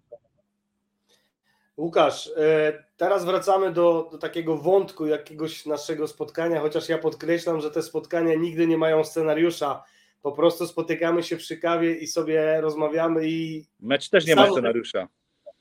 Łukasz, 1.77 2.29
e, 2.37 2.83
teraz 2.97 3.25
wracamy 3.25 3.71
do, 3.71 4.09
do, 4.11 4.17
takiego 4.17 4.57
wątku 4.57 5.05
jakiegoś 5.05 5.65
naszego 5.65 6.07
spotkania, 6.07 6.61
chociaż 6.61 6.89
ja 6.89 6.97
podkreślam, 6.97 7.61
że 7.61 7.71
te 7.71 7.81
spotkania 7.81 8.35
nigdy 8.35 8.67
nie 8.67 8.77
mają 8.77 9.03
scenariusza. 9.03 9.83
Po 10.21 10.31
prostu 10.31 10.67
spotykamy 10.67 11.23
się 11.23 11.37
przy 11.37 11.57
kawie 11.57 11.95
i 11.95 12.07
sobie 12.07 12.61
rozmawiamy 12.61 13.29
i. 13.29 13.65
Mecz 13.79 14.09
też 14.09 14.25
nie 14.25 14.35
ma 14.35 14.51
scenariusza. 14.51 15.07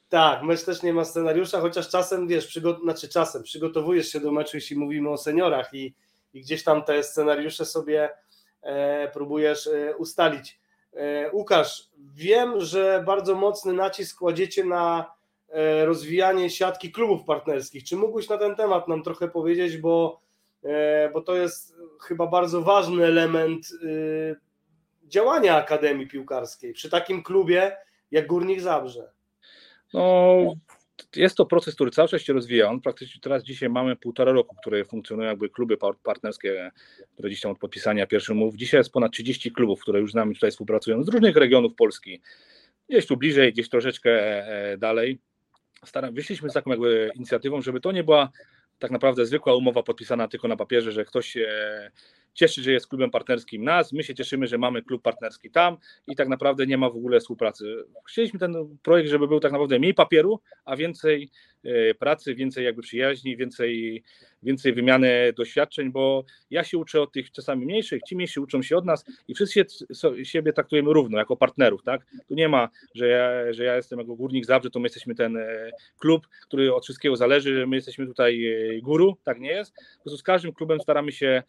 Tak, 0.09 0.43
mecz 0.43 0.65
też 0.65 0.83
nie 0.83 0.93
ma 0.93 1.05
scenariusza, 1.05 1.61
chociaż 1.61 1.89
czasem 1.89 2.29
wiesz, 2.29 2.47
przygo... 2.47 2.79
znaczy 2.83 3.09
czasem 3.09 3.43
przygotowujesz 3.43 4.09
się 4.09 4.21
do 4.21 4.33
meczu, 4.33 4.57
jeśli 4.57 4.77
mówimy 4.77 5.11
o 5.11 5.19
seniorach 5.19 5.75
i, 5.75 5.95
i 6.35 6.41
gdzieś 6.41 6.65
tam 6.65 6.83
te 6.83 7.03
scenariusze 7.03 7.65
sobie 7.65 8.11
e, 8.63 9.09
próbujesz 9.09 9.67
e, 9.67 9.97
ustalić. 9.97 10.61
E, 10.93 11.31
Łukasz, 11.33 11.89
wiem, 12.15 12.61
że 12.61 13.03
bardzo 13.07 13.35
mocny 13.35 13.73
nacisk 13.73 14.19
kładziecie 14.19 14.65
na 14.65 15.13
rozwijanie 15.85 16.51
siatki 16.51 16.93
klubów 16.93 17.25
partnerskich. 17.25 17.85
Czy 17.85 17.97
mógłbyś 17.97 18.29
na 18.29 18.39
ten 18.39 18.57
temat 18.57 18.89
nam 18.89 19.03
trochę 19.03 19.29
powiedzieć, 19.29 19.77
bo, 19.77 20.21
e, 20.65 21.11
bo 21.11 21.21
to 21.21 21.37
jest 21.37 21.77
chyba 22.01 22.27
bardzo 22.27 22.63
ważny 22.63 23.05
element 23.05 23.67
e, 23.85 25.09
działania 25.09 25.57
Akademii 25.57 26.09
Piłkarskiej 26.09 26.73
przy 26.73 26.91
takim 26.91 27.23
klubie 27.23 27.77
jak 28.11 28.27
Górnik 28.27 28.61
Zabrze? 28.61 29.13
No, 29.95 30.37
jest 31.17 31.37
to 31.37 31.47
proces, 31.47 31.75
który 31.75 31.91
cały 31.91 32.09
czas 32.09 32.23
się 32.23 32.33
rozwija. 32.33 32.71
On 32.71 32.81
praktycznie 32.81 33.21
teraz 33.21 33.45
dzisiaj 33.45 33.69
mamy 33.69 33.97
półtora 33.97 34.33
roku, 34.33 34.57
które 34.61 34.85
funkcjonują 34.85 35.29
jakby 35.29 35.49
kluby 35.49 35.77
partnerskie, 36.03 36.71
które 37.13 37.29
gdzieś 37.29 37.41
tam 37.41 37.53
od 37.53 37.59
podpisania 37.59 38.07
pierwszych 38.07 38.37
umów. 38.37 38.57
Dzisiaj 38.57 38.81
jest 38.81 38.93
ponad 38.93 39.13
30 39.13 39.53
klubów, 39.53 39.81
które 39.81 40.01
już 40.01 40.13
z 40.13 40.15
nami 40.15 40.35
tutaj 40.35 40.51
współpracują 40.51 41.03
z 41.03 41.09
różnych 41.09 41.37
regionów 41.37 41.75
Polski. 41.75 42.21
Gdzieś 42.89 43.07
tu 43.07 43.17
bliżej, 43.17 43.53
gdzieś 43.53 43.69
troszeczkę 43.69 44.45
dalej 44.79 45.19
staram, 45.85 46.15
wyszliśmy 46.15 46.51
z 46.51 46.53
taką 46.53 46.71
jakby 46.71 47.11
inicjatywą, 47.15 47.63
żeby 47.63 47.81
to 47.81 47.93
nie 47.93 48.05
była 48.05 48.31
tak 48.79 48.91
naprawdę 48.91 49.27
zwykła 49.27 49.55
umowa 49.55 49.83
podpisana 49.83 50.29
tylko 50.29 50.49
na 50.49 50.57
papierze, 50.57 50.93
że 50.93 51.05
ktoś 51.05 51.29
się 51.29 51.49
cieszy, 52.35 52.63
że 52.63 52.73
jest 52.73 52.87
klubem 52.87 53.11
partnerskim 53.11 53.65
nas, 53.65 53.93
my 53.93 54.05
się 54.05 54.15
cieszymy, 54.15 54.47
że 54.47 54.59
mamy 54.59 54.83
klub 54.83 55.03
partnerski 55.03 55.51
tam 55.51 55.77
i 56.07 56.17
tak 56.17 56.29
naprawdę 56.29 56.67
nie 56.67 56.79
ma 56.79 56.91
w 56.91 56.97
ogóle 56.97 57.21
współpracy. 57.21 57.85
Chcieliśmy 58.09 58.39
ten 58.39 58.79
projekt, 58.83 59.11
żeby 59.11 59.29
był 59.29 59.41
tak 59.41 59.53
naprawdę 59.53 59.79
mniej 59.79 59.95
papieru, 59.95 60.41
a 60.65 60.77
więcej 60.77 61.31
pracy, 61.99 62.35
więcej 62.35 62.65
jakby 62.65 62.83
przyjaźni, 62.83 63.37
więcej, 63.37 64.03
więcej 64.43 64.73
wymiany 64.73 65.33
doświadczeń, 65.37 65.93
bo 65.93 66.25
ja 66.51 66.65
się 66.65 66.79
uczę 66.79 67.01
od 67.01 67.13
tych 67.13 67.31
czasami 67.31 67.67
mniejszych, 67.67 68.03
ci 68.03 68.17
mniejsi 68.17 68.41
uczą 68.41 68.63
się 68.63 68.77
od 68.77 68.85
nas 68.85 69.05
i 69.29 69.35
wszyscy 69.35 69.55
się, 69.55 69.65
siebie 70.25 70.53
traktujemy 70.53 70.93
równo, 70.93 71.19
jako 71.19 71.37
partnerów, 71.37 71.83
tak? 71.83 72.07
Tu 72.29 72.35
nie 72.35 72.49
ma, 72.49 72.69
że 72.95 73.09
ja, 73.09 73.53
że 73.53 73.65
ja 73.65 73.77
jestem 73.77 73.99
jako 73.99 74.15
górnik 74.17 74.47
Zabrze, 74.47 74.71
to 74.71 74.81
my 74.81 74.87
jesteśmy 74.87 75.15
ten 75.15 75.37
e, 75.37 75.71
klub, 75.99 76.27
który 76.43 76.75
od 76.75 76.85
wszystkiego 76.85 77.17
zależy, 77.17 77.67
my 77.67 77.77
jesteśmy 77.77 78.07
tutaj 78.07 78.47
e, 78.47 78.81
guru, 78.81 79.17
tak 79.25 79.41
nie 79.41 79.51
jest. 79.51 79.75
Po 79.75 80.03
prostu 80.03 80.19
z 80.19 80.23
każdym 80.23 80.53
klubem 80.53 80.81
staramy 80.81 81.13
się 81.13 81.43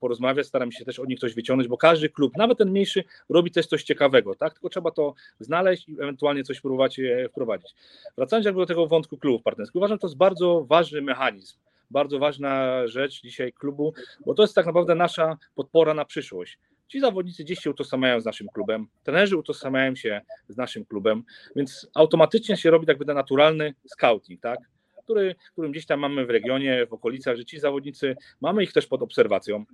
porozmawiać, 0.00 0.46
staram 0.46 0.72
się 0.72 0.84
też 0.84 0.98
od 0.98 1.08
nich 1.08 1.18
coś 1.18 1.34
wyciągnąć, 1.34 1.68
bo 1.68 1.76
każdy 1.76 2.08
klub, 2.08 2.36
nawet 2.36 2.58
ten 2.58 2.70
mniejszy, 2.70 3.04
robi 3.28 3.50
też 3.50 3.66
coś 3.66 3.82
ciekawego, 3.82 4.34
tak? 4.34 4.52
Tylko 4.52 4.68
trzeba 4.68 4.90
to 4.90 5.14
znaleźć 5.40 5.88
i 5.88 5.92
ewentualnie 5.92 6.44
coś 6.44 6.60
próbować 6.60 6.98
e, 7.00 7.28
wprowadzić. 7.28 7.74
Wracając 8.16 8.46
jakby 8.46 8.60
do 8.60 8.66
tego 8.66 8.86
wątku 8.86 9.01
klubów 9.08 9.42
partnerskich, 9.42 9.76
uważam, 9.76 9.98
to 9.98 10.06
jest 10.06 10.16
bardzo 10.16 10.64
ważny 10.68 11.02
mechanizm, 11.02 11.58
bardzo 11.90 12.18
ważna 12.18 12.86
rzecz 12.86 13.22
dzisiaj 13.22 13.52
klubu, 13.52 13.94
bo 14.26 14.34
to 14.34 14.42
jest 14.42 14.54
tak 14.54 14.66
naprawdę 14.66 14.94
nasza 14.94 15.36
podpora 15.54 15.94
na 15.94 16.04
przyszłość. 16.04 16.58
Ci 16.88 17.00
zawodnicy 17.00 17.44
dziś 17.44 17.58
się 17.58 17.70
utożsamiają 17.70 18.20
z 18.20 18.24
naszym 18.24 18.48
klubem, 18.48 18.86
trenerzy 19.02 19.36
utożsamiają 19.36 19.96
się 19.96 20.20
z 20.48 20.56
naszym 20.56 20.84
klubem, 20.84 21.22
więc 21.56 21.90
automatycznie 21.94 22.56
się 22.56 22.70
robi 22.70 22.86
tak 22.86 22.98
jakby 22.98 23.14
naturalny 23.14 23.74
scouting, 23.86 24.40
tak? 24.40 24.58
który, 25.04 25.34
którym 25.52 25.72
gdzieś 25.72 25.86
tam 25.86 26.00
mamy 26.00 26.26
w 26.26 26.30
regionie, 26.30 26.86
w 26.86 26.92
okolicach, 26.92 27.36
że 27.36 27.44
ci 27.44 27.60
zawodnicy, 27.60 28.16
mamy 28.40 28.62
ich 28.62 28.72
też 28.72 28.86
pod 28.86 29.02
obserwacją. 29.02 29.64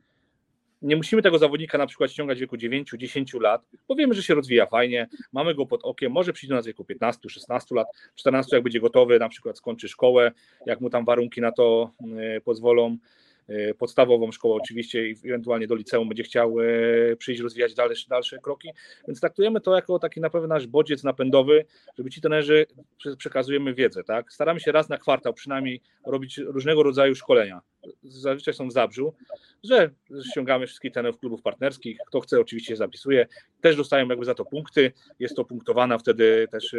Nie 0.83 0.97
musimy 0.97 1.23
tego 1.23 1.39
zawodnika 1.39 1.79
na 1.79 1.87
przykład 1.87 2.11
ściągać 2.11 2.39
w 2.39 2.41
wieku 2.41 2.57
9-10 2.57 3.41
lat, 3.41 3.63
bo 3.89 3.95
wiemy, 3.95 4.15
że 4.15 4.23
się 4.23 4.35
rozwija 4.35 4.67
fajnie, 4.67 5.09
mamy 5.33 5.55
go 5.55 5.67
pod 5.67 5.85
okiem, 5.85 6.13
może 6.13 6.33
przyjść 6.33 6.49
do 6.49 6.55
nas 6.55 6.65
w 6.65 6.67
wieku 6.67 6.85
15-16 6.85 7.75
lat, 7.75 7.87
14 8.15 8.57
jak 8.57 8.63
będzie 8.63 8.81
gotowy, 8.81 9.19
na 9.19 9.29
przykład 9.29 9.59
skończy 9.59 9.89
szkołę, 9.89 10.33
jak 10.67 10.81
mu 10.81 10.91
tam 10.91 11.05
warunki 11.05 11.41
na 11.41 11.53
to 11.53 11.91
e, 12.19 12.41
pozwolą. 12.41 12.97
E, 13.49 13.75
podstawową 13.75 14.33
szkołę 14.33 14.55
oczywiście 14.55 15.09
i 15.09 15.17
ewentualnie 15.25 15.67
do 15.67 15.75
liceum 15.75 16.09
będzie 16.09 16.23
chciał 16.23 16.57
przyjść 17.19 17.41
rozwijać 17.41 17.75
dalsze, 17.75 18.09
dalsze 18.09 18.39
kroki, 18.39 18.71
więc 19.09 19.21
traktujemy 19.21 19.61
to 19.61 19.75
jako 19.75 19.99
taki 19.99 20.21
na 20.21 20.31
pewno 20.31 20.49
nasz 20.49 20.67
bodziec 20.67 21.05
napędowy, 21.05 21.65
żeby 21.99 22.11
ci 22.11 22.21
trenerzy 22.21 22.67
przekazujemy 23.19 23.75
wiedzę, 23.75 24.05
tak? 24.05 24.33
Staramy 24.33 24.61
się 24.61 24.73
raz 24.73 24.89
na 24.89 24.99
kwartał 24.99 25.35
przynajmniej 25.35 25.81
robić 26.07 26.39
różnego 26.39 26.83
rodzaju 26.83 27.15
szkolenia. 27.15 27.61
Zazwyczaj 28.03 28.55
są 28.55 28.69
w 28.69 28.73
Zabrzu, 28.73 29.15
że 29.65 29.91
ściągamy 30.31 30.67
wszystkich 30.67 30.93
trenerów 30.93 31.19
klubów 31.21 31.43
partnerskich. 31.43 31.99
Kto 32.07 32.21
chce, 32.21 32.41
oczywiście 32.41 32.77
zapisuje. 32.77 33.27
Też 33.61 33.77
dostają 33.77 34.09
jakby 34.09 34.25
za 34.25 34.35
to 34.35 34.45
punkty. 34.45 34.93
Jest 35.19 35.37
to 35.37 35.45
punktowana 35.45 35.99
wtedy 35.99 36.49
też 36.51 36.75
e, 36.75 36.79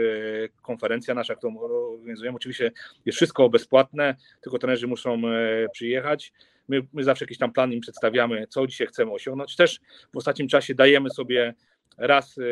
konferencja 0.61 1.13
nasza, 1.13 1.35
którą 1.35 1.59
organizujemy. 1.59 2.35
Oczywiście 2.35 2.71
jest 3.05 3.15
wszystko 3.15 3.49
bezpłatne, 3.49 4.15
tylko 4.41 4.59
trenerzy 4.59 4.87
muszą 4.87 5.21
przyjechać. 5.71 6.33
My, 6.69 6.81
my 6.93 7.03
zawsze 7.03 7.25
jakiś 7.25 7.37
tam 7.37 7.51
plan 7.51 7.73
im 7.73 7.79
przedstawiamy, 7.79 8.47
co 8.47 8.67
dzisiaj 8.67 8.87
chcemy 8.87 9.11
osiągnąć. 9.11 9.55
Też 9.55 9.79
w 10.13 10.17
ostatnim 10.17 10.47
czasie 10.47 10.75
dajemy 10.75 11.09
sobie 11.09 11.53
raz 11.99 12.37
e, 12.37 12.43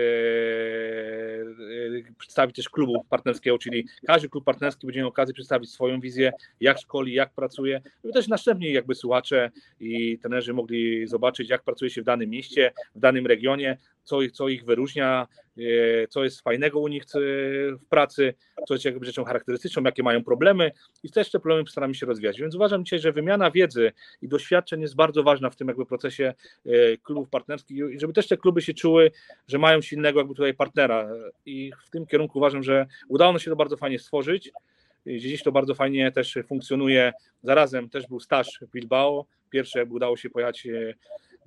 e, 2.10 2.14
przedstawić 2.18 2.56
też 2.56 2.70
klubu 2.70 3.04
partnerskiego, 3.10 3.58
czyli 3.58 3.88
każdy 4.08 4.30
klub 4.30 4.44
partnerski 4.44 4.88
będzie 4.88 5.00
miał 5.00 5.10
okazję 5.10 5.34
przedstawić 5.34 5.72
swoją 5.72 6.00
wizję, 6.00 6.32
jak 6.60 6.80
szkoli, 6.80 7.14
jak 7.14 7.34
pracuje, 7.34 7.82
żeby 8.04 8.14
też 8.14 8.28
następnie 8.28 8.72
jakby 8.72 8.96
słuchacze 8.96 9.52
i 9.80 10.20
trenerzy 10.20 10.54
mogli 10.54 11.08
zobaczyć, 11.08 11.50
jak 11.50 11.64
pracuje 11.64 11.92
się 11.92 12.02
w 12.02 12.06
danym 12.06 12.30
mieście, 12.30 12.72
w 12.96 13.00
danym 13.00 13.28
regionie, 13.28 13.78
co, 14.08 14.20
co 14.34 14.50
ich 14.50 14.66
wyróżnia, 14.66 15.28
e, 15.58 15.62
co 16.08 16.24
jest 16.24 16.42
fajnego 16.42 16.80
u 16.80 16.88
nich 16.88 17.04
w 17.82 17.86
pracy, 17.90 18.34
co 18.68 18.74
jest 18.74 18.86
jakby 18.86 19.06
rzeczą 19.06 19.24
charakterystyczną, 19.24 19.84
jakie 19.84 20.04
mają 20.04 20.24
problemy 20.24 20.72
i 21.04 21.12
też 21.12 21.32
te 21.32 21.40
problemy 21.40 21.70
staramy 21.70 21.96
się 21.96 22.06
rozwijać. 22.06 22.40
Więc 22.40 22.56
uważam 22.56 22.86
dzisiaj, 22.86 23.00
że 23.00 23.12
wymiana 23.12 23.52
wiedzy 23.52 23.92
i 24.22 24.28
doświadczeń 24.28 24.82
jest 24.82 24.96
bardzo 24.96 25.24
ważna 25.24 25.50
w 25.50 25.56
tym 25.56 25.68
jakby 25.68 25.86
procesie 25.86 26.34
e, 26.66 26.98
klubów 26.98 27.30
partnerskich 27.30 27.78
i 27.78 28.00
żeby 28.00 28.14
też 28.14 28.28
te 28.28 28.38
kluby 28.38 28.62
się 28.62 28.74
czuły, 28.74 29.12
że 29.48 29.58
mają 29.58 29.82
silnego 29.82 30.20
jakby 30.20 30.36
tutaj 30.36 30.54
partnera 30.54 31.10
i 31.46 31.72
w 31.88 31.90
tym 31.90 32.06
kierunku 32.06 32.38
uważam, 32.38 32.64
że 32.64 32.86
udało 33.08 33.32
nam 33.32 33.40
się 33.40 33.52
to 33.52 33.56
bardzo 33.56 33.78
fajnie 33.78 34.00
stworzyć. 34.00 34.52
Gdzieś 35.06 35.44
to 35.44 35.52
bardzo 35.52 35.76
fajnie 35.76 36.12
też 36.12 36.38
funkcjonuje. 36.48 37.14
Zarazem 37.44 37.90
też 37.90 38.08
był 38.08 38.20
staż 38.20 38.60
w 38.62 38.72
Bilbao. 38.72 39.26
Pierwsze 39.50 39.86
udało 39.86 40.18
się 40.18 40.30
pojechać 40.30 40.68
e, 40.68 40.94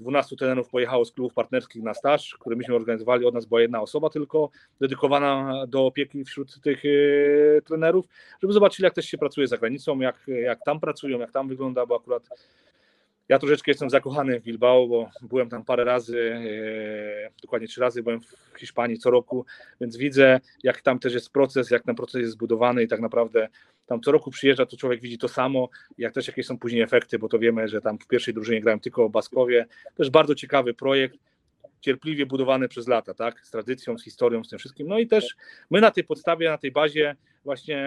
12 0.00 0.36
trenerów 0.36 0.68
pojechało 0.68 1.04
z 1.04 1.12
klubów 1.12 1.34
partnerskich 1.34 1.82
na 1.82 1.94
staż, 1.94 2.36
który 2.40 2.56
myśmy 2.56 2.74
organizowali, 2.74 3.26
od 3.26 3.34
nas 3.34 3.46
była 3.46 3.60
jedna 3.60 3.80
osoba 3.80 4.10
tylko 4.10 4.50
dedykowana 4.80 5.64
do 5.66 5.86
opieki 5.86 6.24
wśród 6.24 6.60
tych 6.60 6.82
e, 6.84 7.62
trenerów, 7.62 8.06
żeby 8.42 8.52
zobaczyli 8.52 8.84
jak 8.84 8.94
też 8.94 9.06
się 9.06 9.18
pracuje 9.18 9.48
za 9.48 9.58
granicą, 9.58 10.00
jak, 10.00 10.16
jak 10.26 10.64
tam 10.64 10.80
pracują, 10.80 11.18
jak 11.18 11.32
tam 11.32 11.48
wygląda, 11.48 11.86
bo 11.86 11.96
akurat 11.96 12.28
ja 13.30 13.38
troszeczkę 13.38 13.70
jestem 13.70 13.90
zakochany 13.90 14.40
w 14.40 14.42
Bilbao, 14.42 14.88
bo 14.88 15.10
byłem 15.22 15.48
tam 15.48 15.64
parę 15.64 15.84
razy, 15.84 16.32
e, 17.26 17.30
dokładnie 17.42 17.68
trzy 17.68 17.80
razy 17.80 18.02
byłem 18.02 18.20
w 18.20 18.58
Hiszpanii 18.58 18.98
co 18.98 19.10
roku, 19.10 19.46
więc 19.80 19.96
widzę, 19.96 20.40
jak 20.62 20.80
tam 20.80 20.98
też 20.98 21.14
jest 21.14 21.30
proces, 21.30 21.70
jak 21.70 21.82
ten 21.82 21.94
proces 21.94 22.20
jest 22.20 22.32
zbudowany 22.32 22.82
i 22.82 22.88
tak 22.88 23.00
naprawdę 23.00 23.48
tam 23.86 24.00
co 24.00 24.12
roku 24.12 24.30
przyjeżdża, 24.30 24.66
to 24.66 24.76
człowiek 24.76 25.00
widzi 25.00 25.18
to 25.18 25.28
samo, 25.28 25.68
jak 25.98 26.14
też 26.14 26.26
jakie 26.26 26.42
są 26.42 26.58
później 26.58 26.82
efekty, 26.82 27.18
bo 27.18 27.28
to 27.28 27.38
wiemy, 27.38 27.68
że 27.68 27.80
tam 27.80 27.98
w 27.98 28.06
pierwszej 28.06 28.34
drużynie 28.34 28.60
grałem 28.60 28.80
tylko 28.80 29.04
o 29.04 29.08
Baskowie. 29.08 29.66
Też 29.94 30.10
bardzo 30.10 30.34
ciekawy 30.34 30.74
projekt, 30.74 31.16
cierpliwie 31.80 32.26
budowany 32.26 32.68
przez 32.68 32.88
lata, 32.88 33.14
tak? 33.14 33.40
Z 33.46 33.50
tradycją, 33.50 33.98
z 33.98 34.04
historią, 34.04 34.44
z 34.44 34.48
tym 34.48 34.58
wszystkim. 34.58 34.88
No 34.88 34.98
i 34.98 35.06
też 35.06 35.36
my 35.70 35.80
na 35.80 35.90
tej 35.90 36.04
podstawie, 36.04 36.48
na 36.48 36.58
tej 36.58 36.72
bazie 36.72 37.16
właśnie 37.44 37.86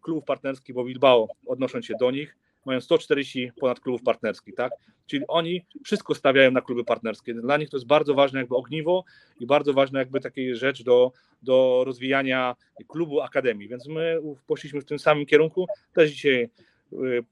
klub 0.00 0.24
partnerski, 0.24 0.72
bo 0.72 0.84
Bilbao, 0.84 1.28
odnosząc 1.46 1.86
się 1.86 1.94
do 2.00 2.10
nich, 2.10 2.36
mają 2.66 2.80
140 2.80 3.52
ponad 3.60 3.80
klubów 3.80 4.02
partnerskich, 4.02 4.54
tak? 4.54 4.72
Czyli 5.06 5.24
oni 5.28 5.64
wszystko 5.84 6.14
stawiają 6.14 6.50
na 6.50 6.60
kluby 6.60 6.84
partnerskie. 6.84 7.34
Dla 7.34 7.56
nich 7.56 7.70
to 7.70 7.76
jest 7.76 7.86
bardzo 7.86 8.14
ważne 8.14 8.40
jakby 8.40 8.56
ogniwo 8.56 9.04
i 9.40 9.46
bardzo 9.46 9.72
ważna 9.72 9.98
jakby 9.98 10.20
taka 10.20 10.40
rzecz 10.52 10.82
do, 10.82 11.12
do 11.42 11.82
rozwijania 11.86 12.56
klubu 12.88 13.20
akademii, 13.20 13.68
więc 13.68 13.88
my 13.88 14.18
poszliśmy 14.46 14.80
w 14.80 14.84
tym 14.84 14.98
samym 14.98 15.26
kierunku. 15.26 15.66
Też 15.92 16.10
dzisiaj 16.10 16.48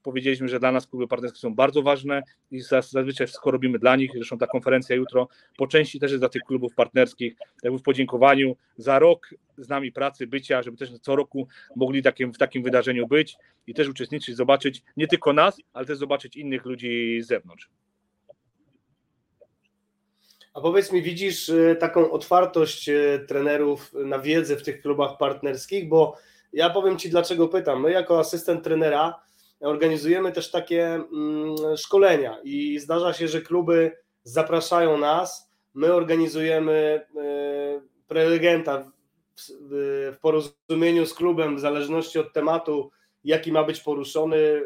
powiedzieliśmy, 0.03 0.47
że 0.47 0.59
dla 0.59 0.71
nas 0.71 0.87
kluby 0.87 1.07
partnerskie 1.07 1.39
są 1.39 1.55
bardzo 1.55 1.81
ważne 1.81 2.23
i 2.51 2.61
zazwyczaj 2.61 3.27
wszystko 3.27 3.51
robimy 3.51 3.79
dla 3.79 3.95
nich. 3.95 4.11
Zresztą 4.13 4.37
ta 4.37 4.47
konferencja 4.47 4.95
jutro 4.95 5.27
po 5.57 5.67
części 5.67 5.99
też 5.99 6.11
jest 6.11 6.21
dla 6.21 6.29
tych 6.29 6.41
klubów 6.41 6.75
partnerskich, 6.75 7.33
jakby 7.63 7.79
w 7.79 7.83
podziękowaniu 7.83 8.55
za 8.77 8.99
rok 8.99 9.29
z 9.57 9.69
nami 9.69 9.91
pracy, 9.91 10.27
bycia, 10.27 10.61
żeby 10.61 10.77
też 10.77 10.99
co 11.01 11.15
roku 11.15 11.47
mogli 11.75 12.03
takim, 12.03 12.33
w 12.33 12.37
takim 12.37 12.63
wydarzeniu 12.63 13.07
być 13.07 13.35
i 13.67 13.73
też 13.73 13.89
uczestniczyć, 13.89 14.35
zobaczyć 14.35 14.83
nie 14.97 15.07
tylko 15.07 15.33
nas, 15.33 15.57
ale 15.73 15.85
też 15.85 15.97
zobaczyć 15.97 16.35
innych 16.35 16.65
ludzi 16.65 17.21
z 17.21 17.27
zewnątrz. 17.27 17.69
A 20.53 20.61
powiedz 20.61 20.91
mi, 20.91 21.01
widzisz 21.01 21.49
y, 21.49 21.77
taką 21.79 22.11
otwartość 22.11 22.89
y, 22.89 23.25
trenerów 23.27 23.93
na 23.93 24.19
wiedzę 24.19 24.55
w 24.55 24.63
tych 24.63 24.81
klubach 24.81 25.17
partnerskich? 25.17 25.87
Bo 25.87 26.17
ja 26.53 26.69
powiem 26.69 26.97
Ci, 26.97 27.09
dlaczego 27.09 27.47
pytam. 27.47 27.81
My, 27.81 27.91
jako 27.91 28.19
asystent 28.19 28.63
trenera, 28.63 29.19
organizujemy 29.61 30.31
też 30.31 30.51
takie 30.51 30.85
mm, 30.85 31.77
szkolenia 31.77 32.37
i 32.43 32.79
zdarza 32.79 33.13
się, 33.13 33.27
że 33.27 33.41
kluby 33.41 33.91
zapraszają 34.23 34.97
nas, 34.97 35.51
my 35.73 35.93
organizujemy 35.93 37.05
e, 37.17 37.81
prelegenta 38.07 38.91
w 39.49 40.15
porozumieniu 40.21 41.05
z 41.05 41.13
klubem, 41.13 41.55
w 41.55 41.59
zależności 41.59 42.19
od 42.19 42.33
tematu, 42.33 42.91
jaki 43.23 43.51
ma 43.51 43.63
być 43.63 43.79
poruszony. 43.79 44.61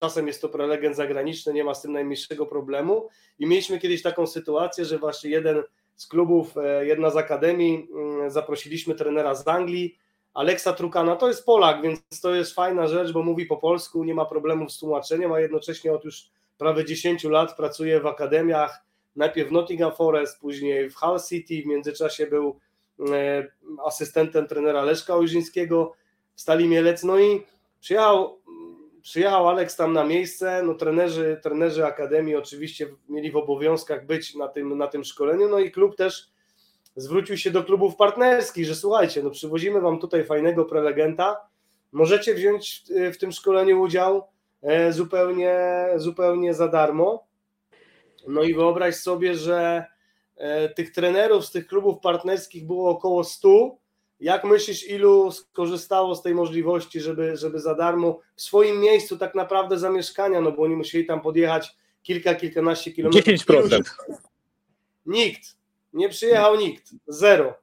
Czasem 0.00 0.26
jest 0.26 0.42
to 0.42 0.48
prelegent 0.48 0.96
zagraniczny, 0.96 1.52
nie 1.52 1.64
ma 1.64 1.74
z 1.74 1.82
tym 1.82 1.92
najmniejszego 1.92 2.46
problemu. 2.46 3.08
I 3.38 3.46
mieliśmy 3.46 3.78
kiedyś 3.78 4.02
taką 4.02 4.26
sytuację, 4.26 4.84
że 4.84 4.98
właśnie 4.98 5.30
jeden 5.30 5.62
z 5.96 6.06
klubów, 6.06 6.56
e, 6.56 6.86
jedna 6.86 7.10
z 7.10 7.16
akademii, 7.16 7.88
mm, 7.92 8.30
zaprosiliśmy 8.30 8.94
trenera 8.94 9.34
z 9.34 9.48
Anglii, 9.48 9.98
Aleksa 10.34 10.72
Trukana 10.72 11.16
to 11.16 11.28
jest 11.28 11.44
Polak, 11.44 11.82
więc 11.82 12.20
to 12.22 12.34
jest 12.34 12.54
fajna 12.54 12.86
rzecz, 12.86 13.12
bo 13.12 13.22
mówi 13.22 13.46
po 13.46 13.56
polsku, 13.56 14.04
nie 14.04 14.14
ma 14.14 14.24
problemów 14.24 14.72
z 14.72 14.78
tłumaczeniem, 14.78 15.32
a 15.32 15.40
jednocześnie 15.40 15.92
od 15.92 16.04
już 16.04 16.30
prawie 16.58 16.84
10 16.84 17.24
lat 17.24 17.56
pracuje 17.56 18.00
w 18.00 18.06
akademiach, 18.06 18.84
najpierw 19.16 19.48
w 19.48 19.52
Nottingham 19.52 19.92
Forest, 19.92 20.40
później 20.40 20.90
w 20.90 20.94
Hull 20.94 21.20
City, 21.28 21.62
w 21.62 21.66
międzyczasie 21.66 22.26
był 22.26 22.58
e, 23.12 23.46
asystentem 23.86 24.46
trenera 24.46 24.82
Leszka 24.82 25.14
Ojrzyńskiego 25.14 25.92
w 26.34 26.40
Stali 26.40 26.68
Mielec, 26.68 27.04
no 27.04 27.18
i 27.18 27.42
przyjechał, 27.80 28.38
przyjechał 29.02 29.48
Aleks 29.48 29.76
tam 29.76 29.92
na 29.92 30.04
miejsce, 30.04 30.62
no 30.62 30.74
trenerzy, 30.74 31.40
trenerzy 31.42 31.86
akademii 31.86 32.36
oczywiście 32.36 32.88
mieli 33.08 33.30
w 33.30 33.36
obowiązkach 33.36 34.06
być 34.06 34.34
na 34.34 34.48
tym, 34.48 34.78
na 34.78 34.86
tym 34.86 35.04
szkoleniu, 35.04 35.48
no 35.48 35.58
i 35.58 35.70
klub 35.70 35.96
też 35.96 36.29
zwrócił 36.96 37.36
się 37.36 37.50
do 37.50 37.64
klubów 37.64 37.96
partnerskich, 37.96 38.66
że 38.66 38.74
słuchajcie, 38.74 39.22
no 39.22 39.30
przywozimy 39.30 39.80
wam 39.80 39.98
tutaj 39.98 40.24
fajnego 40.24 40.64
prelegenta, 40.64 41.36
możecie 41.92 42.34
wziąć 42.34 42.84
w 43.14 43.16
tym 43.16 43.32
szkoleniu 43.32 43.80
udział 43.80 44.22
e, 44.62 44.92
zupełnie, 44.92 45.58
zupełnie 45.96 46.54
za 46.54 46.68
darmo. 46.68 47.26
No 48.28 48.42
i 48.42 48.54
wyobraź 48.54 48.96
sobie, 48.96 49.34
że 49.34 49.84
e, 50.36 50.68
tych 50.68 50.92
trenerów 50.92 51.46
z 51.46 51.50
tych 51.50 51.66
klubów 51.66 52.00
partnerskich 52.02 52.66
było 52.66 52.90
około 52.90 53.24
100. 53.24 53.76
Jak 54.20 54.44
myślisz, 54.44 54.88
ilu 54.88 55.32
skorzystało 55.32 56.14
z 56.14 56.22
tej 56.22 56.34
możliwości, 56.34 57.00
żeby, 57.00 57.36
żeby 57.36 57.60
za 57.60 57.74
darmo 57.74 58.20
w 58.36 58.42
swoim 58.42 58.80
miejscu 58.80 59.18
tak 59.18 59.34
naprawdę 59.34 59.78
zamieszkania, 59.78 60.40
no 60.40 60.52
bo 60.52 60.62
oni 60.62 60.76
musieli 60.76 61.06
tam 61.06 61.20
podjechać 61.20 61.76
kilka, 62.02 62.34
kilkanaście 62.34 62.92
kilometrów. 62.92 63.24
10%. 63.24 63.80
Nikt. 65.06 65.59
Nie 65.92 66.08
przyjechał 66.08 66.56
nikt, 66.56 66.90
zero. 67.06 67.54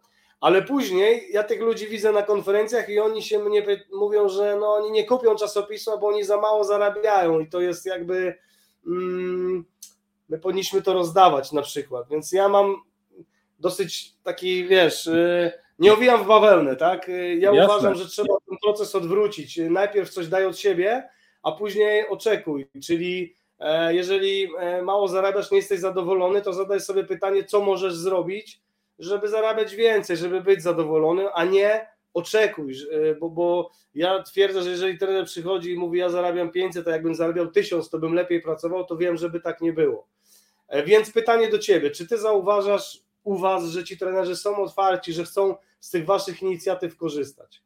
Ale 0.42 0.62
później 0.62 1.28
ja 1.32 1.44
tych 1.44 1.62
ludzi 1.62 1.88
widzę 1.88 2.12
na 2.12 2.24
konferencjach 2.24 2.90
i 2.90 3.00
oni 3.00 3.24
się 3.24 3.40
mnie 3.40 3.66
mówią, 3.94 4.30
że 4.30 4.58
no 4.60 4.74
oni 4.74 4.92
nie 4.92 5.06
kupią 5.06 5.36
czasopisma, 5.36 5.98
bo 5.98 6.08
oni 6.08 6.24
za 6.24 6.38
mało 6.38 6.64
zarabiają 6.64 7.40
i 7.40 7.48
to 7.50 7.62
jest 7.62 7.86
jakby 7.86 8.38
mm, 8.88 9.66
my 10.30 10.40
powinniśmy 10.40 10.82
to 10.82 10.94
rozdawać 10.94 11.52
na 11.52 11.62
przykład. 11.62 12.10
Więc 12.10 12.32
ja 12.32 12.50
mam 12.50 12.76
dosyć 13.60 14.14
taki, 14.24 14.68
wiesz, 14.68 15.06
yy, 15.06 15.52
nie 15.80 15.94
owijam 15.94 16.24
w 16.24 16.28
bawełnę, 16.28 16.76
tak? 16.76 17.10
Y, 17.10 17.36
ja 17.36 17.54
Jasne. 17.54 17.66
uważam, 17.66 17.96
że 17.96 18.08
trzeba 18.08 18.34
ten 18.50 18.58
proces 18.64 18.96
odwrócić. 18.96 19.60
Najpierw 19.70 20.10
coś 20.10 20.28
daj 20.28 20.46
od 20.46 20.58
siebie, 20.58 21.10
a 21.44 21.52
później 21.52 22.08
oczekuj, 22.10 22.68
czyli 22.84 23.36
jeżeli 23.90 24.50
e, 24.60 24.82
mało 24.82 25.08
zarabiasz, 25.08 25.52
nie 25.52 25.58
jesteś 25.58 25.80
zadowolony, 25.80 26.42
to 26.42 26.54
zadaj 26.54 26.82
sobie 26.82 27.04
pytanie, 27.04 27.44
co 27.44 27.62
możesz 27.62 27.96
zrobić, 27.96 28.62
żeby 29.00 29.28
zarabiać 29.28 29.76
więcej, 29.76 30.18
żeby 30.18 30.42
być 30.42 30.62
zadowolony, 30.62 31.34
a 31.34 31.46
nie 31.46 31.88
oczekuj, 32.14 32.76
e, 32.92 33.16
bo, 33.16 33.30
bo 33.30 33.72
ja 33.96 34.24
twierdzę, 34.24 34.62
że 34.62 34.70
jeżeli 34.70 34.98
trener 34.98 35.26
przychodzi 35.26 35.72
i 35.72 35.78
mówi, 35.78 36.00
ja 36.00 36.10
zarabiam 36.10 36.52
500, 36.52 36.88
a 36.88 36.92
jakbym 36.92 37.16
zarabiał 37.16 37.48
1000, 37.48 37.90
to 37.90 38.00
bym 38.00 38.14
lepiej 38.14 38.42
pracował, 38.42 38.86
to 38.86 38.98
wiem, 38.98 39.18
żeby 39.18 39.40
tak 39.40 39.62
nie 39.62 39.74
było. 39.74 40.08
Więc 40.86 41.12
pytanie 41.12 41.50
do 41.50 41.60
Ciebie, 41.60 41.92
czy 41.92 42.08
Ty 42.08 42.18
zauważasz 42.18 43.00
u 43.24 43.38
Was, 43.38 43.66
że 43.66 43.84
ci 43.84 43.98
trenerzy 43.98 44.36
są 44.36 44.56
otwarci, 44.56 45.14
że 45.14 45.24
chcą 45.24 45.56
z 45.80 45.90
tych 45.90 46.06
Waszych 46.06 46.42
inicjatyw 46.42 46.98
korzystać? 46.98 47.62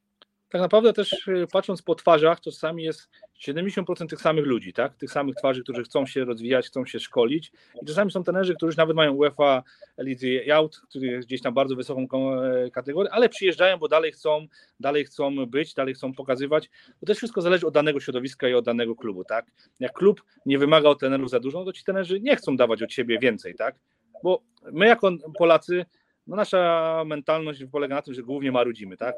tak 0.52 0.62
naprawdę 0.62 0.94
też 0.94 1.30
patrząc 1.52 1.82
po 1.82 1.96
twarzach, 1.96 2.40
to 2.40 2.52
czasami 2.52 2.84
jest 2.84 3.10
70% 3.48 4.08
tych 4.08 4.22
samych 4.22 4.46
ludzi, 4.46 4.74
tak? 4.74 4.96
Tych 4.96 5.12
samych 5.12 5.36
twarzy, 5.36 5.64
którzy 5.64 5.84
chcą 5.84 6.06
się 6.06 6.26
rozwijać, 6.26 6.68
chcą 6.68 6.86
się 6.86 7.00
szkolić. 7.00 7.52
I 7.82 7.86
czasami 7.86 8.12
są 8.12 8.24
trenerzy, 8.24 8.56
którzy 8.56 8.78
nawet 8.78 8.96
mają 8.96 9.14
UEFA 9.14 9.64
Elite 9.98 10.56
Out, 10.56 10.82
który 10.90 11.08
jest 11.08 11.28
gdzieś 11.28 11.42
tam 11.42 11.54
bardzo 11.54 11.76
wysoką 11.76 12.42
e, 12.42 12.72
kategorię, 12.72 13.12
ale 13.12 13.30
przyjeżdżają, 13.30 13.78
bo 13.78 13.88
dalej 13.88 14.12
chcą, 14.12 14.48
dalej 14.80 15.06
chcą 15.06 15.46
być, 15.46 15.74
dalej 15.74 15.94
chcą 15.94 16.14
pokazywać. 16.14 16.70
To 17.00 17.06
też 17.06 17.18
wszystko 17.18 17.42
zależy 17.42 17.68
od 17.68 17.74
danego 17.74 18.00
środowiska 18.00 18.50
i 18.50 18.54
od 18.54 18.66
danego 18.66 18.96
klubu, 18.96 19.24
tak? 19.24 19.46
Jak 19.80 19.94
klub 19.94 20.24
nie 20.46 20.58
wymaga 20.58 20.90
od 20.90 21.00
trenerów 21.00 21.30
za 21.30 21.40
dużo, 21.40 21.60
no 21.60 21.66
to 21.66 21.74
ci 21.74 21.84
trenerzy 21.84 22.20
nie 22.20 22.36
chcą 22.36 22.58
dawać 22.58 22.84
od 22.84 22.94
siebie 22.94 23.20
więcej, 23.20 23.56
tak? 23.56 23.76
Bo 24.24 24.42
my 24.72 24.88
jako 24.88 25.12
Polacy 25.38 25.86
no 26.28 26.36
nasza 26.36 27.04
mentalność 27.06 27.64
polega 27.72 27.96
na 27.96 28.02
tym, 28.02 28.14
że 28.14 28.24
głównie 28.24 28.52
marudzimy, 28.52 28.98
tak? 28.98 29.16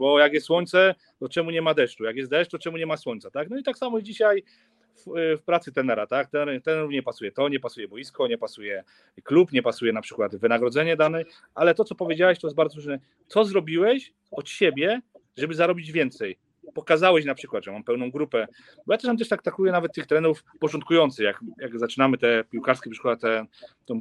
Bo 0.00 0.18
jak 0.18 0.32
jest 0.32 0.46
słońce, 0.46 0.94
to 1.18 1.28
czemu 1.28 1.50
nie 1.50 1.62
ma 1.62 1.74
deszczu? 1.74 2.04
Jak 2.04 2.16
jest 2.16 2.30
deszcz, 2.30 2.50
to 2.50 2.58
czemu 2.58 2.76
nie 2.76 2.86
ma 2.86 2.96
słońca, 2.96 3.30
tak? 3.30 3.50
No 3.50 3.58
i 3.58 3.62
tak 3.62 3.78
samo 3.78 4.02
dzisiaj 4.02 4.42
w, 4.96 5.36
w 5.38 5.42
pracy 5.42 5.72
tenera, 5.72 6.06
tak? 6.06 6.30
Ten, 6.30 6.60
ten 6.62 6.88
nie 6.88 7.02
pasuje 7.02 7.32
to, 7.32 7.48
nie 7.48 7.60
pasuje 7.60 7.88
boisko, 7.88 8.26
nie 8.28 8.38
pasuje 8.38 8.84
klub, 9.24 9.52
nie 9.52 9.62
pasuje 9.62 9.92
na 9.92 10.00
przykład 10.00 10.36
wynagrodzenie 10.36 10.96
dane, 10.96 11.24
ale 11.54 11.74
to, 11.74 11.84
co 11.84 11.94
powiedziałeś, 11.94 12.38
to 12.38 12.46
jest 12.46 12.56
bardzo 12.56 12.76
ważne. 12.76 12.98
Co 13.26 13.44
zrobiłeś 13.44 14.12
od 14.30 14.48
siebie, 14.48 15.00
żeby 15.36 15.54
zarobić 15.54 15.92
więcej? 15.92 16.38
pokazałeś 16.74 17.24
na 17.24 17.34
przykład, 17.34 17.64
że 17.64 17.72
mam 17.72 17.84
pełną 17.84 18.10
grupę, 18.10 18.46
bo 18.86 18.92
ja 18.92 18.98
też 18.98 19.06
tam 19.06 19.16
też 19.16 19.28
tak 19.28 19.42
takuję 19.42 19.72
nawet 19.72 19.92
tych 19.94 20.06
trenerów 20.06 20.44
początkujących, 20.60 21.24
jak, 21.24 21.40
jak 21.58 21.78
zaczynamy 21.78 22.18
te 22.18 22.44
piłkarskie 22.44 22.90
przykład, 22.90 23.20
te, 23.20 23.46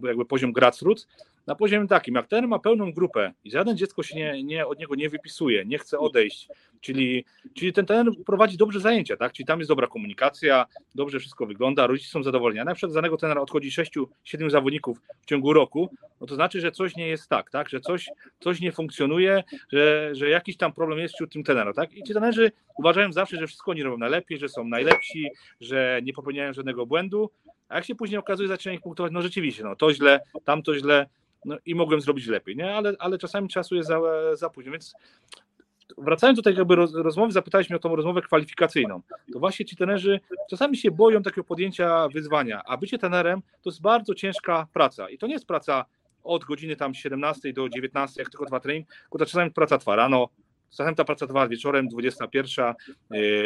jakby 0.03 0.25
poziom 0.25 0.53
grassroots, 0.53 1.07
na 1.47 1.55
poziomie 1.55 1.87
takim, 1.87 2.15
jak 2.15 2.27
ten 2.27 2.47
ma 2.47 2.59
pełną 2.59 2.93
grupę 2.93 3.33
i 3.43 3.51
żaden 3.51 3.77
dziecko 3.77 4.03
się 4.03 4.15
nie, 4.15 4.43
nie, 4.43 4.67
od 4.67 4.79
niego 4.79 4.95
nie 4.95 5.09
wypisuje, 5.09 5.65
nie 5.65 5.77
chce 5.77 5.99
odejść, 5.99 6.47
czyli, 6.81 7.25
czyli 7.53 7.73
ten 7.73 7.85
trener 7.85 8.13
prowadzi 8.25 8.57
dobrze 8.57 8.79
zajęcia, 8.79 9.17
tak? 9.17 9.33
Czyli 9.33 9.45
tam 9.45 9.59
jest 9.59 9.69
dobra 9.69 9.87
komunikacja, 9.87 10.65
dobrze 10.95 11.19
wszystko 11.19 11.45
wygląda, 11.45 11.87
rodzice 11.87 12.09
są 12.09 12.23
zadowoleni. 12.23 12.59
A 12.59 12.63
na 12.63 12.73
przykład 12.73 12.91
z 12.91 12.95
danego 12.95 13.17
trenera 13.17 13.41
odchodzi 13.41 13.71
6-7 13.71 14.49
zawodników 14.49 15.01
w 15.21 15.25
ciągu 15.25 15.53
roku, 15.53 15.89
no 16.21 16.27
to 16.27 16.35
znaczy, 16.35 16.61
że 16.61 16.71
coś 16.71 16.95
nie 16.95 17.07
jest 17.07 17.29
tak, 17.29 17.51
tak? 17.51 17.69
Że 17.69 17.79
coś, 17.79 18.09
coś 18.39 18.61
nie 18.61 18.71
funkcjonuje, 18.71 19.43
że, 19.71 20.09
że 20.15 20.29
jakiś 20.29 20.57
tam 20.57 20.73
problem 20.73 20.99
jest 20.99 21.13
wśród 21.13 21.33
tym 21.33 21.43
trenera, 21.43 21.73
tak? 21.73 21.93
I 21.93 22.03
ci 22.03 22.13
trenerzy 22.13 22.51
uważają 22.77 23.13
zawsze, 23.13 23.37
że 23.37 23.47
wszystko 23.47 23.71
oni 23.71 23.83
robią 23.83 23.97
najlepiej, 23.97 24.37
że 24.37 24.49
są 24.49 24.63
najlepsi, 24.63 25.29
że 25.61 25.99
nie 26.03 26.13
popełniają 26.13 26.53
żadnego 26.53 26.85
błędu, 26.85 27.29
a 27.69 27.75
jak 27.75 27.85
się 27.85 27.95
później 27.95 28.17
okazuje, 28.17 28.47
zaczynają 28.49 28.77
ich 28.77 28.83
punktować, 28.83 29.11
no 29.13 29.21
rzeczywiście, 29.21 29.63
no 29.63 29.75
to 29.75 29.93
źle, 29.93 30.19
tam 30.43 30.63
to 30.63 30.75
źle, 30.75 31.05
no 31.45 31.57
i 31.65 31.75
mogłem 31.75 32.01
zrobić 32.01 32.27
lepiej, 32.27 32.55
nie? 32.55 32.75
Ale, 32.75 32.93
ale 32.99 33.17
czasami 33.17 33.49
czasu 33.49 33.75
jest 33.75 33.89
za, 33.89 33.99
za 34.33 34.49
późno, 34.49 34.71
więc 34.71 34.93
wracając 35.97 36.37
do 36.37 36.43
tej 36.43 36.55
jakby 36.55 36.75
roz, 36.75 36.93
rozmowy, 36.93 37.31
zapytałeś 37.31 37.69
mnie 37.69 37.77
o 37.77 37.79
tą 37.79 37.95
rozmowę 37.95 38.21
kwalifikacyjną. 38.21 39.01
To 39.33 39.39
właśnie 39.39 39.65
ci 39.65 39.75
trenerzy 39.75 40.19
czasami 40.49 40.77
się 40.77 40.91
boją 40.91 41.23
takiego 41.23 41.43
podjęcia 41.43 42.07
wyzwania, 42.07 42.61
a 42.65 42.77
bycie 42.77 42.97
trenerem 42.97 43.41
to 43.61 43.69
jest 43.69 43.81
bardzo 43.81 44.15
ciężka 44.15 44.67
praca 44.73 45.09
i 45.09 45.17
to 45.17 45.27
nie 45.27 45.33
jest 45.33 45.47
praca 45.47 45.85
od 46.23 46.45
godziny 46.45 46.75
tam 46.75 46.93
17 46.93 47.53
do 47.53 47.69
19, 47.69 48.21
jak 48.21 48.29
tylko 48.29 48.45
dwa 48.45 48.59
trening, 48.59 48.87
tylko 49.01 49.17
to 49.17 49.25
czasami 49.25 49.51
praca 49.51 49.77
trwa 49.77 49.95
rano, 49.95 50.29
Czasem 50.78 50.95
ta 50.95 51.03
praca 51.03 51.28
trwa 51.28 51.47
wieczorem, 51.47 51.88
21, 51.88 52.74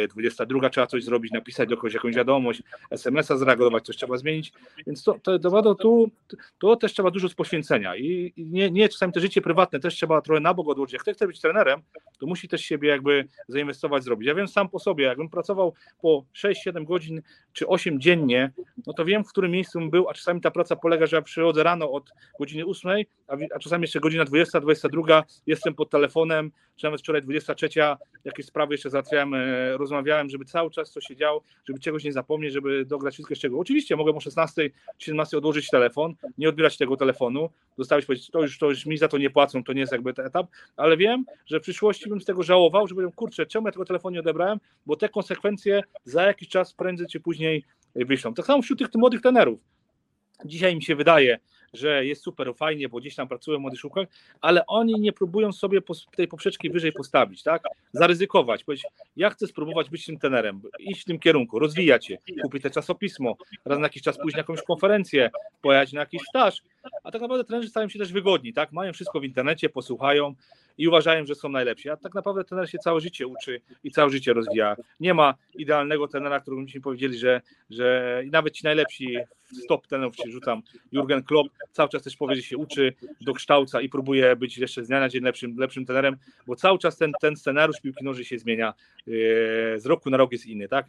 22 0.08 0.66
e, 0.66 0.70
trzeba 0.70 0.86
coś 0.86 1.04
zrobić, 1.04 1.32
napisać 1.32 1.68
do 1.68 1.76
kogoś 1.76 1.94
jakąś 1.94 2.14
wiadomość, 2.14 2.62
SMS-a 2.90 3.36
zreagować, 3.36 3.84
coś 3.84 3.96
trzeba 3.96 4.16
zmienić. 4.16 4.52
Więc 4.86 5.02
to, 5.02 5.18
to, 5.22 5.38
to, 5.38 5.74
tu, 5.74 6.10
to 6.58 6.76
też 6.76 6.92
trzeba 6.92 7.10
dużo 7.10 7.28
poświęcenia. 7.36 7.96
I 7.96 8.32
nie, 8.36 8.70
nie 8.70 8.88
czasami 8.88 9.12
to 9.12 9.20
życie 9.20 9.42
prywatne 9.42 9.80
też 9.80 9.94
trzeba 9.94 10.20
trochę 10.20 10.40
na 10.40 10.54
bok 10.54 10.68
odłożyć. 10.68 10.92
Jak 10.92 11.02
ktoś 11.02 11.16
chce 11.16 11.26
być 11.26 11.40
trenerem, 11.40 11.82
to 12.18 12.26
musi 12.26 12.48
też 12.48 12.60
siebie 12.60 12.88
jakby 12.88 13.28
zainwestować, 13.48 14.04
zrobić. 14.04 14.28
Ja 14.28 14.34
wiem 14.34 14.48
sam 14.48 14.68
po 14.68 14.78
sobie, 14.78 15.04
jakbym 15.04 15.28
pracował 15.28 15.74
po 16.02 16.24
6-7 16.34 16.84
godzin 16.84 17.22
czy 17.52 17.66
8 17.66 18.00
dziennie, 18.00 18.52
no 18.86 18.92
to 18.92 19.04
wiem, 19.04 19.24
w 19.24 19.28
którym 19.28 19.52
miejscu 19.52 19.78
bym 19.78 19.90
był, 19.90 20.08
a 20.08 20.14
czasami 20.14 20.40
ta 20.40 20.50
praca 20.50 20.76
polega, 20.76 21.06
że 21.06 21.16
ja 21.16 21.22
przychodzę 21.22 21.62
rano 21.62 21.92
od 21.92 22.10
godziny 22.38 22.66
8, 22.66 23.04
a, 23.28 23.36
a 23.54 23.58
czasami 23.58 23.82
jeszcze 23.82 24.00
godzina 24.00 24.24
20, 24.24 24.60
22, 24.60 25.24
jestem 25.46 25.74
pod 25.74 25.90
telefonem, 25.90 26.50
czy 26.76 26.86
nawet 26.86 27.00
wczoraj 27.00 27.19
23, 27.24 27.68
jakieś 28.24 28.46
sprawy 28.46 28.74
jeszcze 28.74 28.90
załatwiałem, 28.90 29.34
e, 29.34 29.76
rozmawiałem, 29.76 30.30
żeby 30.30 30.44
cały 30.44 30.70
czas 30.70 30.90
coś 30.90 31.04
się 31.04 31.16
działo, 31.16 31.42
żeby 31.64 31.80
czegoś 31.80 32.04
nie 32.04 32.12
zapomnieć, 32.12 32.52
żeby 32.52 32.84
dograć 32.84 33.14
wszystko 33.14 33.34
z 33.34 33.38
czego. 33.38 33.58
Oczywiście 33.58 33.96
mogę 33.96 34.12
o 34.12 34.20
16 34.20 34.70
czy 34.98 35.04
17 35.04 35.38
odłożyć 35.38 35.70
telefon, 35.70 36.14
nie 36.38 36.48
odbierać 36.48 36.76
tego 36.76 36.96
telefonu, 36.96 37.50
zostawić 37.78 38.06
powiedzieć, 38.06 38.30
to 38.30 38.42
już, 38.42 38.58
to 38.58 38.68
już 38.68 38.86
mi 38.86 38.98
za 38.98 39.08
to 39.08 39.18
nie 39.18 39.30
płacą, 39.30 39.64
to 39.64 39.72
nie 39.72 39.80
jest 39.80 39.92
jakby 39.92 40.14
ten 40.14 40.26
etap, 40.26 40.46
ale 40.76 40.96
wiem, 40.96 41.24
że 41.46 41.58
w 41.58 41.62
przyszłości 41.62 42.08
bym 42.08 42.20
z 42.20 42.24
tego 42.24 42.42
żałował, 42.42 42.86
że 42.86 42.94
powiem, 42.94 43.12
kurczę, 43.12 43.46
czemu 43.46 43.66
ja 43.66 43.72
tego 43.72 43.84
telefonu 43.84 44.14
nie 44.14 44.20
odebrałem, 44.20 44.58
bo 44.86 44.96
te 44.96 45.08
konsekwencje 45.08 45.82
za 46.04 46.22
jakiś 46.22 46.48
czas 46.48 46.74
prędzej 46.74 47.06
czy 47.06 47.20
później 47.20 47.64
wyślą. 47.94 48.34
Tak 48.34 48.46
samo 48.46 48.62
wśród 48.62 48.78
tych 48.78 48.94
młodych 48.94 49.20
trenerów. 49.20 49.60
Dzisiaj 50.44 50.76
mi 50.76 50.82
się 50.82 50.96
wydaje, 50.96 51.38
że 51.72 52.06
jest 52.06 52.22
super 52.22 52.54
fajnie, 52.54 52.88
bo 52.88 52.98
gdzieś 52.98 53.14
tam 53.14 53.28
pracują 53.28 53.58
w 53.58 53.60
młodych 53.60 53.78
szkółkach, 53.78 54.08
ale 54.40 54.66
oni 54.66 55.00
nie 55.00 55.12
próbują 55.12 55.52
sobie 55.52 55.80
tej 56.16 56.28
poprzeczki 56.28 56.70
wyżej 56.70 56.92
postawić, 56.92 57.42
tak? 57.42 57.62
Zaryzykować, 57.92 58.64
powiedzieć, 58.64 58.86
ja 59.16 59.30
chcę 59.30 59.46
spróbować 59.46 59.90
być 59.90 60.06
tym 60.06 60.18
tenerem, 60.18 60.62
iść 60.78 61.02
w 61.02 61.04
tym 61.04 61.18
kierunku, 61.18 61.58
rozwijać 61.58 62.06
się, 62.06 62.18
kupić 62.42 62.62
te 62.62 62.70
czasopismo, 62.70 63.36
raz 63.64 63.78
na 63.78 63.84
jakiś 63.84 64.02
czas 64.02 64.18
pójść 64.18 64.34
na 64.34 64.40
jakąś 64.40 64.62
konferencję, 64.62 65.30
pojechać 65.62 65.92
na 65.92 66.00
jakiś 66.00 66.22
staż, 66.28 66.62
a 67.04 67.10
tak 67.10 67.22
naprawdę 67.22 67.44
trenerzy 67.44 67.68
stają 67.68 67.88
się 67.88 67.98
też 67.98 68.12
wygodni, 68.12 68.52
tak? 68.52 68.72
Mają 68.72 68.92
wszystko 68.92 69.20
w 69.20 69.24
internecie, 69.24 69.68
posłuchają 69.68 70.34
i 70.80 70.88
uważają, 70.88 71.26
że 71.26 71.34
są 71.34 71.48
najlepsi. 71.48 71.90
A 71.90 71.96
tak 71.96 72.14
naprawdę 72.14 72.44
trener 72.44 72.70
się 72.70 72.78
całe 72.78 73.00
życie 73.00 73.26
uczy 73.26 73.60
i 73.84 73.90
całe 73.90 74.10
życie 74.10 74.32
rozwija. 74.32 74.76
Nie 75.00 75.14
ma 75.14 75.34
idealnego 75.54 76.08
trenera, 76.08 76.40
którego 76.40 76.62
byśmy 76.62 76.80
powiedzieli, 76.80 77.18
że, 77.18 77.40
że 77.70 78.22
nawet 78.26 78.54
ci 78.54 78.64
najlepsi 78.64 79.16
stop 79.64 79.86
trenerów 79.86 80.16
się 80.16 80.30
rzucam. 80.30 80.62
Jurgen 80.92 81.22
Klopp 81.22 81.50
cały 81.72 81.88
czas 81.88 82.02
też 82.02 82.16
powie, 82.16 82.36
że 82.36 82.42
się 82.42 82.56
uczy, 82.56 82.94
dokształca 83.20 83.80
i 83.80 83.88
próbuje 83.88 84.36
być 84.36 84.58
jeszcze 84.58 84.84
z 84.84 84.88
dnia 84.88 85.00
na 85.00 85.08
dzień 85.08 85.22
lepszym, 85.24 85.56
lepszym 85.58 85.86
trenerem, 85.86 86.16
bo 86.46 86.56
cały 86.56 86.78
czas 86.78 86.96
ten, 86.96 87.12
ten 87.20 87.36
scenariusz 87.36 87.80
piłki 87.80 88.04
nożnej 88.04 88.24
się 88.24 88.38
zmienia. 88.38 88.74
Yy, 89.06 89.14
z 89.76 89.86
roku 89.86 90.10
na 90.10 90.16
rok 90.16 90.32
jest 90.32 90.46
inny, 90.46 90.68
tak? 90.68 90.86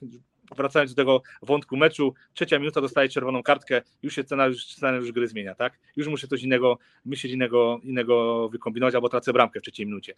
Wracając 0.58 0.94
do 0.94 1.02
tego 1.02 1.22
wątku 1.42 1.78
meczu, 1.78 2.14
trzecia 2.34 2.60
minuta 2.60 2.82
dostaje 2.82 3.10
czerwoną 3.10 3.44
kartkę, 3.44 3.82
już 4.04 4.16
się 4.16 4.24
scenariusz, 4.24 4.66
scenariusz 4.66 5.12
gry 5.12 5.28
zmienia, 5.28 5.56
tak? 5.56 5.80
Już 5.96 6.08
muszę 6.08 6.28
coś 6.28 6.44
innego, 6.44 6.78
myśleć 7.06 7.34
innego, 7.34 7.80
innego 7.84 8.50
wykombinować, 8.50 8.96
albo 8.96 9.10
tracę 9.10 9.34
bramkę 9.34 9.60
w 9.60 9.64
trzeciej 9.64 9.86
minucie. 9.86 10.14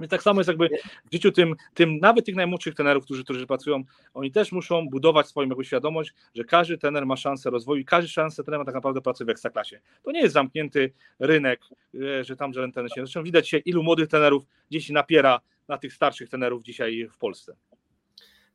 Więc 0.00 0.10
tak 0.10 0.22
samo 0.22 0.40
jest 0.40 0.48
jakby 0.48 0.68
w 1.10 1.12
życiu 1.12 1.32
tym, 1.32 1.54
tym 1.74 1.98
nawet 1.98 2.26
tych 2.26 2.34
najmłodszych 2.34 2.74
trenerów, 2.74 3.04
którzy, 3.04 3.24
którzy 3.24 3.46
pracują, 3.46 3.84
oni 4.14 4.30
też 4.30 4.52
muszą 4.52 4.88
budować 4.88 5.26
swoją 5.26 5.48
jakby 5.48 5.64
świadomość, 5.64 6.14
że 6.34 6.44
każdy 6.44 6.78
trener 6.78 7.06
ma 7.06 7.16
szansę 7.16 7.50
rozwoju 7.50 7.80
i 7.80 7.84
każdy 7.84 8.08
szansę 8.08 8.44
trener 8.44 8.58
ma 8.58 8.64
tak 8.64 8.74
naprawdę 8.74 9.00
pracuje 9.00 9.26
w 9.26 9.30
ekstraklasie. 9.30 9.80
To 10.02 10.12
nie 10.12 10.20
jest 10.20 10.34
zamknięty 10.34 10.92
rynek, 11.18 11.60
e, 11.94 12.24
że 12.24 12.36
tam 12.36 12.52
żaden 12.52 12.72
trener 12.72 12.90
się. 12.94 13.00
Zresztą 13.00 13.22
widać 13.22 13.48
się, 13.48 13.58
ilu 13.58 13.82
młodych 13.82 14.08
trenerów 14.08 14.44
gdzieś 14.70 14.90
napiera 14.90 15.40
na 15.68 15.78
tych 15.78 15.92
starszych 15.92 16.28
trenerów 16.28 16.62
dzisiaj 16.62 17.08
w 17.12 17.18
Polsce. 17.18 17.56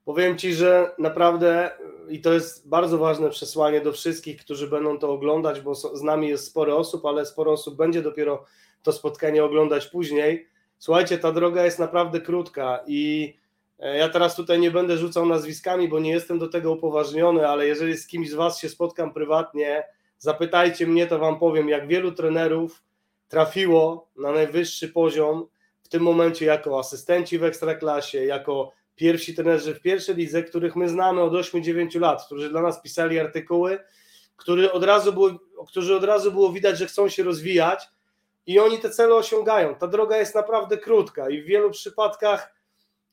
Powiem 0.05 0.37
Ci, 0.37 0.53
że 0.53 0.91
naprawdę 0.97 1.71
i 2.09 2.21
to 2.21 2.33
jest 2.33 2.69
bardzo 2.69 2.97
ważne 2.97 3.29
przesłanie 3.29 3.81
do 3.81 3.91
wszystkich, 3.91 4.37
którzy 4.37 4.67
będą 4.67 4.99
to 4.99 5.11
oglądać, 5.11 5.61
bo 5.61 5.75
z 5.75 6.01
nami 6.01 6.27
jest 6.27 6.47
sporo 6.47 6.77
osób, 6.77 7.05
ale 7.05 7.25
sporo 7.25 7.51
osób 7.51 7.75
będzie 7.75 8.01
dopiero 8.01 8.45
to 8.83 8.91
spotkanie 8.91 9.43
oglądać 9.43 9.87
później. 9.87 10.47
Słuchajcie, 10.77 11.17
ta 11.17 11.31
droga 11.31 11.65
jest 11.65 11.79
naprawdę 11.79 12.21
krótka 12.21 12.83
i 12.87 13.33
e, 13.79 13.97
ja 13.97 14.09
teraz 14.09 14.35
tutaj 14.35 14.59
nie 14.59 14.71
będę 14.71 14.97
rzucał 14.97 15.25
nazwiskami, 15.25 15.87
bo 15.87 15.99
nie 15.99 16.11
jestem 16.11 16.39
do 16.39 16.47
tego 16.47 16.71
upoważniony, 16.71 17.47
ale 17.47 17.67
jeżeli 17.67 17.97
z 17.97 18.07
kimś 18.07 18.29
z 18.29 18.33
Was 18.33 18.59
się 18.59 18.69
spotkam 18.69 19.13
prywatnie, 19.13 19.83
zapytajcie 20.17 20.87
mnie, 20.87 21.07
to 21.07 21.19
Wam 21.19 21.39
powiem, 21.39 21.69
jak 21.69 21.87
wielu 21.87 22.11
trenerów 22.11 22.83
trafiło 23.27 24.07
na 24.17 24.31
najwyższy 24.31 24.89
poziom 24.89 25.47
w 25.83 25.87
tym 25.87 26.03
momencie 26.03 26.45
jako 26.45 26.79
asystenci 26.79 27.39
w 27.39 27.43
ekstraklasie, 27.43 28.25
jako 28.25 28.71
pierwsi 28.95 29.35
trenerzy 29.35 29.75
w 29.75 29.81
pierwszej 29.81 30.15
lidze, 30.15 30.43
których 30.43 30.75
my 30.75 30.89
znamy 30.89 31.21
od 31.21 31.33
8-9 31.33 31.99
lat, 31.99 32.25
którzy 32.25 32.49
dla 32.49 32.61
nas 32.61 32.81
pisali 32.81 33.19
artykuły, 33.19 33.79
który 34.35 34.71
od 34.71 34.83
razu 34.83 35.13
było, 35.13 35.29
którzy 35.67 35.95
od 35.95 36.03
razu 36.03 36.31
było 36.31 36.51
widać, 36.51 36.77
że 36.77 36.85
chcą 36.85 37.09
się 37.09 37.23
rozwijać 37.23 37.89
i 38.47 38.59
oni 38.59 38.79
te 38.79 38.89
cele 38.89 39.15
osiągają. 39.15 39.75
Ta 39.75 39.87
droga 39.87 40.17
jest 40.17 40.35
naprawdę 40.35 40.77
krótka 40.77 41.29
i 41.29 41.41
w 41.41 41.45
wielu 41.45 41.71
przypadkach 41.71 42.55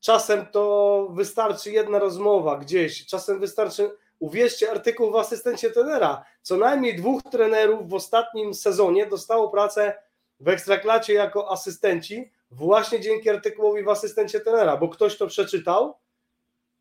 czasem 0.00 0.46
to 0.46 1.08
wystarczy 1.12 1.72
jedna 1.72 1.98
rozmowa 1.98 2.56
gdzieś, 2.56 3.06
czasem 3.06 3.40
wystarczy, 3.40 3.90
uwierzcie, 4.18 4.70
artykuł 4.70 5.10
w 5.10 5.16
asystencie 5.16 5.70
trenera. 5.70 6.24
Co 6.42 6.56
najmniej 6.56 6.96
dwóch 6.96 7.22
trenerów 7.22 7.88
w 7.88 7.94
ostatnim 7.94 8.54
sezonie 8.54 9.06
dostało 9.06 9.48
pracę 9.48 9.94
w 10.40 10.48
Ekstraklacie 10.48 11.12
jako 11.12 11.52
asystenci, 11.52 12.32
właśnie 12.53 13.00
dzięki 13.00 13.30
artykułowi 13.30 13.82
w 13.82 13.88
asystencie 13.88 14.40
trenera, 14.40 14.76
bo 14.76 14.88
ktoś 14.88 15.16
to 15.16 15.26
przeczytał 15.26 15.94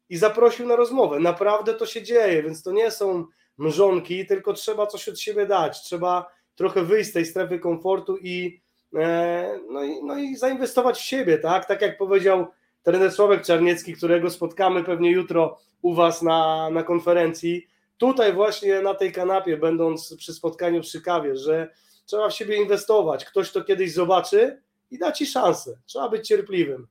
i 0.10 0.18
zaprosił 0.18 0.68
na 0.68 0.76
rozmowę. 0.76 1.20
Naprawdę 1.20 1.74
to 1.74 1.86
się 1.86 2.04
dzieje, 2.04 2.44
więc 2.44 2.64
to 2.64 2.72
nie 2.72 2.92
są 2.92 3.26
mrzonki, 3.58 4.26
tylko 4.26 4.54
trzeba 4.54 4.88
coś 4.88 5.10
od 5.10 5.20
siebie 5.20 5.46
dać, 5.46 5.82
trzeba 5.82 6.32
trochę 6.56 6.84
wyjść 6.84 7.10
z 7.10 7.14
tej 7.14 7.26
strefy 7.26 7.60
komfortu 7.60 8.18
i, 8.18 8.62
e, 8.96 9.60
no 9.70 9.84
i, 9.84 10.04
no 10.04 10.18
i 10.18 10.36
zainwestować 10.36 10.98
w 10.98 11.06
siebie, 11.06 11.38
tak? 11.38 11.66
Tak 11.66 11.82
jak 11.82 11.98
powiedział 11.98 12.48
trener 12.84 13.12
Sławek 13.12 13.46
Czarniecki, 13.46 13.94
którego 13.94 14.30
spotkamy 14.30 14.84
pewnie 14.84 15.12
jutro 15.12 15.58
u 15.82 15.94
Was 15.94 16.22
na, 16.22 16.70
na 16.70 16.84
konferencji, 16.84 17.68
tutaj 17.98 18.34
właśnie 18.34 18.82
na 18.82 18.94
tej 18.94 19.12
kanapie, 19.12 19.58
będąc 19.58 20.16
przy 20.18 20.34
spotkaniu 20.34 20.82
przy 20.82 21.02
kawie, 21.02 21.36
że 21.36 21.70
trzeba 22.06 22.30
w 22.30 22.34
siebie 22.34 22.56
inwestować, 22.56 23.26
ktoś 23.26 23.52
to 23.52 23.64
kiedyś 23.64 23.94
zobaczy 23.94 24.62
i 24.92 24.98
da 24.98 25.12
Ci 25.12 25.26
szansę, 25.26 25.78
trzeba 25.86 26.10
być 26.10 26.28
cierpliwym. 26.28 26.88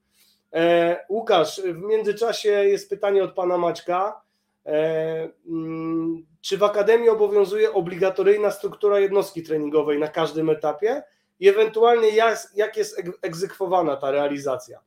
E, 0.53 0.97
Łukasz, 1.09 1.61
w 1.61 1.79
międzyczasie 1.79 2.49
jest 2.49 2.91
pytanie 2.91 3.25
od 3.25 3.33
Pana 3.33 3.59
Maćka, 3.59 4.21
e, 4.67 5.29
mm, 5.49 6.27
czy 6.41 6.59
w 6.59 6.63
Akademii 6.63 7.09
obowiązuje 7.09 7.73
obligatoryjna 7.73 8.51
struktura 8.51 9.01
jednostki 9.01 9.43
treningowej 9.43 9.99
na 9.99 10.09
każdym 10.09 10.51
etapie 10.51 11.03
i 11.41 11.49
ewentualnie 11.49 12.09
jak, 12.11 12.39
jak 12.55 12.77
jest 12.77 13.03
egzekwowana 13.23 13.97
ta 13.97 14.11
realizacja? 14.11 14.81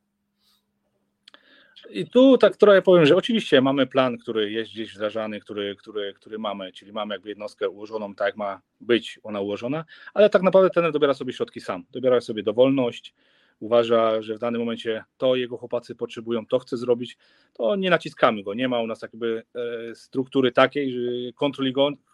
I 1.90 2.06
tu 2.06 2.38
tak 2.38 2.58
trochę 2.58 2.82
powiem, 2.82 3.06
że 3.06 3.16
oczywiście 3.16 3.62
mamy 3.62 3.88
plan, 3.88 4.18
który 4.18 4.52
jest 4.52 4.72
gdzieś 4.72 4.94
wdrażany, 4.96 5.40
który, 5.40 5.76
który, 5.76 6.14
który 6.14 6.40
mamy, 6.40 6.72
czyli 6.72 6.92
mamy 6.92 7.16
jakby 7.16 7.30
jednostkę 7.30 7.70
ułożoną 7.70 8.16
tak, 8.16 8.28
jak 8.28 8.38
ma 8.38 8.62
być 8.82 9.20
ona 9.24 9.42
ułożona, 9.42 9.86
ale 10.14 10.30
tak 10.30 10.42
naprawdę 10.42 10.70
ten 10.70 10.92
dobiera 10.92 11.14
sobie 11.14 11.34
środki 11.34 11.62
sam. 11.62 11.86
Dobiera 11.92 12.22
sobie 12.22 12.44
dowolność, 12.44 13.14
uważa, 13.64 14.22
że 14.22 14.36
w 14.36 14.40
danym 14.40 14.62
momencie 14.62 15.04
to 15.18 15.36
jego 15.36 15.58
chłopacy 15.58 15.96
potrzebują, 15.96 16.46
to 16.46 16.60
chce 16.60 16.78
zrobić, 16.78 17.18
to 17.54 17.76
nie 17.76 17.90
naciskamy 17.90 18.44
go. 18.44 18.54
Nie 18.54 18.68
ma 18.68 18.82
u 18.82 18.88
nas 18.88 19.02
jakby 19.02 19.44
e, 19.56 19.96
struktury 19.96 20.52
takiej 20.52 20.94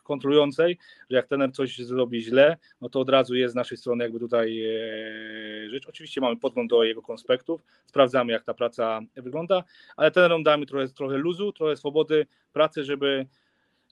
kontrolującej, 0.04 0.78
że 1.10 1.18
jak 1.18 1.28
tener 1.28 1.52
coś 1.52 1.78
zrobi 1.78 2.22
źle, 2.22 2.58
no 2.82 2.90
to 2.90 3.00
od 3.00 3.10
razu 3.10 3.36
jest 3.36 3.52
z 3.52 3.56
naszej 3.56 3.78
strony 3.78 4.04
jakby 4.04 4.20
tutaj 4.20 4.64
e, 4.66 5.70
rzecz. 5.70 5.88
Oczywiście 5.88 6.22
mamy 6.22 6.38
podgląd 6.38 6.70
do 6.70 6.84
jego 6.84 7.02
konspektów, 7.02 7.64
sprawdzamy 7.86 8.32
jak 8.32 8.44
ta 8.44 8.54
praca 8.54 9.00
wygląda, 9.16 9.64
ale 9.98 10.12
tenerom 10.12 10.44
damy 10.44 10.66
trochę, 10.66 10.88
trochę 10.88 11.18
luzu, 11.18 11.52
trochę 11.52 11.76
swobody 11.76 12.26
pracy, 12.54 12.84
żeby 12.84 13.26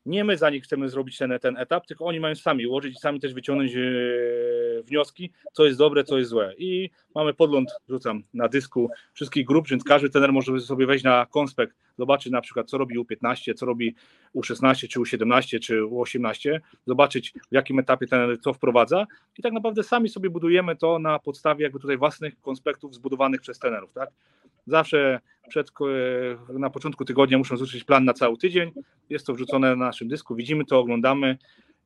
nie 0.08 0.24
my 0.24 0.38
za 0.38 0.49
nich 0.49 0.64
chcemy 0.64 0.89
zrobić 0.89 1.18
ten, 1.18 1.34
ten 1.41 1.58
etap, 1.58 1.88
tylko 1.88 2.05
oni 2.05 2.20
mają 2.20 2.36
sami 2.36 2.68
ułożyć 2.68 2.95
i 2.95 2.99
sami 2.99 3.20
też 3.20 3.34
wyciągnąć 3.34 3.76
e, 3.76 3.80
wnioski, 4.84 5.32
co 5.53 5.66
jest 5.66 5.78
dobre, 5.78 6.03
co 6.03 6.18
jest 6.18 6.30
złe. 6.30 6.53
I 6.58 6.89
mamy 7.16 7.34
podgląd, 7.34 7.70
rzucam 7.89 8.24
na 8.34 8.47
dysku 8.47 8.89
wszystkich 9.14 9.45
grup, 9.45 9.68
więc 9.68 9.84
każdy 9.84 10.10
trener 10.10 10.34
może 10.34 10.60
sobie 10.60 10.86
wejść 10.86 11.03
na 11.03 11.26
konspekt, 11.26 11.78
zobaczyć 11.97 12.32
na 12.32 12.41
przykład, 12.41 12.70
co 12.70 12.78
robi 12.78 12.99
U15, 12.99 13.53
co 13.53 13.66
robi 13.66 13.95
U16, 14.36 14.88
czy 14.88 14.99
U17, 14.99 15.60
czy 15.60 15.82
U18, 15.82 16.60
zobaczyć 16.86 17.34
w 17.51 17.53
jakim 17.53 17.80
etapie 17.80 18.08
ten 18.08 18.38
co 18.41 18.53
wprowadza 18.53 19.05
i 19.38 19.41
tak 19.41 19.53
naprawdę 19.53 19.84
sami 19.84 20.10
sobie 20.10 20.30
budujemy 20.30 20.76
to 20.76 20.99
na 20.99 21.20
podstawie 21.20 21.64
jakby 21.64 21.80
tutaj 21.80 21.97
własnych 21.97 22.41
konspektów 22.41 22.95
zbudowanych 22.95 23.41
przez 23.41 23.60
trenerów, 23.60 23.93
tak? 23.93 24.10
Zawsze 24.68 25.20
przed, 25.49 25.70
e, 26.49 26.59
na 26.59 26.70
początku 26.70 27.05
tygodnia 27.05 27.38
muszą 27.38 27.57
zwrócić 27.57 27.84
plan 27.84 28.05
na 28.05 28.13
cały 28.13 28.38
tydzień. 28.38 28.72
Jest 29.09 29.28
to 29.28 29.34
wrzucone 29.34 29.76
na 29.76 29.86
naszym 29.86 30.07
dysku, 30.07 30.36
widzimy 30.36 30.65
to, 30.65 30.80
oglądamy 30.80 31.38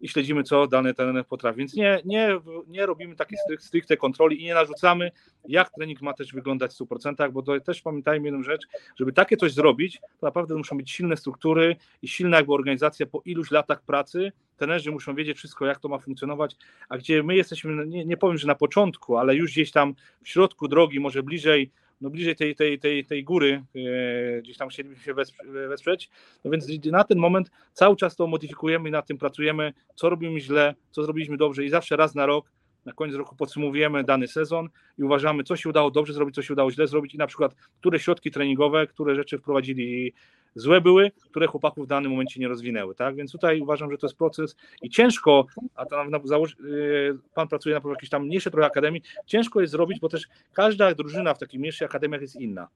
i 0.02 0.08
śledzimy, 0.08 0.44
co 0.44 0.68
dany 0.68 0.94
trener 0.94 1.26
potrafi. 1.26 1.58
Więc 1.60 1.74
nie, 1.74 2.02
nie, 2.06 2.40
nie 2.68 2.86
robimy 2.86 3.16
takiej 3.16 3.38
stricte 3.60 3.98
kontroli 3.98 4.42
i 4.42 4.46
nie 4.46 4.54
narzucamy, 4.54 5.12
jak 5.48 5.70
trening 5.70 6.02
ma 6.02 6.14
też 6.14 6.34
wyglądać 6.34 6.72
w 6.72 6.80
100%, 6.80 7.32
bo 7.32 7.42
to 7.42 7.60
też 7.60 7.82
pamiętajmy 7.82 8.28
jedną 8.28 8.44
rzecz, 8.44 8.62
żeby 9.00 9.14
takie 9.14 9.38
coś 9.38 9.54
zrobić, 9.54 10.00
to 10.20 10.28
naprawdę 10.28 10.56
muszą 10.56 10.78
być 10.78 10.92
silne 10.92 11.18
struktury 11.18 11.76
i 12.02 12.08
silna 12.08 12.38
jakby 12.38 12.54
organizacja 12.54 13.06
po 13.06 13.22
iluś 13.26 13.52
latach 13.52 13.82
pracy. 13.82 14.32
Trenerzy 14.58 14.92
muszą 14.92 15.16
wiedzieć 15.16 15.38
wszystko, 15.38 15.66
jak 15.66 15.80
to 15.80 15.90
ma 15.90 16.00
funkcjonować, 16.00 16.56
a 16.90 16.98
gdzie 16.98 17.24
my 17.24 17.36
jesteśmy, 17.36 17.88
nie, 17.88 18.06
nie 18.06 18.18
powiem, 18.18 18.38
że 18.38 18.48
na 18.48 18.56
początku, 18.56 19.18
ale 19.18 19.36
już 19.36 19.52
gdzieś 19.52 19.72
tam 19.72 19.96
w 20.24 20.30
środku 20.30 20.68
drogi, 20.68 21.00
może 21.00 21.24
bliżej 21.24 21.72
no 22.02 22.10
bliżej 22.10 22.36
tej, 22.36 22.56
tej, 22.56 22.80
tej, 22.80 23.06
tej 23.06 23.24
góry, 23.24 23.64
e, 23.76 24.42
gdzieś 24.42 24.58
tam 24.58 24.70
chcielibyśmy 24.70 25.04
się 25.04 25.14
wesprzeć. 25.68 26.10
No 26.44 26.52
więc 26.52 26.86
na 26.86 27.04
ten 27.04 27.18
moment 27.18 27.52
cały 27.74 27.96
czas 27.96 28.16
to 28.16 28.28
modyfikujemy 28.28 28.90
i 28.90 28.92
nad 28.92 29.08
tym 29.08 29.18
pracujemy, 29.18 29.74
co 29.96 30.10
robimy 30.10 30.40
źle, 30.40 30.76
co 30.92 31.04
zrobiliśmy 31.04 31.38
dobrze 31.38 31.66
i 31.66 31.70
zawsze 31.70 31.96
raz 31.96 32.16
na 32.16 32.26
rok, 32.26 32.52
na 32.86 32.94
koniec 32.94 33.16
roku 33.16 33.36
podsumowujemy 33.36 34.04
dany 34.04 34.28
sezon 34.28 34.70
i 34.98 35.04
uważamy, 35.04 35.44
co 35.44 35.56
się 35.56 35.70
udało 35.70 35.92
dobrze 35.92 36.14
zrobić, 36.14 36.36
co 36.36 36.42
się 36.42 36.54
udało 36.54 36.72
źle 36.72 36.88
zrobić 36.88 37.16
i 37.16 37.18
na 37.18 37.28
przykład, 37.28 37.56
które 37.80 38.00
środki 38.00 38.32
treningowe, 38.32 38.88
które 38.88 39.16
rzeczy 39.16 39.38
wprowadzili 39.38 40.14
złe 40.56 40.82
były, 40.82 41.12
które 41.30 41.48
chłopaków 41.48 41.86
w 41.86 41.88
danym 41.88 42.12
momencie 42.12 42.40
nie 42.40 42.48
rozwinęły, 42.48 42.96
tak? 42.96 43.16
Więc 43.16 43.32
tutaj 43.32 43.62
uważam, 43.62 43.92
że 43.92 43.98
to 43.98 44.08
jest 44.08 44.18
proces 44.18 44.56
i 44.82 44.90
ciężko, 44.90 45.46
a 45.76 45.86
to 45.86 46.06
na, 46.06 46.20
założy, 46.24 46.56
yy, 46.64 47.20
pan 47.34 47.48
pracuje 47.48 47.80
na 47.84 47.90
jakiejś 47.90 48.10
tam 48.10 48.26
mniejszej 48.26 48.52
trochę 48.52 48.68
akademii, 48.68 49.02
ciężko 49.26 49.62
jest 49.62 49.72
zrobić, 49.72 50.00
bo 50.00 50.10
też 50.10 50.28
każda 50.54 50.94
drużyna 50.96 51.34
w 51.34 51.40
takich 51.40 51.60
mniejszych 51.60 51.86
akademiach 51.86 52.22
jest 52.22 52.36
inna. 52.36 52.68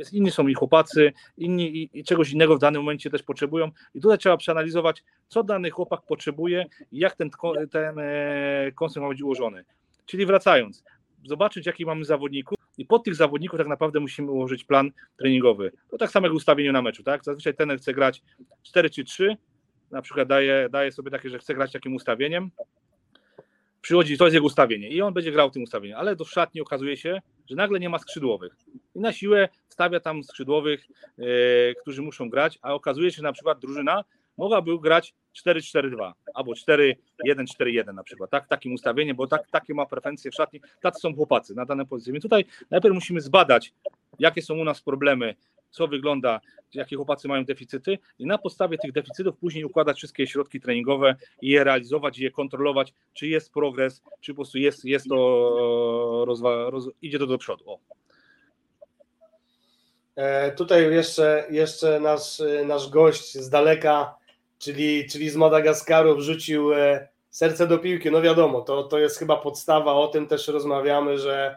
Jest, 0.00 0.12
inni 0.12 0.30
są 0.30 0.48
i 0.48 0.54
chłopacy, 0.54 1.12
inni 1.36 1.76
i, 1.76 1.98
i, 1.98 2.04
czegoś 2.04 2.32
innego 2.32 2.56
w 2.56 2.58
danym 2.58 2.82
momencie 2.82 3.10
też 3.10 3.22
potrzebują 3.22 3.70
i 3.94 4.00
tutaj 4.00 4.18
trzeba 4.18 4.36
przeanalizować, 4.36 5.04
co 5.28 5.42
dany 5.42 5.70
chłopak 5.70 6.02
potrzebuje 6.02 6.66
i 6.92 6.98
jak 6.98 7.16
ten, 7.16 7.30
ten 7.70 7.98
e, 7.98 8.72
koncept 8.74 9.02
ma 9.02 9.08
być 9.08 9.22
ułożony. 9.22 9.64
Czyli 10.06 10.26
wracając, 10.26 10.84
zobaczyć, 11.24 11.66
jaki 11.66 11.86
mamy 11.86 12.04
zawodników 12.04 12.58
i 12.78 12.86
pod 12.86 13.04
tych 13.04 13.14
zawodników 13.14 13.58
tak 13.58 13.68
naprawdę 13.68 14.00
musimy 14.00 14.30
ułożyć 14.30 14.64
plan 14.64 14.90
treningowy. 15.16 15.72
To 15.90 15.98
tak 15.98 16.10
samo 16.10 16.26
jak 16.26 16.36
ustawieniu 16.36 16.72
na 16.72 16.82
meczu, 16.82 17.02
tak? 17.02 17.24
Zazwyczaj 17.24 17.54
ten 17.54 17.78
chce 17.78 17.94
grać 17.94 18.22
4 18.62 18.90
czy 18.90 19.04
3, 19.04 19.36
na 19.90 20.02
przykład 20.02 20.28
daje, 20.28 20.68
daje 20.70 20.92
sobie 20.92 21.10
takie, 21.10 21.30
że 21.30 21.38
chce 21.38 21.54
grać 21.54 21.72
takim 21.72 21.94
ustawieniem, 21.94 22.50
przychodzi, 23.80 24.18
to 24.18 24.24
jest 24.24 24.34
jego 24.34 24.46
ustawienie 24.46 24.88
i 24.88 25.02
on 25.02 25.14
będzie 25.14 25.32
grał 25.32 25.50
tym 25.50 25.62
ustawieniem, 25.62 25.98
ale 25.98 26.16
do 26.16 26.24
szatni 26.24 26.60
okazuje 26.60 26.96
się, 26.96 27.20
że 27.50 27.56
nagle 27.56 27.80
nie 27.80 27.88
ma 27.88 27.98
skrzydłowych. 27.98 28.56
I 28.94 29.00
na 29.00 29.12
siłę 29.12 29.48
stawia 29.68 30.00
tam 30.00 30.24
skrzydłowych, 30.24 30.86
yy, 31.18 31.26
którzy 31.80 32.02
muszą 32.02 32.30
grać, 32.30 32.58
a 32.62 32.74
okazuje 32.74 33.10
się, 33.10 33.16
że 33.16 33.22
na 33.22 33.32
przykład 33.32 33.58
drużyna 33.58 34.04
mogłaby 34.36 34.78
grać 34.78 35.14
4-4-2 35.46 36.12
albo 36.34 36.52
4-1-4-1 36.52 37.94
na 37.94 38.02
przykład, 38.02 38.30
tak, 38.30 38.48
takim 38.48 38.74
ustawieniem, 38.74 39.16
bo 39.16 39.26
tak, 39.26 39.50
takie 39.50 39.74
ma 39.74 39.86
preferencje 39.86 40.30
w 40.30 40.34
szatni, 40.34 40.60
tacy 40.80 41.00
są 41.00 41.14
chłopacy 41.14 41.54
na 41.54 41.64
dane 41.64 41.86
pozycje. 41.86 42.12
Więc 42.12 42.22
tutaj 42.22 42.44
najpierw 42.70 42.94
musimy 42.94 43.20
zbadać, 43.20 43.72
jakie 44.18 44.42
są 44.42 44.54
u 44.54 44.64
nas 44.64 44.82
problemy, 44.82 45.34
co 45.70 45.88
wygląda, 45.88 46.40
jakie 46.74 46.96
chłopacy 46.96 47.28
mają 47.28 47.44
deficyty 47.44 47.98
i 48.18 48.26
na 48.26 48.38
podstawie 48.38 48.78
tych 48.78 48.92
deficytów 48.92 49.36
później 49.36 49.64
układać 49.64 49.96
wszystkie 49.96 50.26
środki 50.26 50.60
treningowe 50.60 51.16
i 51.42 51.48
je 51.48 51.64
realizować, 51.64 52.18
i 52.18 52.22
je 52.22 52.30
kontrolować, 52.30 52.92
czy 53.12 53.28
jest 53.28 53.52
progres, 53.52 54.02
czy 54.20 54.32
po 54.32 54.36
prostu 54.36 54.58
jest, 54.58 54.84
jest 54.84 55.08
to, 55.08 56.24
rozwa, 56.26 56.70
roz, 56.70 56.88
idzie 57.02 57.18
to 57.18 57.26
do 57.26 57.38
przodu. 57.38 57.70
O. 57.70 57.78
E, 60.16 60.52
tutaj 60.52 60.94
jeszcze, 60.94 61.46
jeszcze 61.50 62.00
nasz, 62.00 62.42
nasz 62.66 62.88
gość 62.88 63.38
z 63.38 63.50
daleka 63.50 64.20
czyli, 64.60 65.06
czyli 65.06 65.30
z 65.30 65.36
Madagaskaru 65.36 66.16
wrzucił 66.16 66.72
e, 66.72 67.08
serce 67.30 67.66
do 67.66 67.78
piłki. 67.78 68.10
No 68.10 68.22
wiadomo, 68.22 68.60
to, 68.60 68.82
to 68.82 68.98
jest 68.98 69.18
chyba 69.18 69.36
podstawa, 69.36 69.92
o 69.92 70.08
tym 70.08 70.26
też 70.26 70.48
rozmawiamy, 70.48 71.18
że, 71.18 71.56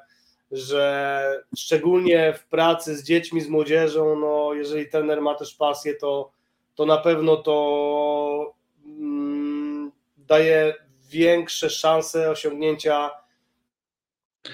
że 0.53 1.43
szczególnie 1.57 2.33
w 2.33 2.45
pracy 2.45 2.97
z 2.97 3.03
dziećmi, 3.03 3.41
z 3.41 3.47
młodzieżą, 3.47 4.15
no 4.15 4.53
jeżeli 4.53 4.89
trener 4.89 5.21
ma 5.21 5.35
też 5.35 5.55
pasję, 5.55 5.95
to, 5.95 6.31
to 6.75 6.85
na 6.85 6.97
pewno 6.97 7.37
to 7.37 8.53
mm, 8.85 9.91
daje 10.17 10.75
większe 11.09 11.69
szanse 11.69 12.31
osiągnięcia 12.31 13.11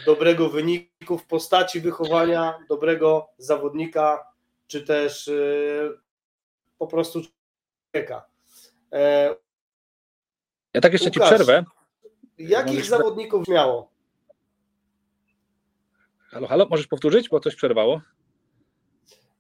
dobrego 0.06 0.50
wyniku 0.50 1.18
w 1.18 1.26
postaci 1.26 1.82
wychowania 1.82 2.60
dobrego 2.70 3.28
zawodnika, 3.38 4.28
czy 4.68 4.84
też 4.84 5.28
yy, 5.28 6.00
po 6.78 6.88
prostu 6.88 7.22
człowieka. 7.91 8.26
E, 8.93 9.36
ja 10.74 10.82
tak 10.82 10.93
jeszcze 10.93 11.10
Łukasz, 11.10 11.30
ci 11.30 11.36
przerwę. 11.36 11.64
Jakich 12.38 12.86
zawodników 12.86 13.47
miało? 13.47 13.99
Halo, 16.32 16.47
halo, 16.47 16.67
możesz 16.69 16.88
powtórzyć, 16.88 17.30
bo 17.30 17.39
coś 17.39 17.55
przerwało? 17.55 18.01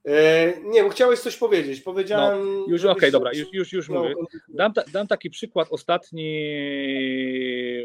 E, 0.05 0.53
nie, 0.61 0.83
bo 0.83 0.89
chciałeś 0.89 1.19
coś 1.19 1.37
powiedzieć. 1.37 1.81
Powiedziałem. 1.81 2.39
No, 2.39 2.65
już 2.67 2.81
okej, 2.81 2.91
okay, 2.91 3.11
dobra, 3.11 3.31
już, 3.33 3.53
już, 3.53 3.73
już 3.73 3.89
no, 3.89 4.03
mówię. 4.03 4.15
Dam, 4.49 4.73
dam 4.93 5.07
taki 5.07 5.29
przykład. 5.29 5.67
Ostatni 5.71 6.49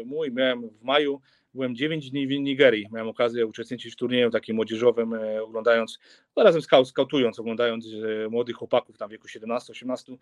mój 0.05 0.31
miałem 0.31 0.69
w 0.69 0.83
maju. 0.83 1.21
Byłem 1.53 1.75
9 1.75 2.11
dni 2.11 2.27
w 2.27 2.29
Nigerii. 2.29 2.87
Miałem 2.91 3.07
okazję 3.07 3.45
uczestniczyć 3.45 3.93
w 3.93 3.95
turnieju 3.95 4.31
takim 4.31 4.55
młodzieżowym, 4.55 5.13
e, 5.13 5.43
oglądając, 5.43 5.99
no 6.35 6.43
razem 6.43 6.61
skaut, 6.61 6.87
skautując, 6.87 7.39
oglądając 7.39 7.85
e, 7.85 8.29
młodych 8.29 8.55
chłopaków 8.55 8.97
tam 8.97 9.09
w 9.09 9.11
wieku 9.11 9.27
17, 9.27 9.71
18, 9.71 10.13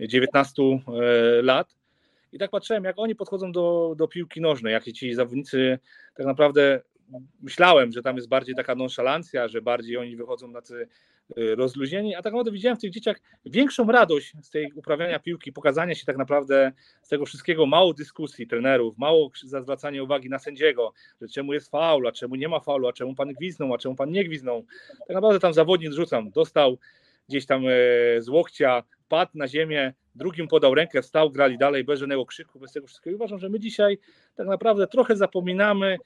19 0.00 0.62
lat. 1.42 1.76
I 2.32 2.38
tak 2.38 2.50
patrzyłem, 2.50 2.84
jak 2.84 2.98
oni 2.98 3.14
podchodzą 3.14 3.52
do, 3.52 3.94
do 3.96 4.08
piłki 4.08 4.40
nożnej, 4.40 4.72
jak 4.72 4.84
ci 4.84 5.14
zawodnicy 5.14 5.78
tak 6.14 6.26
naprawdę 6.26 6.80
myślałem, 7.40 7.92
że 7.92 8.02
tam 8.02 8.16
jest 8.16 8.28
bardziej 8.28 8.54
taka 8.54 8.74
nonszalancja, 8.74 9.48
że 9.48 9.62
bardziej 9.62 9.96
oni 9.96 10.16
wychodzą 10.16 10.52
tacy 10.52 10.88
y, 11.38 11.54
rozluźnieni, 11.54 12.14
a 12.14 12.22
tak 12.22 12.32
naprawdę 12.32 12.50
widziałem 12.50 12.76
w 12.76 12.80
tych 12.80 12.90
dzieciach 12.90 13.20
większą 13.44 13.86
radość 13.86 14.32
z 14.42 14.50
tej 14.50 14.72
uprawiania 14.72 15.18
piłki, 15.18 15.52
pokazania 15.52 15.94
się 15.94 16.04
tak 16.04 16.16
naprawdę 16.16 16.72
z 17.02 17.08
tego 17.08 17.26
wszystkiego, 17.26 17.66
mało 17.66 17.94
dyskusji 17.94 18.46
trenerów, 18.46 18.98
mało 18.98 19.30
zwracania 19.44 20.02
uwagi 20.02 20.28
na 20.28 20.38
sędziego, 20.38 20.92
że 21.20 21.28
czemu 21.28 21.52
jest 21.52 21.70
faul, 21.70 22.06
a 22.06 22.12
czemu 22.12 22.34
nie 22.34 22.48
ma 22.48 22.60
faulu, 22.60 22.88
a 22.88 22.92
czemu 22.92 23.14
pan 23.14 23.28
gwiznął, 23.28 23.74
a 23.74 23.78
czemu 23.78 23.94
pan 23.94 24.10
nie 24.10 24.24
gwiznął. 24.24 24.64
Tak 24.98 25.14
naprawdę 25.14 25.40
tam 25.40 25.52
zawodnik 25.52 25.92
rzucam, 25.92 26.30
dostał 26.30 26.78
gdzieś 27.28 27.46
tam 27.46 27.62
e, 27.66 27.70
z 28.22 28.28
łokcia, 28.28 28.82
padł 29.08 29.30
na 29.34 29.48
ziemię, 29.48 29.94
drugim 30.14 30.48
podał 30.48 30.74
rękę, 30.74 31.02
wstał, 31.02 31.30
grali 31.30 31.58
dalej 31.58 31.84
bez 31.84 32.00
żadnego 32.00 32.26
krzyku, 32.26 32.58
bez 32.58 32.72
tego 32.72 32.86
wszystkiego. 32.86 33.12
I 33.12 33.16
uważam, 33.16 33.38
że 33.38 33.48
my 33.48 33.60
dzisiaj 33.60 33.98
tak 34.36 34.46
naprawdę 34.46 34.86
trochę 34.86 35.16
zapominamy 35.16 35.98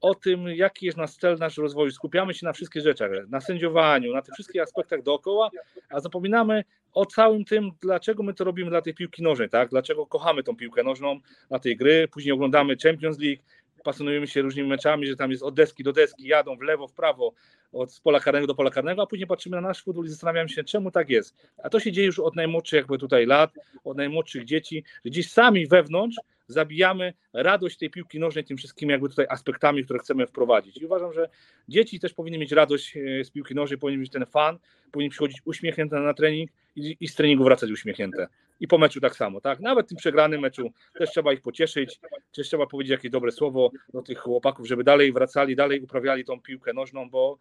o 0.00 0.14
tym, 0.14 0.48
jaki 0.48 0.86
jest 0.86 0.98
nasz 0.98 1.16
cel, 1.16 1.38
nasz 1.38 1.56
rozwój. 1.56 1.92
Skupiamy 1.92 2.34
się 2.34 2.46
na 2.46 2.52
wszystkich 2.52 2.82
rzeczach, 2.82 3.10
na 3.28 3.40
sędziowaniu, 3.40 4.12
na 4.12 4.22
tych 4.22 4.34
wszystkich 4.34 4.62
aspektach 4.62 5.02
dookoła, 5.02 5.50
a 5.90 6.00
zapominamy 6.00 6.64
o 6.92 7.06
całym 7.06 7.44
tym, 7.44 7.70
dlaczego 7.80 8.22
my 8.22 8.34
to 8.34 8.44
robimy 8.44 8.70
dla 8.70 8.82
tej 8.82 8.94
piłki 8.94 9.22
nożnej, 9.22 9.48
tak? 9.48 9.70
Dlaczego 9.70 10.06
kochamy 10.06 10.42
tą 10.42 10.56
piłkę 10.56 10.82
nożną, 10.82 11.20
na 11.50 11.58
tej 11.58 11.76
gry, 11.76 12.08
później 12.08 12.32
oglądamy 12.32 12.76
Champions 12.82 13.18
League, 13.18 13.42
pasjonujemy 13.84 14.26
się 14.26 14.42
różnymi 14.42 14.68
meczami, 14.68 15.06
że 15.06 15.16
tam 15.16 15.30
jest 15.30 15.42
od 15.42 15.54
deski 15.54 15.84
do 15.84 15.92
deski, 15.92 16.26
jadą 16.26 16.56
w 16.56 16.62
lewo, 16.62 16.88
w 16.88 16.92
prawo, 16.92 17.32
od 17.72 18.00
pola 18.02 18.20
karnego 18.20 18.46
do 18.46 18.54
pola 18.54 18.70
karnego, 18.70 19.02
a 19.02 19.06
później 19.06 19.26
patrzymy 19.26 19.56
na 19.56 19.68
nasz 19.68 19.82
futbol 19.82 20.04
i 20.04 20.08
zastanawiamy 20.08 20.48
się, 20.48 20.64
czemu 20.64 20.90
tak 20.90 21.10
jest. 21.10 21.36
A 21.62 21.70
to 21.70 21.80
się 21.80 21.92
dzieje 21.92 22.06
już 22.06 22.18
od 22.18 22.36
najmłodszych 22.36 22.76
jakby 22.76 22.98
tutaj 22.98 23.26
lat, 23.26 23.54
od 23.84 23.96
najmłodszych 23.96 24.44
dzieci, 24.44 24.84
że 25.04 25.10
gdzieś 25.10 25.30
sami 25.30 25.66
wewnątrz 25.66 26.16
zabijamy 26.48 27.12
radość 27.32 27.78
tej 27.78 27.90
piłki 27.90 28.18
nożnej 28.18 28.44
tym 28.44 28.56
wszystkimi 28.56 28.92
jakby 28.92 29.08
tutaj 29.08 29.26
aspektami, 29.28 29.84
które 29.84 29.98
chcemy 29.98 30.26
wprowadzić. 30.26 30.76
I 30.76 30.86
uważam, 30.86 31.12
że 31.12 31.28
dzieci 31.68 32.00
też 32.00 32.14
powinny 32.14 32.38
mieć 32.38 32.52
radość 32.52 32.96
e, 32.96 33.24
z 33.24 33.30
piłki 33.30 33.54
nożnej, 33.54 33.78
powinien 33.78 34.00
mieć 34.00 34.10
ten 34.10 34.26
fan, 34.26 34.58
powinien 34.92 35.10
przychodzić 35.10 35.42
uśmiechnięte 35.44 36.00
na 36.00 36.14
trening 36.14 36.50
i, 36.76 36.96
i 37.00 37.08
z 37.08 37.14
treningu 37.14 37.44
wracać 37.44 37.70
uśmiechnięte. 37.70 38.28
I 38.60 38.68
po 38.68 38.78
meczu 38.78 39.00
tak 39.00 39.16
samo, 39.16 39.40
tak? 39.40 39.60
Nawet 39.60 39.88
tym 39.88 39.96
przegranym 39.98 40.40
meczu 40.40 40.72
też 40.98 41.10
trzeba 41.10 41.32
ich 41.32 41.40
pocieszyć, 41.40 42.00
też 42.32 42.48
trzeba 42.48 42.66
powiedzieć 42.66 42.90
jakieś 42.90 43.10
dobre 43.10 43.32
słowo 43.32 43.70
do 43.94 44.02
tych 44.02 44.18
chłopaków, 44.18 44.66
żeby 44.66 44.84
dalej 44.84 45.12
wracali, 45.12 45.56
dalej 45.56 45.80
uprawiali 45.80 46.24
tą 46.24 46.40
piłkę 46.40 46.72
nożną, 46.72 47.10
bo, 47.10 47.38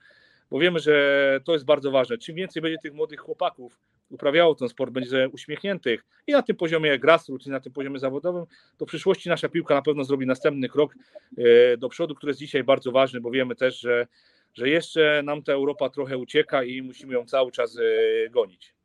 bo 0.52 0.60
wiemy, 0.60 0.80
że 0.80 1.40
to 1.44 1.54
jest 1.54 1.66
bardzo 1.66 1.92
ważne. 1.92 2.18
Czym 2.18 2.36
więcej 2.36 2.62
będzie 2.62 2.78
tych 2.78 2.94
młodych 2.94 3.20
chłopaków 3.20 3.80
uprawiało 4.10 4.56
ten 4.56 4.70
sport, 4.70 4.92
będzie 4.92 5.30
uśmiechniętych 5.30 6.06
i 6.28 6.32
na 6.32 6.42
tym 6.42 6.56
poziomie 6.56 7.00
grassroots, 7.00 7.48
i 7.48 7.50
na 7.50 7.60
tym 7.60 7.74
poziomie 7.74 8.00
zawodowym, 8.00 8.46
to 8.78 8.86
w 8.86 8.88
przyszłości 8.88 9.30
nasza 9.30 9.50
piłka 9.50 9.76
na 9.76 9.82
pewno 9.82 10.04
zrobi 10.04 10.26
następny 10.26 10.70
krok 10.70 10.96
e, 11.38 11.78
do 11.78 11.90
przodu, 11.90 12.16
który 12.16 12.30
jest 12.30 12.40
dzisiaj 12.40 12.64
bardzo 12.64 12.92
ważny, 12.92 13.22
bo 13.22 13.32
wiemy 13.32 13.56
też, 13.56 13.80
że, 13.80 14.08
że 14.54 14.70
jeszcze 14.70 15.22
nam 15.24 15.44
ta 15.44 15.54
Europa 15.54 15.90
trochę 15.90 16.18
ucieka 16.18 16.64
i 16.64 16.82
musimy 16.82 17.14
ją 17.14 17.26
cały 17.26 17.52
czas 17.52 17.78
e, 17.78 18.30
gonić. 18.30 18.79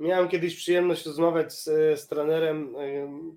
Miałem 0.00 0.28
kiedyś 0.28 0.56
przyjemność 0.56 1.06
rozmawiać 1.06 1.52
z, 1.52 1.64
z 2.00 2.06
trenerem, 2.06 2.74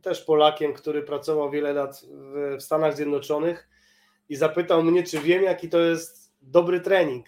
też 0.01 0.22
Polakiem, 0.22 0.74
który 0.74 1.01
pracował 1.01 1.51
wiele 1.51 1.74
lat 1.74 2.01
w, 2.11 2.57
w 2.59 2.61
Stanach 2.61 2.95
Zjednoczonych 2.95 3.70
i 4.30 4.36
zapytał 4.36 4.84
mnie, 4.84 5.03
czy 5.03 5.20
wiem, 5.20 5.43
jaki 5.43 5.70
to 5.70 5.80
jest 5.80 6.32
dobry 6.41 6.80
trening. 6.80 7.26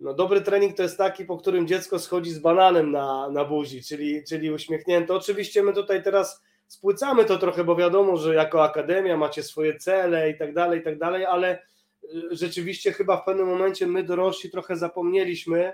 No, 0.00 0.14
dobry 0.14 0.40
trening 0.40 0.76
to 0.76 0.82
jest 0.82 0.98
taki, 0.98 1.24
po 1.24 1.38
którym 1.38 1.66
dziecko 1.66 1.98
schodzi 1.98 2.30
z 2.30 2.38
bananem 2.38 2.90
na, 2.90 3.30
na 3.30 3.44
buzi, 3.44 3.82
czyli, 3.82 4.24
czyli 4.24 4.50
uśmiechnięte. 4.50 5.14
Oczywiście 5.14 5.62
my 5.62 5.72
tutaj 5.72 6.02
teraz 6.02 6.42
spłycamy 6.66 7.24
to 7.24 7.38
trochę, 7.38 7.64
bo 7.64 7.76
wiadomo, 7.76 8.16
że 8.16 8.34
jako 8.34 8.64
akademia 8.64 9.16
macie 9.16 9.42
swoje 9.42 9.78
cele 9.78 10.30
i 10.30 10.38
tak 10.38 10.54
dalej, 10.54 10.80
i 10.80 10.82
tak 10.82 10.98
dalej, 10.98 11.24
ale 11.24 11.62
y, 12.04 12.08
rzeczywiście 12.30 12.92
chyba 12.92 13.16
w 13.16 13.24
pewnym 13.24 13.46
momencie 13.46 13.86
my 13.86 14.02
dorośli 14.02 14.50
trochę 14.50 14.76
zapomnieliśmy, 14.76 15.72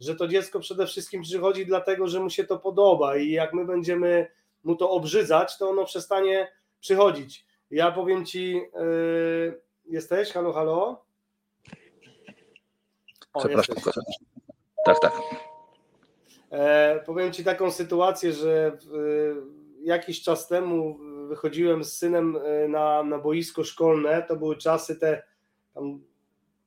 że 0.00 0.14
to 0.14 0.28
dziecko 0.28 0.60
przede 0.60 0.86
wszystkim 0.86 1.22
przychodzi 1.22 1.66
dlatego, 1.66 2.08
że 2.08 2.20
mu 2.20 2.30
się 2.30 2.44
to 2.44 2.58
podoba 2.58 3.16
i 3.16 3.30
jak 3.30 3.52
my 3.52 3.64
będziemy 3.64 4.30
mu 4.64 4.76
to 4.76 4.90
obrzydzać, 4.90 5.58
to 5.58 5.70
ono 5.70 5.84
przestanie 5.84 6.52
przychodzić. 6.80 7.46
Ja 7.70 7.92
powiem 7.92 8.26
ci, 8.26 8.52
yy, 8.52 9.60
jesteś? 9.84 10.32
Halo, 10.32 10.52
halo? 10.52 11.04
O, 13.32 13.40
Przepraszam. 13.40 13.76
Jesteś. 13.76 14.04
Tak, 14.84 15.00
tak. 15.00 15.12
E, 16.52 17.00
powiem 17.06 17.32
ci 17.32 17.44
taką 17.44 17.70
sytuację, 17.70 18.32
że 18.32 18.66
e, 18.66 18.78
jakiś 19.84 20.22
czas 20.22 20.48
temu 20.48 20.98
wychodziłem 21.28 21.84
z 21.84 21.96
synem 21.96 22.38
e, 22.44 22.68
na, 22.68 23.02
na 23.02 23.18
boisko 23.18 23.64
szkolne. 23.64 24.22
To 24.22 24.36
były 24.36 24.56
czasy 24.56 24.96
te, 24.96 25.22
tam, 25.74 26.02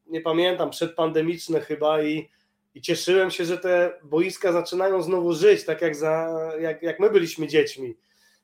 nie 0.07 0.21
pamiętam, 0.21 0.69
przedpandemiczne 0.69 1.61
chyba 1.61 2.03
i 2.03 2.29
i 2.75 2.81
cieszyłem 2.81 3.31
się, 3.31 3.45
że 3.45 3.57
te 3.57 3.93
boiska 4.03 4.51
zaczynają 4.51 5.01
znowu 5.01 5.33
żyć, 5.33 5.65
tak 5.65 5.81
jak, 5.81 5.95
za, 5.95 6.41
jak, 6.59 6.83
jak 6.83 6.99
my 6.99 7.09
byliśmy 7.09 7.47
dziećmi. 7.47 7.97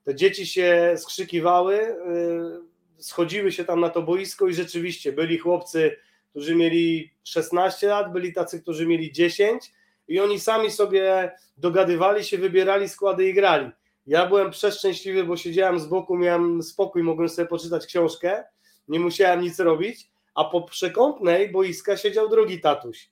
Te 0.04 0.16
dzieci 0.16 0.48
się 0.48 0.96
skrzykiwały, 0.98 1.76
yy, 1.76 3.04
schodziły 3.04 3.52
się 3.52 3.66
tam 3.66 3.80
na 3.80 3.90
to 3.90 4.02
boisko 4.02 4.48
i 4.48 4.54
rzeczywiście 4.54 5.12
byli 5.12 5.38
chłopcy, 5.38 5.98
którzy 6.30 6.56
mieli 6.56 7.12
16 7.24 7.88
lat, 7.88 8.12
byli 8.12 8.34
tacy, 8.34 8.62
którzy 8.62 8.88
mieli 8.88 9.12
10 9.12 9.72
i 10.08 10.20
oni 10.20 10.40
sami 10.40 10.72
sobie 10.72 11.32
dogadywali 11.58 12.24
się, 12.24 12.38
wybierali 12.38 12.90
składy 12.90 13.30
i 13.30 13.34
grali. 13.34 13.72
Ja 14.08 14.26
byłem 14.26 14.52
przeszczęśliwy, 14.52 15.24
bo 15.24 15.38
siedziałem 15.38 15.80
z 15.80 15.86
boku, 15.86 16.18
miałem 16.18 16.64
spokój, 16.64 17.04
mogłem 17.04 17.30
sobie 17.30 17.48
poczytać 17.48 17.86
książkę, 17.86 18.44
nie 18.88 19.00
musiałem 19.00 19.42
nic 19.42 19.60
robić, 19.60 20.10
a 20.36 20.44
po 20.44 20.62
przekątnej 20.62 21.52
boiska 21.52 21.98
siedział 21.98 22.30
drugi 22.30 22.62
tatuś 22.62 23.10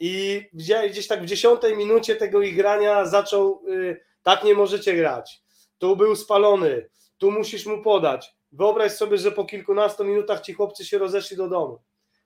i 0.00 0.42
gdzieś 0.90 1.06
tak 1.06 1.22
w 1.22 1.26
dziesiątej 1.26 1.76
minucie 1.76 2.16
tego 2.16 2.42
igrania 2.42 3.06
zaczął, 3.06 3.62
y, 3.68 4.00
tak 4.22 4.44
nie 4.44 4.54
możecie 4.54 4.94
grać, 4.94 5.42
tu 5.78 5.96
był 5.96 6.16
spalony, 6.16 6.88
tu 7.18 7.30
musisz 7.30 7.66
mu 7.66 7.82
podać. 7.82 8.34
Wyobraź 8.52 8.92
sobie, 8.92 9.18
że 9.18 9.32
po 9.32 9.44
kilkunastu 9.44 10.04
minutach 10.04 10.40
ci 10.40 10.52
chłopcy 10.52 10.84
się 10.84 10.98
rozeszli 10.98 11.36
do 11.36 11.48
domu. 11.48 11.78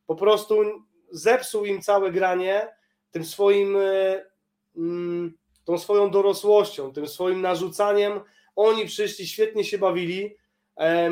Po 0.07 0.15
prostu 0.15 0.63
zepsuł 1.11 1.65
im 1.65 1.83
całe 1.83 2.13
granie 2.13 2.69
tym 3.11 3.25
swoim, 3.25 3.77
y, 3.77 4.25
mm, 4.77 5.35
tą 5.65 5.79
swoją 5.79 6.11
dorosłością, 6.11 6.93
tym 6.93 7.09
swoim 7.09 7.41
narzucaniem. 7.41 8.21
Oni 8.57 8.87
przyszli, 8.87 9.27
świetnie 9.27 9.65
się 9.65 9.79
bawili, 9.79 10.37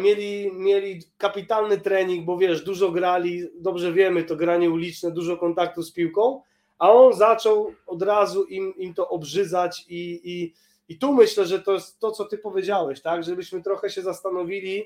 mieli, 0.02 0.52
mieli 0.52 1.00
kapitalny 1.18 1.80
trening, 1.80 2.24
bo 2.24 2.38
wiesz, 2.38 2.64
dużo 2.64 2.90
grali, 2.90 3.42
dobrze 3.54 3.92
wiemy, 3.92 4.24
to 4.24 4.36
granie 4.36 4.70
uliczne, 4.70 5.10
dużo 5.10 5.36
kontaktu 5.36 5.82
z 5.82 5.92
piłką, 5.92 6.42
a 6.78 6.92
on 6.92 7.12
zaczął 7.12 7.72
od 7.86 8.02
razu 8.02 8.44
im, 8.44 8.74
im 8.76 8.94
to 8.94 9.08
obrzydzać 9.08 9.84
i, 9.88 10.20
i, 10.24 10.54
i 10.88 10.98
tu 10.98 11.12
myślę, 11.12 11.46
że 11.46 11.62
to 11.62 11.72
jest 11.72 12.00
to, 12.00 12.10
co 12.10 12.24
ty 12.24 12.38
powiedziałeś, 12.38 13.02
tak, 13.02 13.24
żebyśmy 13.24 13.62
trochę 13.62 13.90
się 13.90 14.02
zastanowili, 14.02 14.84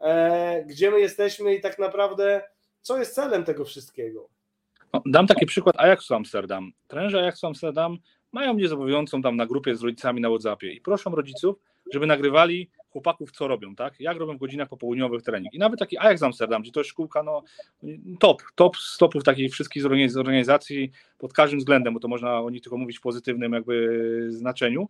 e, 0.00 0.64
gdzie 0.64 0.90
my 0.90 1.00
jesteśmy 1.00 1.54
i 1.54 1.60
tak 1.60 1.78
naprawdę 1.78 2.42
co 2.82 2.98
jest 2.98 3.14
celem 3.14 3.44
tego 3.44 3.64
wszystkiego. 3.64 4.28
No, 4.92 5.02
dam 5.06 5.26
taki 5.26 5.46
przykład 5.46 5.76
Ajaxu 5.78 6.14
Amsterdam. 6.14 6.72
Trenerzy 6.86 7.18
Ajaxu 7.18 7.46
Amsterdam 7.46 7.98
mają 8.32 8.54
mnie 8.54 8.68
zobowiązującą 8.68 9.22
tam 9.22 9.36
na 9.36 9.46
grupie 9.46 9.76
z 9.76 9.82
rodzicami 9.82 10.20
na 10.20 10.28
WhatsAppie 10.28 10.72
i 10.72 10.80
proszą 10.80 11.10
rodziców, 11.14 11.56
żeby 11.92 12.06
nagrywali 12.06 12.70
chłopaków, 12.90 13.32
co 13.32 13.48
robią, 13.48 13.74
tak? 13.74 14.00
Jak 14.00 14.16
robią 14.16 14.36
w 14.36 14.40
godzinach 14.40 14.68
popołudniowych 14.68 15.22
trening. 15.22 15.54
I 15.54 15.58
nawet 15.58 15.78
taki 15.78 15.98
Ajax 15.98 16.22
Amsterdam, 16.22 16.62
gdzie 16.62 16.72
to 16.72 16.80
jest 16.80 16.90
szkółka, 16.90 17.22
no 17.22 17.42
top, 18.18 18.42
top 18.54 18.76
stopów 18.76 19.24
takich 19.24 19.52
wszystkich 19.52 19.82
z 19.82 20.16
organizacji 20.16 20.90
pod 21.18 21.32
każdym 21.32 21.58
względem, 21.58 21.94
bo 21.94 22.00
to 22.00 22.08
można 22.08 22.40
o 22.40 22.50
nich 22.50 22.62
tylko 22.62 22.76
mówić 22.76 22.98
w 22.98 23.02
pozytywnym 23.02 23.52
jakby 23.52 24.26
znaczeniu 24.30 24.88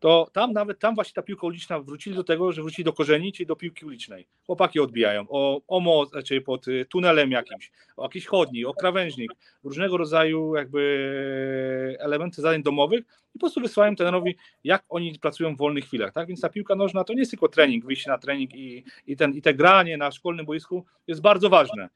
to 0.00 0.30
tam 0.32 0.52
nawet 0.52 0.78
tam 0.78 0.94
właśnie 0.94 1.14
ta 1.14 1.22
piłka 1.22 1.46
uliczna 1.46 1.80
wrócili 1.80 2.16
do 2.16 2.24
tego, 2.24 2.52
że 2.52 2.62
wrócili 2.62 2.84
do 2.84 2.92
korzeni, 2.92 3.32
czyli 3.32 3.46
do 3.46 3.56
piłki 3.56 3.86
ulicznej. 3.86 4.26
Chłopaki 4.46 4.80
odbijają 4.80 5.26
o, 5.28 5.60
o 5.68 5.80
most, 5.80 6.12
czyli 6.24 6.40
pod 6.40 6.68
y, 6.68 6.86
tunelem 6.88 7.30
jakimś, 7.30 7.70
o 7.96 8.02
jakiś 8.02 8.26
chodnik, 8.26 8.66
o 8.66 8.74
krawężnik, 8.74 9.32
różnego 9.64 9.96
rodzaju 9.96 10.56
jakby 10.56 11.96
elementy 12.00 12.42
zadań 12.42 12.62
domowych 12.62 13.00
i 13.34 13.38
po 13.38 13.38
prostu 13.38 13.60
wysyłają 13.60 13.96
trenerowi, 13.96 14.36
jak 14.64 14.84
oni 14.88 15.18
pracują 15.18 15.54
w 15.54 15.58
wolnych 15.58 15.84
chwilach. 15.84 16.12
Tak? 16.12 16.28
Więc 16.28 16.40
ta 16.40 16.48
piłka 16.48 16.74
nożna 16.74 17.04
to 17.04 17.12
nie 17.12 17.18
jest 17.18 17.30
tylko 17.30 17.48
trening, 17.48 17.84
wyjście 17.84 18.10
na 18.10 18.18
trening 18.18 18.54
i, 18.54 18.84
i, 19.06 19.16
ten, 19.16 19.34
i 19.34 19.42
te 19.42 19.54
granie 19.54 19.96
na 19.96 20.10
szkolnym 20.10 20.46
boisku 20.46 20.84
jest 21.06 21.20
bardzo 21.20 21.50
ważne. 21.50 21.88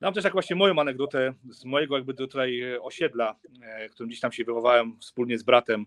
Mam 0.00 0.14
też 0.14 0.24
jak 0.24 0.32
właśnie 0.32 0.56
moją 0.56 0.78
anegdotę 0.78 1.34
z 1.50 1.64
mojego 1.64 1.96
jakby 1.96 2.14
tutaj 2.14 2.62
osiedla, 2.80 3.36
e, 3.62 3.88
którym 3.88 4.08
gdzieś 4.08 4.20
tam 4.20 4.32
się 4.32 4.44
wychowałem 4.44 4.96
wspólnie 5.00 5.38
z 5.38 5.42
bratem, 5.42 5.86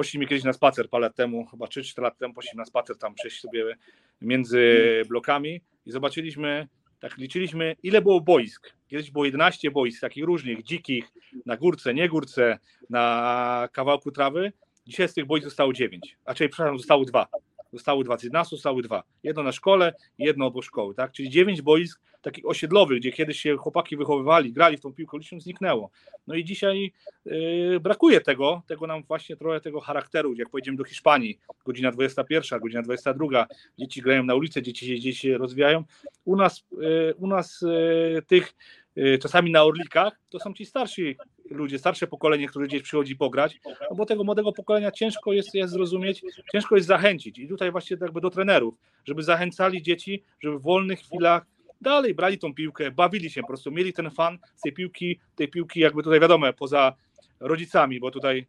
Poszliśmy 0.00 0.26
kiedyś 0.26 0.44
na 0.44 0.52
spacer 0.52 0.88
parę 0.88 1.00
lat 1.00 1.16
temu, 1.16 1.46
chyba 1.46 1.66
3-4 1.66 2.02
lat 2.02 2.18
temu, 2.18 2.34
poszliśmy 2.34 2.58
na 2.58 2.64
spacer 2.64 2.98
tam 2.98 3.14
przejść 3.14 3.40
sobie 3.40 3.76
między 4.20 5.02
blokami 5.08 5.60
i 5.86 5.90
zobaczyliśmy, 5.90 6.68
tak 7.00 7.18
liczyliśmy, 7.18 7.76
ile 7.82 8.02
było 8.02 8.20
boisk. 8.20 8.72
Kiedyś 8.88 9.10
było 9.10 9.24
11 9.24 9.70
boisk, 9.70 10.00
takich 10.00 10.24
różnych, 10.24 10.62
dzikich, 10.62 11.04
na 11.46 11.56
górce, 11.56 11.94
nie 11.94 12.08
górce, 12.08 12.58
na 12.90 13.68
kawałku 13.72 14.10
trawy. 14.10 14.52
Dzisiaj 14.86 15.08
z 15.08 15.14
tych 15.14 15.26
boisk 15.26 15.44
zostało 15.44 15.72
9, 15.72 16.18
a 16.24 16.34
czyli, 16.34 16.50
przepraszam, 16.50 16.78
zostało 16.78 17.04
dwa. 17.04 17.26
Zostały 17.72 18.04
dwa, 18.04 18.18
z 18.18 18.22
11 18.22 18.56
zostały 18.56 18.82
dwa. 18.82 19.02
Jedno 19.22 19.42
na 19.42 19.52
szkole 19.52 19.94
jedno 20.18 20.46
obok 20.46 20.64
szkoły, 20.64 20.94
tak? 20.94 21.12
Czyli 21.12 21.30
9 21.30 21.62
boisk 21.62 22.00
takich 22.22 22.46
osiedlowych, 22.46 22.98
gdzie 22.98 23.12
kiedyś 23.12 23.40
się 23.40 23.56
chłopaki 23.56 23.96
wychowywali, 23.96 24.52
grali 24.52 24.76
w 24.76 24.80
tą 24.80 24.92
piłkę 24.92 25.16
uliczną, 25.16 25.40
zniknęło. 25.40 25.90
No 26.26 26.34
i 26.34 26.44
dzisiaj 26.44 26.92
yy, 27.24 27.80
brakuje 27.80 28.20
tego, 28.20 28.62
tego 28.66 28.86
nam 28.86 29.02
właśnie 29.02 29.36
trochę 29.36 29.60
tego 29.60 29.80
charakteru, 29.80 30.34
jak 30.34 30.50
pojedziemy 30.50 30.76
do 30.76 30.84
Hiszpanii, 30.84 31.38
godzina 31.64 31.90
21, 31.90 32.60
godzina 32.60 32.82
22, 32.82 33.46
dzieci 33.78 34.02
grają 34.02 34.24
na 34.24 34.34
ulicy, 34.34 34.62
dzieci 34.62 34.86
się, 34.86 35.00
dzieci 35.00 35.18
się 35.18 35.38
rozwijają. 35.38 35.84
U 36.24 36.36
nas, 36.36 36.64
yy, 36.72 37.14
u 37.18 37.26
nas 37.26 37.60
yy, 37.62 38.22
tych 38.22 38.54
Y, 38.96 39.18
czasami 39.18 39.50
na 39.50 39.64
Orlikach, 39.64 40.20
to 40.30 40.38
są 40.38 40.54
ci 40.54 40.66
starsi 40.66 41.16
ludzie, 41.50 41.78
starsze 41.78 42.06
pokolenie, 42.06 42.48
które 42.48 42.66
gdzieś 42.66 42.82
przychodzi 42.82 43.16
pograć, 43.16 43.60
no 43.90 43.96
bo 43.96 44.06
tego 44.06 44.24
młodego 44.24 44.52
pokolenia 44.52 44.90
ciężko 44.90 45.32
jest, 45.32 45.54
jest 45.54 45.72
zrozumieć, 45.72 46.22
ciężko 46.52 46.76
jest 46.76 46.88
zachęcić 46.88 47.38
i 47.38 47.48
tutaj 47.48 47.70
właśnie 47.70 47.96
jakby 48.00 48.20
do 48.20 48.30
trenerów, 48.30 48.74
żeby 49.04 49.22
zachęcali 49.22 49.82
dzieci, 49.82 50.22
żeby 50.40 50.58
w 50.58 50.62
wolnych 50.62 51.00
chwilach 51.00 51.46
dalej 51.80 52.14
brali 52.14 52.38
tą 52.38 52.54
piłkę, 52.54 52.90
bawili 52.90 53.30
się 53.30 53.40
po 53.40 53.46
prostu, 53.46 53.70
mieli 53.70 53.92
ten 53.92 54.10
fan 54.10 54.38
z 54.56 54.60
tej 54.60 54.72
piłki, 54.72 55.20
tej 55.34 55.48
piłki 55.48 55.80
jakby 55.80 56.02
tutaj 56.02 56.20
wiadomo, 56.20 56.52
poza 56.52 56.94
rodzicami, 57.40 58.00
bo 58.00 58.10
tutaj 58.10 58.46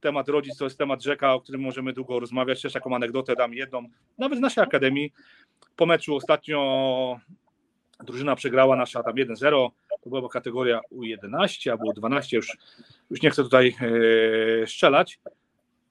temat 0.00 0.28
rodzic 0.28 0.56
to 0.56 0.64
jest 0.64 0.78
temat 0.78 1.02
rzeka, 1.02 1.34
o 1.34 1.40
którym 1.40 1.60
możemy 1.60 1.92
długo 1.92 2.20
rozmawiać, 2.20 2.62
też 2.62 2.72
taką 2.72 2.96
anegdotę 2.96 3.36
dam 3.36 3.54
jedną, 3.54 3.88
nawet 4.18 4.38
z 4.38 4.42
naszej 4.42 4.64
akademii, 4.64 5.12
po 5.76 5.86
meczu 5.86 6.16
ostatnio 6.16 7.20
drużyna 8.04 8.36
przegrała 8.36 8.76
nasza 8.76 9.02
tam 9.02 9.14
1-0, 9.14 9.68
to 10.02 10.10
była 10.10 10.28
kategoria 10.28 10.80
U11 10.92 11.70
albo 11.70 11.92
U12, 11.92 12.36
już, 12.36 12.56
już 13.10 13.22
nie 13.22 13.30
chcę 13.30 13.42
tutaj 13.42 13.74
e, 14.62 14.66
strzelać. 14.66 15.20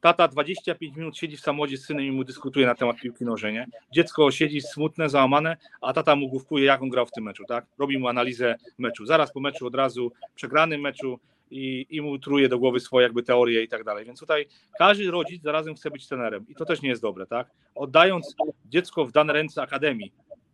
Tata 0.02 0.28
25 0.28 0.96
minut 0.96 1.18
siedzi 1.18 1.38
w 1.38 1.40
samochodzie 1.40 1.78
z 1.78 1.86
synem 1.86 2.06
i 2.06 2.12
mu 2.12 2.24
dyskutuje 2.24 2.66
na 2.66 2.76
temat 2.76 2.98
piłki 2.98 3.26
nożnej. 3.26 3.54
Nie? 3.54 3.68
Dziecko 3.92 4.32
siedzi 4.32 4.62
smutne, 4.62 5.10
załamane, 5.10 5.58
a 5.82 5.94
tata 5.94 6.16
mu 6.16 6.30
główkuje, 6.30 6.66
jak 6.66 6.82
on 6.82 6.90
grał 6.90 7.06
w 7.06 7.12
tym 7.12 7.24
meczu. 7.24 7.44
Tak? 7.46 7.66
Robi 7.78 7.98
mu 7.98 8.08
analizę 8.08 8.56
meczu. 8.78 9.06
Zaraz 9.06 9.34
po 9.34 9.40
meczu 9.40 9.68
od 9.68 9.76
razu 9.76 10.12
przegranym 10.36 10.82
meczu 10.82 11.20
i, 11.52 11.86
i 11.90 12.02
mu 12.02 12.20
truje 12.20 12.50
do 12.50 12.60
głowy 12.60 12.80
swoje 12.80 13.04
jakby 13.04 13.24
teorie 13.24 13.64
i 13.64 13.68
tak 13.68 13.84
dalej. 13.84 14.06
Więc 14.06 14.20
tutaj 14.20 14.46
każdy 14.78 15.12
rodzic 15.12 15.44
zarazem 15.44 15.76
chce 15.76 15.92
być 15.92 16.08
trenerem 16.08 16.46
i 16.50 16.56
to 16.56 16.66
też 16.66 16.82
nie 16.82 16.90
jest 16.90 17.02
dobre. 17.02 17.26
Tak? 17.26 17.52
Oddając 17.76 18.36
dziecko 18.66 19.06
w 19.06 19.12
dane 19.12 19.34
ręce 19.34 19.62
akademii, 19.62 20.14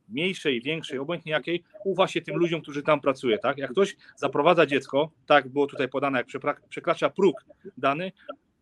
mniejszej, 0.09 0.61
większej, 0.61 0.99
obojętnie 0.99 1.31
jakiej, 1.31 1.63
ufa 1.85 2.07
się 2.07 2.21
tym 2.21 2.37
ludziom, 2.37 2.61
którzy 2.61 2.83
tam 2.83 3.01
pracują. 3.01 3.37
Tak? 3.37 3.57
Jak 3.57 3.71
ktoś 3.71 3.95
zaprowadza 4.15 4.65
dziecko, 4.65 5.11
tak 5.25 5.47
było 5.47 5.67
tutaj 5.67 5.89
podane, 5.89 6.17
jak 6.17 6.27
przekracza 6.69 7.09
próg 7.09 7.45
dany, 7.77 8.11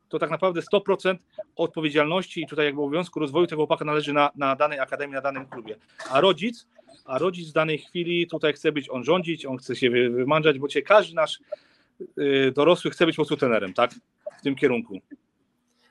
to 0.10 0.20
tak 0.20 0.30
naprawdę 0.30 0.62
100% 0.74 1.16
odpowiedzialności 1.56 2.42
i 2.42 2.48
tutaj 2.48 2.66
jakby 2.66 2.82
obowiązku 2.82 3.20
rozwoju 3.20 3.48
tego 3.48 3.60
chłopaka 3.60 3.86
należy 3.86 4.14
na, 4.14 4.32
na 4.36 4.56
danej 4.56 4.80
akademii, 4.80 5.16
na 5.16 5.22
danym 5.22 5.46
klubie. 5.46 5.76
A 6.10 6.22
rodzic, 6.22 6.68
a 7.06 7.18
rodzic 7.18 7.50
w 7.50 7.54
danej 7.54 7.78
chwili 7.78 8.28
tutaj 8.28 8.54
chce 8.54 8.72
być, 8.72 8.90
on 8.90 9.04
rządzić, 9.04 9.46
on 9.46 9.58
chce 9.58 9.76
się 9.76 9.90
wymądrzać, 9.90 10.60
bo 10.60 10.68
cię 10.68 10.82
każdy 10.82 11.16
nasz 11.16 11.40
y, 12.20 12.52
dorosły 12.56 12.92
chce 12.92 13.06
być 13.06 13.16
po 13.16 13.22
prostu 13.22 13.38
trenerem, 13.38 13.74
tak? 13.74 13.92
W 14.40 14.42
tym 14.42 14.56
kierunku. 14.56 15.00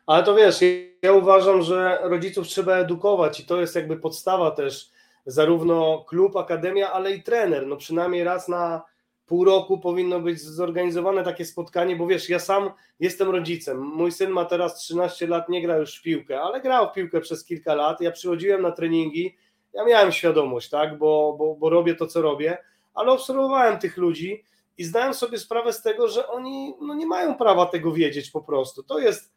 Ale 0.07 0.23
to 0.23 0.35
wiesz, 0.35 0.61
ja 1.03 1.13
uważam, 1.13 1.63
że 1.63 1.99
rodziców 2.03 2.47
trzeba 2.47 2.77
edukować 2.77 3.41
i 3.41 3.47
to 3.47 3.61
jest 3.61 3.75
jakby 3.75 3.97
podstawa 3.97 4.51
też 4.51 4.91
zarówno 5.27 6.05
klub, 6.09 6.37
akademia, 6.37 6.93
ale 6.93 7.13
i 7.13 7.23
trener. 7.23 7.67
No 7.67 7.77
przynajmniej 7.77 8.25
raz 8.25 8.49
na 8.49 8.83
pół 9.27 9.45
roku 9.45 9.79
powinno 9.79 10.21
być 10.21 10.41
zorganizowane 10.41 11.25
takie 11.25 11.45
spotkanie, 11.45 11.97
bo 11.97 12.07
wiesz, 12.07 12.29
ja 12.29 12.39
sam 12.39 12.71
jestem 13.01 13.31
rodzicem. 13.31 13.81
Mój 13.81 14.13
syn 14.13 14.31
ma 14.31 14.45
teraz 14.45 14.75
13 14.75 15.27
lat, 15.27 15.49
nie 15.49 15.63
gra 15.63 15.77
już 15.77 15.99
w 15.99 16.03
piłkę, 16.03 16.41
ale 16.41 16.61
grał 16.61 16.91
w 16.91 16.93
piłkę 16.93 17.21
przez 17.21 17.45
kilka 17.45 17.75
lat. 17.75 18.01
Ja 18.01 18.11
przychodziłem 18.11 18.63
na 18.63 18.73
treningi, 18.73 19.37
ja 19.73 19.85
miałem 19.85 20.13
świadomość, 20.13 20.71
tak, 20.71 20.99
bo, 20.99 21.37
bo, 21.39 21.55
bo 21.55 21.71
robię 21.71 21.95
to, 21.95 22.07
co 22.07 22.23
robię, 22.23 22.59
ale 22.95 23.13
obserwowałem 23.13 23.79
tych 23.79 23.97
ludzi 23.97 24.45
i 24.79 24.85
zdałem 24.85 25.15
sobie 25.15 25.39
sprawę 25.39 25.73
z 25.73 25.83
tego, 25.83 26.09
że 26.09 26.29
oni 26.29 26.75
no, 26.81 26.95
nie 26.95 27.07
mają 27.07 27.35
prawa 27.35 27.67
tego 27.67 27.93
wiedzieć 27.93 28.31
po 28.31 28.41
prostu. 28.41 28.83
To 28.83 28.99
jest 28.99 29.33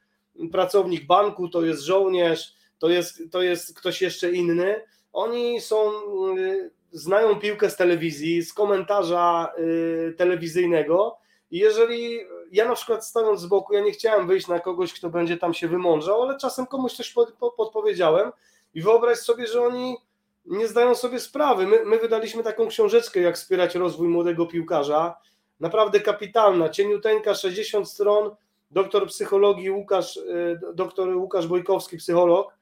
pracownik 0.51 1.05
banku, 1.05 1.49
to 1.49 1.65
jest 1.65 1.81
żołnierz, 1.81 2.53
to 2.79 2.89
jest, 2.89 3.21
to 3.31 3.41
jest 3.41 3.79
ktoś 3.79 4.01
jeszcze 4.01 4.31
inny 4.31 4.81
oni 5.17 5.61
są, 5.61 5.91
y, 6.37 6.71
znają 6.91 7.39
piłkę 7.39 7.69
z 7.69 7.75
telewizji, 7.75 8.43
z 8.43 8.53
komentarza 8.53 9.53
y, 9.59 10.13
telewizyjnego. 10.17 11.17
I 11.51 11.57
jeżeli 11.57 12.19
ja 12.51 12.67
na 12.67 12.75
przykład 12.75 13.05
stając 13.05 13.41
z 13.41 13.45
boku, 13.45 13.73
ja 13.73 13.81
nie 13.81 13.91
chciałem 13.91 14.27
wyjść 14.27 14.47
na 14.47 14.59
kogoś, 14.59 14.93
kto 14.93 15.09
będzie 15.09 15.37
tam 15.37 15.53
się 15.53 15.67
wymądrzał, 15.67 16.21
ale 16.21 16.37
czasem 16.37 16.65
komuś 16.65 16.93
coś 16.93 17.15
podpowiedziałem. 17.57 18.31
I 18.73 18.81
wyobraź 18.81 19.17
sobie, 19.17 19.47
że 19.47 19.61
oni 19.61 19.97
nie 20.45 20.67
zdają 20.67 20.95
sobie 20.95 21.19
sprawy. 21.19 21.67
My, 21.67 21.85
my 21.85 21.99
wydaliśmy 21.99 22.43
taką 22.43 22.67
książeczkę, 22.67 23.19
jak 23.19 23.35
wspierać 23.35 23.75
rozwój 23.75 24.07
młodego 24.07 24.45
piłkarza, 24.45 25.15
naprawdę 25.59 25.99
kapitalna, 25.99 26.69
cieniuteńka, 26.69 27.35
60 27.35 27.89
stron, 27.89 28.35
doktor 28.71 29.07
psychologii 29.07 29.71
Łukasz, 29.71 30.17
y, 30.17 30.59
doktor 30.73 31.15
Łukasz 31.15 31.47
Bojkowski, 31.47 31.97
psycholog, 31.97 32.56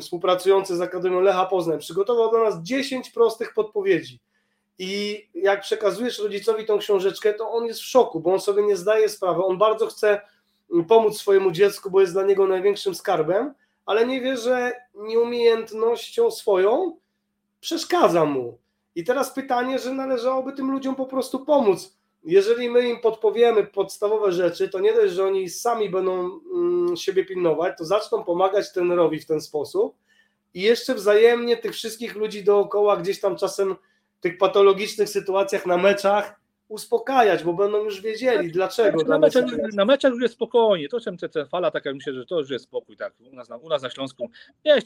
współpracujący 0.00 0.76
z 0.76 0.80
Akademią 0.80 1.20
Lecha 1.20 1.46
Poznań, 1.46 1.78
przygotował 1.78 2.30
dla 2.30 2.44
nas 2.44 2.62
10 2.62 3.10
prostych 3.10 3.54
podpowiedzi. 3.54 4.20
I 4.78 5.22
jak 5.34 5.60
przekazujesz 5.60 6.18
rodzicowi 6.18 6.66
tą 6.66 6.78
książeczkę, 6.78 7.32
to 7.32 7.50
on 7.50 7.66
jest 7.66 7.80
w 7.80 7.84
szoku, 7.84 8.20
bo 8.20 8.32
on 8.32 8.40
sobie 8.40 8.62
nie 8.62 8.76
zdaje 8.76 9.08
sprawy. 9.08 9.44
On 9.44 9.58
bardzo 9.58 9.86
chce 9.86 10.20
mm, 10.72 10.84
pomóc 10.84 11.18
swojemu 11.18 11.50
dziecku, 11.50 11.90
bo 11.90 12.00
jest 12.00 12.12
dla 12.12 12.22
niego 12.22 12.46
największym 12.46 12.94
skarbem, 12.94 13.54
ale 13.86 14.06
nie 14.06 14.20
wie, 14.20 14.36
że 14.36 14.72
nieumiejętnością 14.94 16.30
swoją 16.30 16.96
przeszkadza 17.60 18.24
mu. 18.24 18.58
I 18.94 19.04
teraz 19.04 19.32
pytanie, 19.32 19.78
że 19.78 19.92
należałoby 19.92 20.52
tym 20.52 20.70
ludziom 20.70 20.94
po 20.94 21.06
prostu 21.06 21.44
pomóc 21.44 21.96
jeżeli 22.24 22.70
my 22.70 22.88
im 22.88 23.00
podpowiemy 23.00 23.64
podstawowe 23.64 24.32
rzeczy, 24.32 24.68
to 24.68 24.80
nie 24.80 24.92
dość, 24.92 25.12
że 25.12 25.24
oni 25.24 25.48
sami 25.48 25.90
będą 25.90 26.40
mm, 26.54 26.96
siebie 26.96 27.24
pilnować, 27.24 27.78
to 27.78 27.84
zaczną 27.84 28.24
pomagać 28.24 28.72
trenerowi 28.72 29.20
w 29.20 29.26
ten 29.26 29.40
sposób 29.40 29.94
i 30.54 30.62
jeszcze 30.62 30.94
wzajemnie 30.94 31.56
tych 31.56 31.72
wszystkich 31.72 32.14
ludzi 32.14 32.44
dookoła 32.44 32.96
gdzieś 32.96 33.20
tam 33.20 33.36
czasem 33.36 33.76
w 34.18 34.20
tych 34.20 34.38
patologicznych 34.38 35.08
sytuacjach 35.08 35.66
na 35.66 35.76
meczach 35.76 36.40
uspokajać, 36.72 37.44
bo 37.44 37.52
będą 37.52 37.84
już 37.84 38.00
wiedzieli 38.00 38.44
tak, 38.44 38.52
dlaczego. 38.52 38.98
Tak, 38.98 39.08
na, 39.08 39.18
meczach, 39.18 39.44
na 39.74 39.84
meczach 39.84 40.12
już 40.12 40.22
jest 40.22 40.34
spokojnie, 40.34 40.88
to 40.88 41.00
czym 41.00 41.16
te, 41.16 41.46
fala 41.46 41.70
taka, 41.70 41.94
myślę, 41.94 42.14
że 42.14 42.26
to 42.26 42.38
już 42.38 42.50
jest 42.50 42.64
spokój, 42.64 42.96
tak, 42.96 43.14
u 43.32 43.36
nas, 43.36 43.48
na, 43.48 43.56
u 43.56 43.68
nas 43.68 43.82
na 43.82 43.90
Śląsku, 43.90 44.30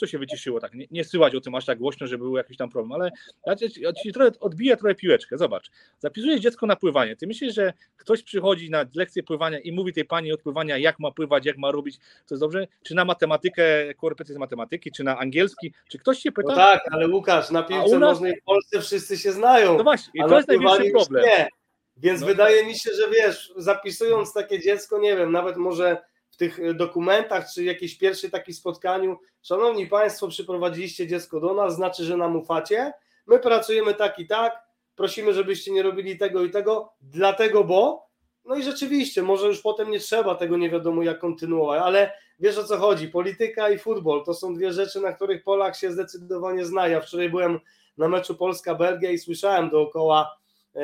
to 0.01 0.07
się 0.07 0.19
wyciszyło, 0.19 0.61
tak, 0.61 0.75
nie, 0.75 0.87
nie 0.91 1.05
syłać 1.05 1.35
o 1.35 1.41
tym 1.41 1.55
aż 1.55 1.65
tak 1.65 1.79
głośno, 1.79 2.07
że 2.07 2.19
był 2.19 2.37
jakiś 2.37 2.57
tam 2.57 2.71
problem, 2.71 2.93
ale 2.93 3.11
ja 3.47 3.57
ci, 3.57 3.81
ja 3.81 3.93
ci 3.93 4.13
trochę 4.13 4.31
odbiję 4.41 4.77
trochę 4.77 4.95
piłeczkę, 4.95 5.39
zobacz, 5.39 5.71
zapisujesz 5.99 6.41
dziecko 6.41 6.67
na 6.67 6.77
pływanie, 6.77 7.17
ty 7.17 7.27
myślisz, 7.27 7.55
że 7.55 7.73
ktoś 7.97 8.23
przychodzi 8.23 8.71
na 8.71 8.85
lekcję 8.95 9.23
pływania 9.23 9.59
i 9.59 9.73
mówi 9.73 9.93
tej 9.93 10.05
pani 10.05 10.33
od 10.33 10.43
pływania, 10.43 10.79
jak 10.79 10.99
ma 10.99 11.11
pływać, 11.11 11.47
jak 11.47 11.59
ma 11.59 11.71
robić, 11.71 11.99
to 11.99 12.35
jest 12.35 12.41
dobrze, 12.43 12.67
czy 12.83 12.95
na 12.95 13.05
matematykę, 13.05 13.95
korepetycję 13.95 14.35
z 14.35 14.39
matematyki, 14.39 14.93
czy 14.93 15.05
na 15.05 15.19
angielski, 15.19 15.73
czy 15.89 15.99
ktoś 15.99 16.19
się 16.19 16.33
pyta? 16.33 16.49
No 16.49 16.57
tak, 16.57 16.81
ale 16.91 17.09
Łukasz, 17.09 17.51
na 17.51 17.63
piłce 17.63 17.99
nas... 17.99 18.01
nożnej 18.01 18.41
w 18.41 18.45
Polsce 18.45 18.81
wszyscy 18.81 19.19
się 19.19 19.33
znają. 19.33 19.77
No 19.77 19.85
właśnie, 19.85 20.13
i 20.15 20.29
to 20.29 20.37
jest 20.37 20.49
największy 20.49 20.91
problem. 20.91 21.25
Nie. 21.25 21.49
Więc 21.97 22.21
no 22.21 22.27
wydaje 22.27 22.59
tak. 22.59 22.67
mi 22.67 22.79
się, 22.79 22.91
że 22.95 23.11
wiesz, 23.11 23.53
zapisując 23.57 24.33
takie 24.33 24.61
dziecko, 24.61 24.99
nie 24.99 25.17
wiem, 25.17 25.33
nawet 25.33 25.57
może 25.57 25.97
w 26.31 26.37
tych 26.37 26.61
e, 26.61 26.75
dokumentach, 26.75 27.47
czy 27.55 27.65
jakiejś 27.65 27.99
pierwszej 27.99 28.31
takiej 28.31 28.55
spotkaniu, 28.55 29.19
szanowni 29.43 29.87
Państwo, 29.87 30.29
przyprowadziliście 30.29 31.07
dziecko 31.07 31.41
do 31.41 31.55
nas, 31.55 31.75
znaczy, 31.75 32.05
że 32.05 32.17
nam 32.17 32.37
ufacie, 32.37 32.93
my 33.27 33.39
pracujemy 33.39 33.95
tak 33.95 34.19
i 34.19 34.27
tak, 34.27 34.63
prosimy, 34.97 35.35
żebyście 35.35 35.73
nie 35.73 35.83
robili 35.83 36.19
tego 36.19 36.45
i 36.45 36.51
tego, 36.51 36.93
dlatego, 37.01 37.65
bo, 37.65 38.07
no 38.45 38.57
i 38.57 38.63
rzeczywiście, 38.63 39.23
może 39.23 39.47
już 39.47 39.61
potem 39.61 39.91
nie 39.91 40.01
trzeba 40.01 40.35
tego 40.35 40.57
nie 40.57 40.71
wiadomo 40.71 41.03
jak 41.03 41.19
kontynuować, 41.19 41.83
ale 41.83 42.13
wiesz 42.41 42.59
o 42.59 42.65
co 42.65 42.77
chodzi, 42.77 43.09
polityka 43.09 43.71
i 43.71 43.79
futbol 43.79 44.25
to 44.25 44.35
są 44.35 44.55
dwie 44.55 44.73
rzeczy, 44.73 45.01
na 45.01 45.13
których 45.13 45.45
Polak 45.45 45.77
się 45.77 45.93
zdecydowanie 45.93 46.65
zna. 46.65 46.89
Ja 46.89 47.01
wczoraj 47.01 47.31
byłem 47.31 47.61
na 47.99 48.09
meczu 48.09 48.35
Polska-Belgia 48.35 49.11
i 49.11 49.19
słyszałem 49.19 49.71
dookoła 49.71 50.37
e, 50.75 50.81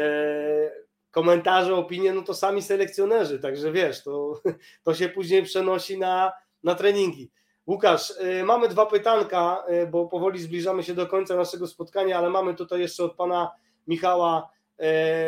komentarze, 1.13 1.75
opinie, 1.75 2.13
no 2.13 2.23
to 2.23 2.35
sami 2.35 2.63
selekcjonerzy, 2.63 3.39
także 3.39 3.73
wiesz, 3.73 4.03
to, 4.03 4.41
to 4.85 4.95
się 4.95 5.09
później 5.09 5.43
przenosi 5.43 5.99
na, 5.99 6.33
na 6.65 6.75
treningi. 6.75 7.31
Łukasz, 7.67 8.11
y, 8.11 8.45
mamy 8.45 8.69
dwa 8.69 8.87
pytanka, 8.87 9.65
y, 9.83 9.87
bo 9.87 10.07
powoli 10.07 10.41
zbliżamy 10.41 10.83
się 10.83 10.95
do 10.95 11.07
końca 11.07 11.37
naszego 11.37 11.67
spotkania, 11.67 12.19
ale 12.19 12.31
mamy 12.31 12.55
tutaj 12.55 12.81
jeszcze 12.81 13.05
od 13.05 13.15
pana 13.15 13.51
Michała. 13.87 14.51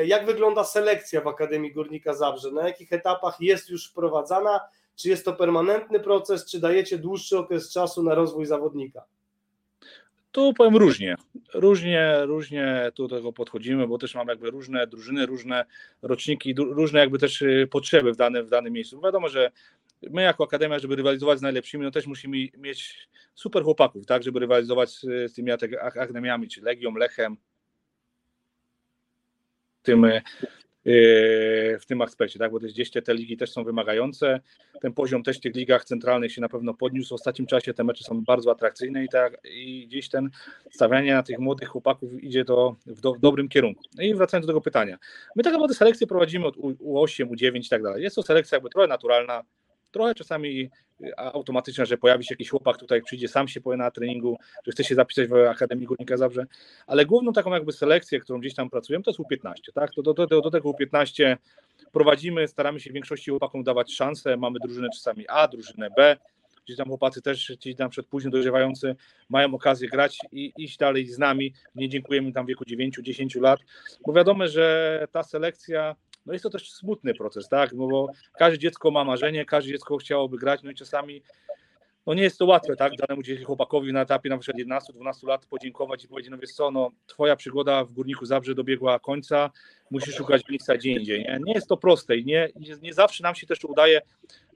Y, 0.03 0.07
jak 0.07 0.27
wygląda 0.27 0.65
selekcja 0.65 1.21
w 1.21 1.27
Akademii 1.29 1.73
Górnika 1.73 2.15
Zabrze? 2.15 2.51
Na 2.51 2.69
jakich 2.69 2.93
etapach 2.93 3.41
jest 3.41 3.71
już 3.71 3.91
wprowadzana? 3.91 4.61
Czy 4.97 5.09
jest 5.09 5.25
to 5.25 5.33
permanentny 5.33 6.01
proces, 6.01 6.51
czy 6.51 6.61
dajecie 6.61 6.99
dłuższy 6.99 7.39
okres 7.39 7.73
czasu 7.73 8.03
na 8.03 8.15
rozwój 8.15 8.47
zawodnika? 8.47 9.05
Tu 10.35 10.55
powiem 10.55 10.77
różnie, 10.77 11.17
różnie, 11.55 12.27
różnie 12.27 12.93
tu 12.95 13.09
do 13.09 13.17
tego 13.17 13.33
podchodzimy, 13.33 13.89
bo 13.89 13.99
też 13.99 14.15
mamy 14.15 14.33
jakby 14.33 14.51
różne 14.51 14.87
drużyny, 14.87 15.27
różne 15.27 15.65
roczniki, 16.03 16.55
różne 16.55 17.01
jakby 17.01 17.19
też 17.19 17.43
y, 17.43 17.69
potrzeby 17.71 18.13
w 18.13 18.17
danym, 18.17 18.47
w 18.47 18.51
danym 18.51 18.73
miejscu. 18.73 19.01
Wiadomo, 19.01 19.29
że 19.29 19.51
my 20.03 20.23
jako 20.23 20.45
Akademia, 20.45 20.79
żeby 20.79 20.97
rywalizować 20.97 21.39
z 21.39 21.43
najlepszymi, 21.43 21.85
no 21.85 21.91
też 21.91 22.07
musimy 22.07 22.37
mieć 22.59 23.09
super 23.35 23.63
chłopaków, 23.63 24.07
tak, 24.07 24.23
żeby 24.23 24.41
rywalizować 24.41 24.91
z, 24.91 25.01
z 25.01 25.35
tymi 25.35 25.51
akademiami, 25.81 26.49
czy 26.49 26.63
Legią, 26.63 26.95
Lechem, 26.95 27.37
tym 29.83 30.07
w 30.85 31.83
tym 31.87 32.03
aspekcie, 32.03 32.39
tak? 32.39 32.53
bo 32.53 32.59
gdzieś 32.59 32.91
te, 32.91 33.03
te 33.03 33.15
ligi 33.15 33.37
też 33.37 33.53
są 33.53 33.65
wymagające, 33.65 34.41
ten 34.81 34.93
poziom 34.93 35.23
też 35.23 35.39
w 35.39 35.41
tych 35.41 35.55
ligach 35.55 35.85
centralnych 35.85 36.33
się 36.33 36.41
na 36.41 36.49
pewno 36.49 36.75
podniósł, 36.75 37.09
w 37.09 37.13
ostatnim 37.13 37.47
czasie 37.47 37.75
te 37.75 37.85
mecze 37.85 38.05
są 38.05 38.25
bardzo 38.25 38.51
atrakcyjne 38.51 39.05
i, 39.05 39.09
tak, 39.09 39.39
i 39.45 39.87
gdzieś 39.87 40.09
ten 40.09 40.31
stawianie 40.71 41.15
na 41.15 41.23
tych 41.23 41.39
młodych 41.39 41.69
chłopaków 41.69 42.23
idzie 42.23 42.45
to 42.45 42.77
w, 42.87 43.01
do, 43.01 43.15
w 43.15 43.21
dobrym 43.21 43.49
kierunku. 43.49 43.83
No 43.97 44.03
i 44.03 44.15
wracając 44.15 44.47
do 44.47 44.51
tego 44.53 44.61
pytania, 44.61 44.99
my 45.37 45.43
tak 45.43 45.53
naprawdę 45.53 45.75
selekcję 45.75 46.07
prowadzimy 46.07 46.47
od 46.47 46.57
U8, 46.57 47.27
U9 47.27 47.67
i 47.67 47.69
tak 47.69 47.83
dalej, 47.83 48.03
jest 48.03 48.17
to 48.17 48.23
selekcja 48.23 48.57
jakby 48.57 48.71
trochę 48.71 48.89
naturalna, 48.89 49.43
trochę 49.95 50.15
czasami 50.15 50.71
automatyczna, 51.17 51.85
że 51.85 51.99
pojawi 51.99 52.25
się 52.25 52.33
jakiś 52.33 52.51
chłopak 52.51 52.77
tutaj, 52.77 53.03
przyjdzie, 53.03 53.29
sam 53.29 53.49
się 53.49 53.61
powie 53.61 53.77
na 53.77 53.91
treningu, 53.91 54.39
że 54.67 54.73
chce 54.73 54.85
się 54.85 54.95
zapisać 54.95 55.29
w 55.29 55.35
Akademii 55.35 55.87
Górnika 55.87 56.17
Zabrze, 56.17 56.47
ale 56.87 57.07
główną 57.07 57.33
taką 57.33 57.53
jakby 57.53 57.73
selekcję, 57.73 58.21
którą 58.21 58.41
gdzieś 58.41 58.55
tam 58.55 58.71
pracujemy, 58.71 59.03
to 59.03 59.11
jest 59.11 59.21
U15, 59.21 59.53
tak? 59.75 59.91
Do, 59.97 60.15
do, 60.15 60.27
do, 60.27 60.41
do 60.41 60.51
tego 60.51 60.71
U15 60.71 61.37
prowadzimy, 61.93 62.49
staramy 62.49 62.81
się 62.81 62.93
większości 62.93 63.31
chłopakom 63.31 63.63
dawać 63.63 63.95
szansę, 63.95 64.37
mamy 64.37 64.59
drużynę 64.59 64.89
czasami 64.95 65.25
A, 65.29 65.49
drużynę 65.49 65.89
B, 65.97 66.17
gdzieś 66.65 66.77
tam 66.77 66.89
chłopacy 66.89 67.23
też, 67.23 67.53
ci 67.61 67.77
tam 67.77 67.91
przed 67.91 68.07
późno 68.07 68.31
dojrzewający 68.31 68.97
mają 69.29 69.55
okazję 69.55 69.89
grać 69.89 70.19
i 70.33 70.53
iść 70.57 70.77
dalej 70.77 71.07
z 71.07 71.19
nami, 71.19 71.53
nie 71.75 71.89
dziękujemy 71.89 72.33
tam 72.33 72.45
w 72.45 72.49
wieku 72.49 72.65
9-10 72.65 73.41
lat, 73.41 73.61
bo 74.07 74.13
wiadomo, 74.13 74.49
że 74.49 75.09
ta 75.13 75.23
selekcja 75.23 75.97
no 76.27 76.33
jest 76.33 76.43
to 76.43 76.51
też 76.51 76.73
smutny 76.73 77.15
proces, 77.15 77.49
tak? 77.49 77.73
No 77.73 77.87
bo 77.87 78.09
każde 78.39 78.59
dziecko 78.59 78.91
ma 78.91 79.05
marzenie, 79.05 79.45
każde 79.45 79.71
dziecko 79.71 79.97
chciałoby 79.97 80.39
grać, 80.39 80.63
no 80.63 80.71
i 80.71 80.75
czasami 80.75 81.23
no 82.07 82.15
nie 82.15 82.23
jest 82.23 82.39
to 82.39 82.47
łatwe, 82.47 82.77
tak? 82.77 82.93
Danemu 82.97 83.23
dzieci 83.23 83.45
chłopakowi 83.45 83.93
na 83.93 84.03
etapie 84.03 84.29
na 84.29 84.39
przykład 84.39 84.67
11-12 84.67 85.27
lat 85.27 85.47
podziękować 85.47 86.05
i 86.05 86.09
powiedzieć, 86.09 86.31
no 86.31 86.39
wiesz 86.39 86.53
co, 86.53 86.71
no 86.71 86.91
twoja 87.07 87.37
przygoda 87.37 87.85
w 87.85 87.93
Górniku 87.93 88.27
Zabrze 88.27 88.55
dobiegła 88.55 88.99
końca, 88.99 89.51
musisz 89.91 90.15
szukać 90.15 90.49
miejsca 90.49 90.77
gdzie 90.77 90.91
indziej, 90.91 91.21
nie? 91.21 91.39
Nie 91.45 91.53
jest 91.53 91.69
to 91.69 91.77
proste 91.77 92.17
i 92.17 92.25
nie, 92.25 92.49
nie, 92.83 92.95
zawsze 92.95 93.23
nam 93.23 93.35
się 93.35 93.47
też 93.47 93.65
udaje 93.65 94.01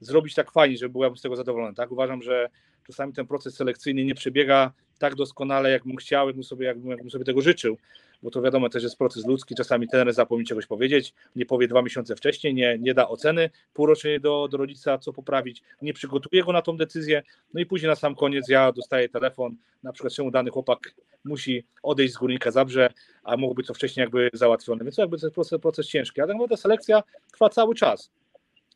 zrobić 0.00 0.34
tak 0.34 0.50
fajnie, 0.50 0.76
żeby 0.76 0.92
byłem 0.92 1.16
z 1.16 1.22
tego 1.22 1.36
zadowolony, 1.36 1.74
tak? 1.74 1.92
Uważam, 1.92 2.22
że 2.22 2.48
czasami 2.86 3.12
ten 3.12 3.26
proces 3.26 3.54
selekcyjny 3.54 4.04
nie 4.04 4.14
przebiega 4.14 4.72
tak 4.98 5.14
doskonale, 5.14 5.70
jakbym 5.70 5.96
chciał, 5.96 6.26
jakbym 6.26 6.44
sobie, 6.44 6.66
jakbym, 6.66 6.90
jakbym 6.90 7.10
sobie 7.10 7.24
tego 7.24 7.40
życzył, 7.40 7.78
bo 8.22 8.30
to 8.30 8.42
wiadomo 8.42 8.68
też 8.68 8.82
jest 8.82 8.98
proces 8.98 9.26
ludzki, 9.26 9.54
czasami 9.54 9.88
trener 9.88 10.14
zapomni 10.14 10.46
czegoś 10.46 10.66
powiedzieć, 10.66 11.14
nie 11.36 11.46
powie 11.46 11.68
dwa 11.68 11.82
miesiące 11.82 12.16
wcześniej, 12.16 12.54
nie, 12.54 12.78
nie 12.78 12.94
da 12.94 13.08
oceny 13.08 13.50
półrocznej 13.72 14.20
do, 14.20 14.48
do 14.50 14.56
rodzica, 14.56 14.98
co 14.98 15.12
poprawić, 15.12 15.62
nie 15.82 15.92
przygotuje 15.92 16.44
go 16.44 16.52
na 16.52 16.62
tą 16.62 16.76
decyzję, 16.76 17.22
no 17.54 17.60
i 17.60 17.66
później 17.66 17.88
na 17.88 17.96
sam 17.96 18.14
koniec 18.14 18.48
ja 18.48 18.72
dostaję 18.72 19.08
telefon, 19.08 19.56
na 19.82 19.92
przykład 19.92 20.12
czemu 20.12 20.30
dany 20.30 20.50
chłopak 20.50 20.94
musi 21.24 21.64
odejść 21.82 22.14
z 22.14 22.16
Górnika 22.16 22.50
Zabrze, 22.50 22.92
a 23.22 23.36
mogło 23.36 23.54
być 23.54 23.66
to 23.66 23.74
wcześniej 23.74 24.02
jakby 24.02 24.30
załatwione, 24.32 24.84
więc 24.84 24.96
to 24.96 25.02
jakby 25.02 25.18
to 25.18 25.26
jest 25.26 25.34
proces, 25.34 25.60
proces 25.60 25.86
ciężki, 25.86 26.20
a 26.20 26.26
tak 26.26 26.34
naprawdę 26.34 26.56
selekcja 26.56 27.02
trwa 27.32 27.48
cały 27.48 27.74
czas, 27.74 28.10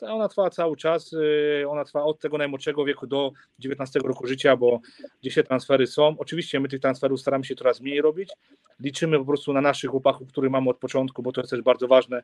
ona 0.09 0.29
trwa 0.29 0.51
cały 0.51 0.77
czas, 0.77 1.13
y, 1.13 1.65
ona 1.69 1.85
trwa 1.85 2.05
od 2.05 2.21
tego 2.21 2.39
najmłodszego 2.39 2.85
wieku 2.85 3.07
do 3.07 3.33
19 3.59 4.01
roku 4.01 4.27
życia, 4.27 4.57
bo 4.57 4.81
te 5.35 5.43
transfery 5.43 5.87
są. 5.87 6.17
Oczywiście 6.19 6.61
my 6.61 6.69
tych 6.69 6.81
transferów 6.81 7.21
staramy 7.21 7.45
się 7.45 7.55
coraz 7.55 7.81
mniej 7.81 8.03
robić. 8.03 8.31
Liczymy 8.81 9.19
po 9.19 9.25
prostu 9.25 9.53
na 9.53 9.61
naszych 9.61 9.91
chłopaków, 9.91 10.29
których 10.29 10.51
mamy 10.51 10.71
od 10.71 10.79
początku, 10.79 11.23
bo 11.23 11.33
to 11.33 11.41
jest 11.41 11.51
też 11.51 11.63
bardzo 11.63 11.89
ważne. 11.89 12.23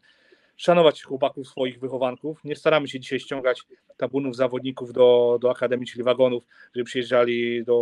Szanować 0.57 1.03
chłopaków, 1.03 1.49
swoich 1.49 1.81
wychowanków. 1.81 2.45
Nie 2.45 2.57
staramy 2.57 2.89
się 2.89 3.01
dzisiaj 3.01 3.21
ściągać 3.21 3.63
tabunów 3.97 4.37
zawodników 4.37 4.93
do, 4.93 5.39
do 5.41 5.51
akademii, 5.51 5.87
czyli 5.87 6.05
wagonów, 6.05 6.45
żeby 6.75 6.85
przyjeżdżali 6.85 7.65
do 7.65 7.75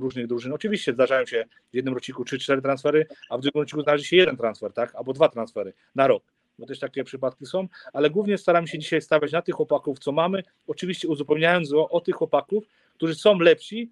różnych 0.00 0.26
drużyn. 0.26 0.52
Oczywiście 0.52 0.92
zdarzają 0.92 1.26
się 1.26 1.44
w 1.72 1.74
jednym 1.76 1.94
roczniku 1.94 2.24
3-4 2.24 2.62
transfery, 2.62 3.06
a 3.30 3.38
w 3.38 3.40
drugim 3.40 3.60
roczniku 3.60 3.82
zdarzy 3.82 4.04
się 4.04 4.16
jeden 4.16 4.36
transfer, 4.36 4.72
tak? 4.72 4.94
Albo 4.94 5.12
dwa 5.12 5.28
transfery 5.28 5.72
na 5.94 6.06
rok 6.06 6.35
bo 6.58 6.66
też 6.66 6.78
takie 6.78 7.04
przypadki 7.04 7.46
są, 7.46 7.68
ale 7.92 8.10
głównie 8.10 8.38
staramy 8.38 8.68
się 8.68 8.78
dzisiaj 8.78 9.02
stawiać 9.02 9.32
na 9.32 9.42
tych 9.42 9.54
chłopaków, 9.54 9.98
co 9.98 10.12
mamy, 10.12 10.42
oczywiście 10.66 11.08
uzupełniając 11.08 11.72
o, 11.72 11.88
o 11.88 12.00
tych 12.00 12.14
chłopaków, 12.14 12.64
którzy 12.94 13.14
są 13.14 13.38
lepsi 13.38 13.90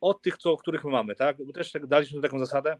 od 0.00 0.22
tych, 0.22 0.38
co, 0.38 0.56
których 0.56 0.84
my 0.84 0.90
mamy, 0.90 1.14
tak? 1.14 1.36
Bo 1.46 1.52
też 1.52 1.72
tak 1.72 1.86
daliśmy 1.86 2.22
taką 2.22 2.38
zasadę, 2.38 2.76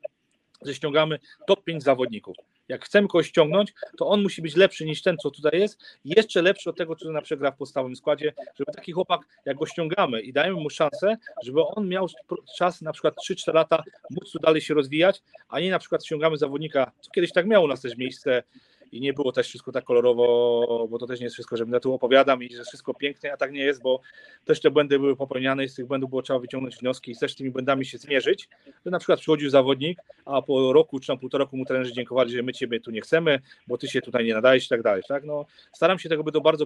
że 0.67 0.75
ściągamy 0.75 1.19
top 1.47 1.65
5 1.65 1.83
zawodników. 1.83 2.37
Jak 2.69 2.85
chcemy 2.85 3.09
kogoś 3.09 3.27
ściągnąć, 3.27 3.73
to 3.99 4.09
on 4.09 4.23
musi 4.23 4.43
być 4.43 4.57
lepszy 4.57 4.85
niż 4.85 5.03
ten, 5.03 5.17
co 5.17 5.31
tutaj 5.31 5.61
jest, 5.61 5.79
jeszcze 6.05 6.43
lepszy 6.43 6.71
od 6.71 6.77
tego, 6.77 6.97
co 6.97 7.13
na 7.13 7.23
przykład 7.23 7.41
gra 7.41 7.51
w 7.51 7.57
podstawowym 7.57 7.97
składzie, 7.97 8.33
żeby 8.59 8.73
taki 8.73 8.93
chłopak, 8.93 9.21
jak 9.45 9.57
go 9.57 9.67
ściągamy 9.67 10.21
i 10.21 10.33
dajemy 10.33 10.61
mu 10.61 10.71
szansę, 10.71 11.17
żeby 11.43 11.63
on 11.63 11.89
miał 11.89 12.07
czas 12.59 12.83
na 12.83 12.93
przykład 12.93 13.15
3-4 13.31 13.55
lata 13.55 13.83
móc 14.11 14.33
tu 14.33 14.39
dalej 14.39 14.61
się 14.61 14.75
rozwijać, 14.75 15.23
a 15.49 15.61
nie 15.61 15.71
na 15.71 15.79
przykład 15.79 16.05
ściągamy 16.05 16.37
zawodnika, 16.37 16.93
co 17.01 17.11
kiedyś 17.11 17.33
tak 17.33 17.47
miało 17.47 17.65
u 17.65 17.69
nas 17.69 17.81
też 17.81 17.97
miejsce, 17.97 18.43
i 18.93 19.01
nie 19.01 19.13
było 19.13 19.33
też 19.33 19.49
wszystko 19.49 19.73
tak 19.73 19.85
kolorowo, 19.85 20.87
bo 20.91 20.99
to 20.99 21.07
też 21.07 21.21
nie 21.21 21.25
jest 21.25 21.35
wszystko, 21.35 21.57
że 21.57 21.65
na 21.67 21.81
tu 21.81 21.95
opowiadam 21.95 22.43
i 22.43 22.55
że 22.55 22.65
wszystko 22.65 22.95
pięknie, 22.95 23.33
a 23.33 23.37
tak 23.37 23.53
nie 23.53 23.61
jest, 23.61 23.83
bo 23.83 24.01
też 24.45 24.61
te 24.61 24.71
błędy 24.71 24.99
były 24.99 25.17
popełniane 25.17 25.65
i 25.65 25.69
z 25.69 25.75
tych 25.75 25.87
błędów 25.87 26.11
było 26.11 26.23
trzeba 26.23 26.39
wyciągnąć 26.39 26.77
wnioski 26.77 27.13
i 27.13 27.17
też 27.17 27.33
z 27.33 27.37
tymi 27.37 27.51
błędami 27.51 27.87
się 27.87 27.99
zmierzyć, 27.99 28.49
że 28.85 28.91
na 28.91 28.99
przykład 28.99 29.21
przychodził 29.21 29.51
zawodnik, 29.51 29.99
a 30.25 30.43
po 30.43 30.73
roku 30.73 31.01
czy 31.01 31.07
tam 31.07 31.19
półtora 31.19 31.43
roku 31.43 31.57
mu 31.57 31.65
trenerzy 31.65 31.93
dziękowali, 31.93 32.33
że 32.33 32.43
my 32.43 32.53
ciebie 32.53 32.81
tu 32.81 32.91
nie 32.91 33.01
chcemy, 33.01 33.41
bo 33.67 33.79
ty 33.79 33.89
się 33.89 34.01
tutaj 34.01 34.25
nie 34.25 34.35
nadajesz 34.35 34.67
i 34.67 34.69
tak 34.69 34.83
dalej, 34.83 35.03
tak, 35.09 35.25
no 35.25 35.47
staram 35.73 35.99
się 35.99 36.09
tego 36.09 36.25
by 36.25 36.33
to 36.33 36.41
bardzo 36.41 36.65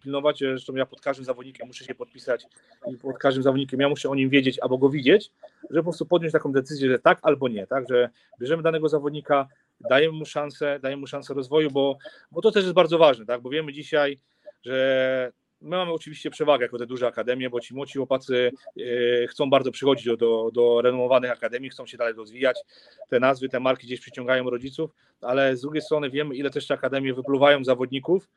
pilnować, 0.00 0.38
zresztą 0.38 0.74
ja 0.74 0.86
pod 0.86 1.00
każdym 1.00 1.24
zawodnikiem 1.24 1.66
muszę 1.66 1.84
się 1.84 1.94
podpisać 1.94 2.46
i 2.86 2.96
pod 2.96 3.18
każdym 3.18 3.42
zawodnikiem 3.42 3.80
ja 3.80 3.88
muszę 3.88 4.08
o 4.08 4.14
nim 4.14 4.30
wiedzieć 4.30 4.58
albo 4.58 4.78
go 4.78 4.90
widzieć, 4.90 5.30
żeby 5.70 5.80
po 5.80 5.84
prostu 5.84 6.06
podjąć 6.06 6.32
taką 6.32 6.52
decyzję, 6.52 6.90
że 6.90 6.98
tak 6.98 7.18
albo 7.22 7.48
nie, 7.48 7.66
tak, 7.66 7.88
że 7.88 8.10
bierzemy 8.40 8.62
danego 8.62 8.88
zawodnika, 8.88 9.48
dajemy 9.80 10.18
mu 10.18 10.26
szansę, 10.26 10.78
dajemy 10.82 11.00
mu 11.00 11.06
szansę 11.06 11.34
rozwoju, 11.34 11.70
bo, 11.70 11.98
bo 12.30 12.42
to 12.42 12.50
też 12.50 12.62
jest 12.62 12.74
bardzo 12.74 12.98
ważne, 12.98 13.26
tak? 13.26 13.40
bo 13.40 13.50
wiemy 13.50 13.72
dzisiaj, 13.72 14.18
że 14.64 15.32
my 15.60 15.76
mamy 15.76 15.92
oczywiście 15.92 16.30
przewagę 16.30 16.64
jako 16.64 16.78
te 16.78 16.86
duże 16.86 17.06
akademie, 17.06 17.50
bo 17.50 17.60
ci 17.60 17.74
młodzi 17.74 17.92
chłopacy 17.92 18.52
e, 18.76 19.26
chcą 19.26 19.50
bardzo 19.50 19.70
przychodzić 19.70 20.06
do, 20.06 20.16
do, 20.16 20.50
do 20.52 20.82
renomowanych 20.82 21.30
akademii, 21.30 21.70
chcą 21.70 21.86
się 21.86 21.96
dalej 21.96 22.14
rozwijać, 22.14 22.58
te 23.08 23.20
nazwy, 23.20 23.48
te 23.48 23.60
marki 23.60 23.86
gdzieś 23.86 24.00
przyciągają 24.00 24.50
rodziców, 24.50 24.90
ale 25.20 25.56
z 25.56 25.60
drugiej 25.60 25.82
strony 25.82 26.10
wiemy, 26.10 26.34
ile 26.34 26.50
też 26.50 26.66
te 26.66 26.74
akademie 26.74 27.14
wypluwają 27.14 27.64
zawodników 27.64 28.28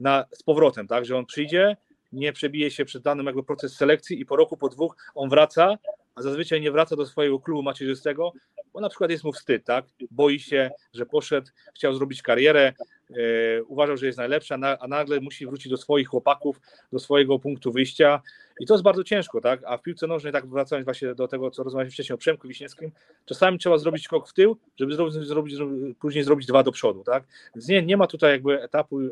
na, 0.00 0.24
z 0.30 0.42
powrotem, 0.42 0.86
tak, 0.86 1.04
że 1.04 1.16
on 1.16 1.26
przyjdzie, 1.26 1.76
nie 2.12 2.32
przebije 2.32 2.70
się 2.70 2.84
przed 2.84 3.02
danym 3.02 3.26
jakby 3.26 3.42
proces 3.42 3.76
selekcji 3.76 4.20
i 4.20 4.26
po 4.26 4.36
roku, 4.36 4.56
po 4.56 4.68
dwóch 4.68 4.96
on 5.14 5.28
wraca, 5.28 5.74
a 6.16 6.22
zazwyczaj 6.22 6.60
nie 6.60 6.72
wraca 6.72 6.96
do 6.96 7.06
swojego 7.06 7.40
klubu 7.40 7.62
macierzystego, 7.62 8.32
bo 8.72 8.80
na 8.80 8.88
przykład 8.88 9.10
jest 9.10 9.24
mu 9.24 9.32
wstyd, 9.32 9.64
tak? 9.64 9.84
Boi 10.10 10.40
się, 10.40 10.70
że 10.94 11.06
poszedł, 11.06 11.50
chciał 11.74 11.94
zrobić 11.94 12.22
karierę, 12.22 12.72
e, 13.10 13.62
uważał, 13.62 13.96
że 13.96 14.06
jest 14.06 14.18
najlepszy, 14.18 14.54
a, 14.54 14.78
a 14.78 14.88
nagle 14.88 15.20
musi 15.20 15.46
wrócić 15.46 15.70
do 15.70 15.76
swoich 15.76 16.08
chłopaków, 16.08 16.60
do 16.92 16.98
swojego 16.98 17.38
punktu 17.38 17.72
wyjścia 17.72 18.22
i 18.60 18.66
to 18.66 18.74
jest 18.74 18.84
bardzo 18.84 19.04
ciężko, 19.04 19.40
tak? 19.40 19.60
A 19.66 19.76
w 19.76 19.82
piłce 19.82 20.06
nożnej, 20.06 20.32
tak 20.32 20.46
wracając 20.46 20.84
właśnie 20.84 21.14
do 21.14 21.28
tego, 21.28 21.50
co 21.50 21.62
rozmawialiśmy 21.62 21.94
wcześniej 21.94 22.14
o 22.14 22.18
Przemku 22.18 22.48
Wiśniewskim, 22.48 22.92
czasami 23.24 23.58
trzeba 23.58 23.78
zrobić 23.78 24.08
krok 24.08 24.28
w 24.28 24.32
tył, 24.32 24.56
żeby 24.80 24.94
zrobić, 24.94 25.14
zrobić, 25.14 25.58
później 26.00 26.24
zrobić 26.24 26.46
dwa 26.46 26.62
do 26.62 26.72
przodu, 26.72 27.04
tak? 27.04 27.24
Więc 27.54 27.68
nie, 27.68 27.82
nie 27.82 27.96
ma 27.96 28.06
tutaj 28.06 28.32
jakby 28.32 28.62
etapu 28.62 29.00
e, 29.00 29.10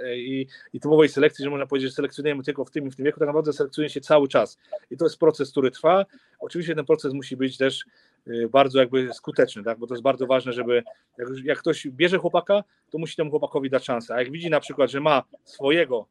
e, 0.00 0.18
i, 0.18 0.46
i 0.72 0.80
typowej 0.80 1.08
selekcji, 1.08 1.44
że 1.44 1.50
można 1.50 1.66
powiedzieć, 1.66 1.90
że 1.90 1.94
selekcjonujemy 1.94 2.42
tylko 2.42 2.64
w 2.64 2.70
tym 2.70 2.86
i 2.86 2.90
w 2.90 2.96
tym 2.96 3.04
wieku, 3.04 3.18
tak 3.18 3.26
naprawdę 3.26 3.52
selekcjonuje 3.52 3.90
się 3.90 4.00
cały 4.00 4.28
czas. 4.28 4.58
I 4.90 4.96
to 4.96 5.04
jest 5.04 5.18
proces, 5.18 5.50
który 5.50 5.70
trwa. 5.70 6.06
Oczywiście 6.38 6.74
ten 6.74 6.84
proces 6.84 7.12
musi 7.12 7.36
być 7.36 7.56
też 7.56 7.84
y, 8.28 8.48
bardzo 8.48 8.78
jakby 8.78 9.12
skuteczny, 9.12 9.64
tak? 9.64 9.78
bo 9.78 9.86
to 9.86 9.94
jest 9.94 10.02
bardzo 10.02 10.26
ważne, 10.26 10.52
żeby 10.52 10.82
jak, 11.18 11.28
jak 11.44 11.58
ktoś 11.58 11.88
bierze 11.88 12.18
chłopaka, 12.18 12.64
to 12.90 12.98
musi 12.98 13.16
temu 13.16 13.30
chłopakowi 13.30 13.70
dać 13.70 13.84
szansę, 13.84 14.14
a 14.14 14.18
jak 14.18 14.30
widzi 14.30 14.50
na 14.50 14.60
przykład, 14.60 14.90
że 14.90 15.00
ma 15.00 15.22
swojego 15.44 16.06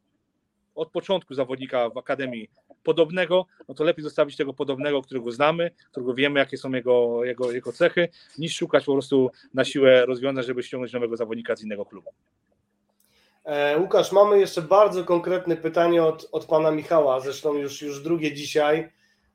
od 0.76 0.90
początku 0.90 1.34
zawodnika 1.34 1.90
w 1.90 1.98
akademii 1.98 2.50
podobnego, 2.86 3.46
no 3.68 3.74
to 3.74 3.84
lepiej 3.84 4.02
zostawić 4.02 4.36
tego 4.36 4.54
podobnego, 4.54 5.02
którego 5.02 5.32
znamy, 5.32 5.70
którego 5.90 6.14
wiemy, 6.14 6.40
jakie 6.40 6.56
są 6.58 6.72
jego, 6.72 7.24
jego, 7.24 7.52
jego 7.52 7.72
cechy, 7.72 8.08
niż 8.38 8.56
szukać 8.56 8.84
po 8.84 8.92
prostu 8.92 9.30
na 9.54 9.64
siłę 9.64 10.06
rozwiązań, 10.06 10.44
żeby 10.44 10.62
ściągnąć 10.62 10.92
nowego 10.92 11.16
zawodnika 11.16 11.56
z 11.56 11.62
innego 11.62 11.86
klubu. 11.86 12.10
E, 13.44 13.78
Łukasz, 13.78 14.12
mamy 14.12 14.38
jeszcze 14.38 14.62
bardzo 14.62 15.04
konkretne 15.04 15.56
pytanie 15.56 16.04
od, 16.04 16.28
od 16.32 16.44
pana 16.44 16.70
Michała, 16.70 17.20
zresztą 17.20 17.54
już, 17.54 17.82
już 17.82 18.02
drugie 18.02 18.32
dzisiaj, 18.32 18.92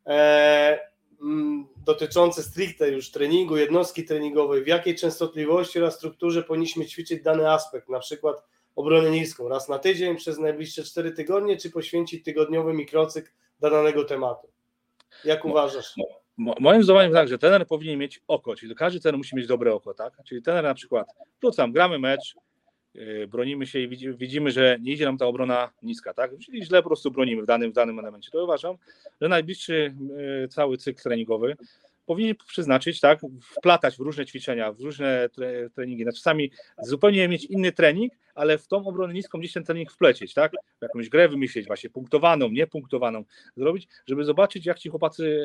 e, 0.07 0.79
m, 1.21 1.67
dotyczące 1.85 2.43
stricte 2.43 2.89
już 2.89 3.11
treningu, 3.11 3.57
jednostki 3.57 4.05
treningowej. 4.05 4.63
W 4.63 4.67
jakiej 4.67 4.95
częstotliwości 4.95 5.79
oraz 5.79 5.95
strukturze 5.95 6.43
powinniśmy 6.43 6.85
ćwiczyć 6.85 7.23
dany 7.23 7.51
aspekt, 7.51 7.89
na 7.89 7.99
przykład 7.99 8.43
obronę 8.81 9.09
niską, 9.09 9.49
raz 9.49 9.69
na 9.69 9.79
tydzień, 9.79 10.15
przez 10.15 10.39
najbliższe 10.39 10.83
4 10.83 11.11
tygodnie, 11.11 11.57
czy 11.57 11.71
poświęcić 11.71 12.25
tygodniowy 12.25 12.73
mikrocykl 12.73 13.29
do 13.59 13.69
danego 13.69 14.03
tematu? 14.03 14.47
Jak 15.25 15.45
uważasz? 15.45 15.95
Moim 16.37 16.83
zdaniem 16.83 17.13
tak, 17.13 17.27
że 17.27 17.37
trener 17.37 17.67
powinien 17.67 17.99
mieć 17.99 18.21
oko, 18.27 18.55
czyli 18.55 18.75
każdy 18.75 18.99
trener 18.99 19.17
musi 19.17 19.35
mieć 19.35 19.47
dobre 19.47 19.73
oko, 19.73 19.93
tak? 19.93 20.13
Czyli 20.25 20.41
trener 20.41 20.63
na 20.63 20.73
przykład, 20.73 21.07
wrzucam, 21.39 21.71
gramy 21.71 21.99
mecz, 21.99 22.35
yy, 22.93 23.27
bronimy 23.27 23.67
się 23.67 23.79
i 23.79 23.87
widzimy, 24.17 24.51
że 24.51 24.77
nie 24.81 24.91
idzie 24.91 25.05
nam 25.05 25.17
ta 25.17 25.25
obrona 25.25 25.71
niska, 25.83 26.13
tak? 26.13 26.31
Czyli 26.45 26.65
źle 26.65 26.83
po 26.83 26.89
prostu 26.89 27.11
bronimy 27.11 27.41
w 27.41 27.45
danym, 27.45 27.71
w 27.71 27.73
danym 27.73 27.99
elemencie. 27.99 28.31
To 28.31 28.43
uważam, 28.43 28.75
że 29.21 29.27
najbliższy 29.27 29.95
yy, 30.41 30.47
cały 30.47 30.77
cykl 30.77 31.01
treningowy 31.01 31.55
powinien 32.05 32.35
przeznaczyć, 32.47 32.99
tak, 32.99 33.19
wplatać 33.41 33.97
w 33.97 33.99
różne 33.99 34.25
ćwiczenia, 34.25 34.71
w 34.73 34.79
różne 34.79 35.29
treningi. 35.75 36.03
Znaczy 36.03 36.17
czasami 36.17 36.51
zupełnie 36.81 37.27
mieć 37.27 37.45
inny 37.45 37.71
trening, 37.71 38.13
ale 38.35 38.57
w 38.57 38.67
tą 38.67 38.87
obronę 38.87 39.13
niską 39.13 39.39
gdzieś 39.39 39.53
ten 39.53 39.63
trening 39.63 39.91
wplecieć, 39.91 40.33
tak? 40.33 40.51
Jakąś 40.81 41.09
grę 41.09 41.29
wymyślić, 41.29 41.67
właśnie 41.67 41.89
punktowaną, 41.89 42.49
niepunktowaną 42.49 43.23
zrobić, 43.57 43.87
żeby 44.07 44.23
zobaczyć, 44.23 44.65
jak 44.65 44.79
ci 44.79 44.89
chłopacy 44.89 45.41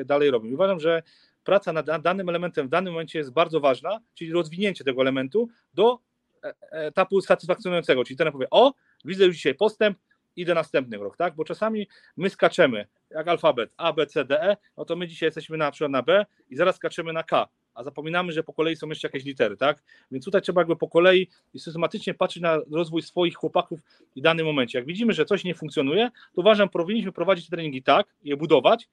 e, 0.00 0.04
dalej 0.04 0.30
robią. 0.30 0.52
Uważam, 0.54 0.80
że 0.80 1.02
praca 1.44 1.72
nad 1.72 1.86
danym 2.02 2.28
elementem 2.28 2.66
w 2.66 2.70
danym 2.70 2.92
momencie 2.92 3.18
jest 3.18 3.32
bardzo 3.32 3.60
ważna, 3.60 4.00
czyli 4.14 4.32
rozwinięcie 4.32 4.84
tego 4.84 5.00
elementu 5.00 5.48
do 5.74 5.98
e, 6.44 6.54
etapu 6.70 7.20
satysfakcjonującego, 7.20 8.04
czyli 8.04 8.16
ten 8.16 8.32
powie, 8.32 8.46
o, 8.50 8.72
widzę 9.04 9.24
już 9.24 9.36
dzisiaj 9.36 9.54
postęp, 9.54 9.98
idę 10.36 10.54
następny 10.54 10.98
rok, 10.98 11.16
tak? 11.16 11.34
Bo 11.34 11.44
czasami 11.44 11.88
my 12.16 12.30
skaczemy, 12.30 12.86
jak 13.10 13.28
alfabet 13.28 13.74
A, 13.76 13.92
B, 13.92 14.06
C, 14.06 14.24
D, 14.24 14.42
E, 14.42 14.56
no 14.76 14.84
to 14.84 14.96
my 14.96 15.08
dzisiaj 15.08 15.26
jesteśmy 15.26 15.56
na 15.56 15.70
przykład 15.70 15.90
na 15.90 16.02
B 16.02 16.26
i 16.50 16.56
zaraz 16.56 16.76
skaczemy 16.76 17.12
na 17.12 17.22
K, 17.22 17.48
a 17.74 17.84
zapominamy, 17.84 18.32
że 18.32 18.42
po 18.42 18.52
kolei 18.52 18.76
są 18.76 18.88
jeszcze 18.88 19.08
jakieś 19.08 19.24
litery, 19.24 19.56
tak? 19.56 19.82
Więc 20.10 20.24
tutaj 20.24 20.42
trzeba 20.42 20.60
jakby 20.60 20.76
po 20.76 20.88
kolei 20.88 21.28
i 21.54 21.58
systematycznie 21.58 22.14
patrzeć 22.14 22.42
na 22.42 22.58
rozwój 22.70 23.02
swoich 23.02 23.34
chłopaków 23.34 23.80
w 24.16 24.20
danym 24.20 24.46
momencie. 24.46 24.78
Jak 24.78 24.86
widzimy, 24.86 25.12
że 25.12 25.24
coś 25.24 25.44
nie 25.44 25.54
funkcjonuje, 25.54 26.10
to 26.34 26.40
uważam, 26.40 26.68
powinniśmy 26.68 27.12
prowadzić 27.12 27.48
treningi 27.48 27.82
tak, 27.82 28.06
je 28.24 28.36
budować 28.36 28.88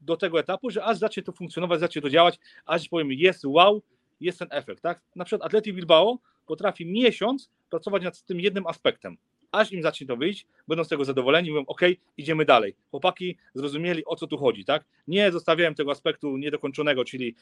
do 0.00 0.16
tego 0.16 0.40
etapu, 0.40 0.70
że 0.70 0.84
aż 0.84 0.98
zacznie 0.98 1.22
to 1.22 1.32
funkcjonować, 1.32 1.80
zacznie 1.80 2.02
to 2.02 2.10
działać, 2.10 2.38
aż 2.66 2.88
powiemy 2.88 3.14
jest 3.14 3.44
wow, 3.44 3.82
jest 4.20 4.38
ten 4.38 4.48
efekt, 4.50 4.82
tak? 4.82 5.00
Na 5.16 5.24
przykład 5.24 5.46
Atleti 5.46 5.72
Bilbao 5.72 6.18
potrafi 6.46 6.86
miesiąc 6.86 7.50
pracować 7.70 8.02
nad 8.02 8.22
tym 8.22 8.40
jednym 8.40 8.66
aspektem 8.66 9.16
aż 9.52 9.72
im 9.72 9.82
zacznie 9.82 10.06
to 10.06 10.16
wyjść, 10.16 10.46
będą 10.68 10.84
z 10.84 10.88
tego 10.88 11.04
zadowoleni, 11.04 11.50
mówią, 11.50 11.64
ok, 11.66 11.80
idziemy 12.16 12.44
dalej. 12.44 12.74
Chłopaki 12.90 13.36
zrozumieli, 13.54 14.04
o 14.04 14.16
co 14.16 14.26
tu 14.26 14.38
chodzi, 14.38 14.64
tak? 14.64 14.84
Nie 15.08 15.32
zostawiałem 15.32 15.74
tego 15.74 15.90
aspektu 15.90 16.36
niedokończonego, 16.36 17.04
czyli 17.04 17.34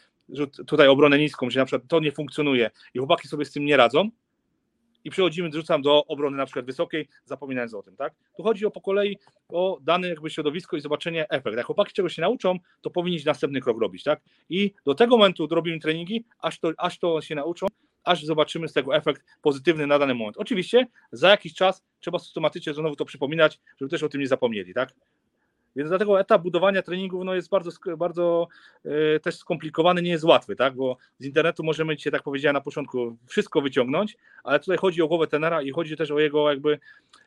tutaj 0.66 0.88
obronę 0.88 1.18
niską, 1.18 1.50
że 1.50 1.60
na 1.60 1.66
przykład 1.66 1.88
to 1.88 2.00
nie 2.00 2.12
funkcjonuje 2.12 2.70
i 2.94 2.98
chłopaki 2.98 3.28
sobie 3.28 3.44
z 3.44 3.52
tym 3.52 3.64
nie 3.64 3.76
radzą, 3.76 4.10
i 5.04 5.10
przechodzimy, 5.10 5.50
rzucam 5.52 5.82
do 5.82 6.06
obrony 6.06 6.36
na 6.36 6.46
przykład 6.46 6.66
wysokiej, 6.66 7.08
zapominając 7.24 7.74
o 7.74 7.82
tym, 7.82 7.96
tak? 7.96 8.14
Tu 8.36 8.42
chodzi 8.42 8.66
o 8.66 8.70
po 8.70 8.80
kolei 8.80 9.18
o 9.48 9.78
dane 9.82 10.08
jakby 10.08 10.30
środowisko 10.30 10.76
i 10.76 10.80
zobaczenie 10.80 11.28
efekt. 11.28 11.56
Jak 11.56 11.66
chłopaki 11.66 11.92
czegoś 11.92 12.14
się 12.14 12.22
nauczą, 12.22 12.58
to 12.80 12.90
powinni 12.90 13.18
następny 13.26 13.60
krok 13.60 13.80
robić, 13.80 14.02
tak? 14.02 14.20
I 14.48 14.72
do 14.84 14.94
tego 14.94 15.16
momentu 15.16 15.46
robimy 15.46 15.80
treningi, 15.80 16.24
aż 16.38 16.58
to, 16.60 16.72
aż 16.78 16.98
to 16.98 17.20
się 17.20 17.34
nauczą, 17.34 17.66
aż 18.08 18.24
zobaczymy 18.24 18.68
z 18.68 18.72
tego 18.72 18.96
efekt 18.96 19.22
pozytywny 19.42 19.86
na 19.86 19.98
dany 19.98 20.14
moment. 20.14 20.36
Oczywiście 20.36 20.86
za 21.12 21.30
jakiś 21.30 21.54
czas 21.54 21.84
trzeba 22.00 22.18
systematycznie 22.18 22.74
znowu 22.74 22.96
to 22.96 23.04
przypominać, 23.04 23.60
żeby 23.76 23.90
też 23.90 24.02
o 24.02 24.08
tym 24.08 24.20
nie 24.20 24.28
zapomnieli, 24.28 24.74
tak? 24.74 24.94
Więc 25.78 25.88
dlatego 25.88 26.20
etap 26.20 26.42
budowania 26.42 26.82
treningów 26.82 27.24
no, 27.24 27.34
jest 27.34 27.50
bardzo, 27.50 27.70
bardzo 27.96 28.48
e, 28.84 29.20
też 29.20 29.36
skomplikowany, 29.36 30.02
nie 30.02 30.10
jest 30.10 30.24
łatwy, 30.24 30.56
tak? 30.56 30.74
bo 30.74 30.96
z 31.18 31.24
internetu 31.24 31.64
możemy 31.64 31.96
dzisiaj, 31.96 32.12
tak 32.12 32.22
powiedziałem 32.22 32.54
na 32.54 32.60
początku, 32.60 33.16
wszystko 33.26 33.60
wyciągnąć, 33.60 34.16
ale 34.44 34.60
tutaj 34.60 34.76
chodzi 34.76 35.02
o 35.02 35.08
głowę 35.08 35.26
tenera 35.26 35.62
i 35.62 35.70
chodzi 35.70 35.96
też 35.96 36.10
o 36.10 36.18
jego 36.18 36.50
jakby 36.50 36.78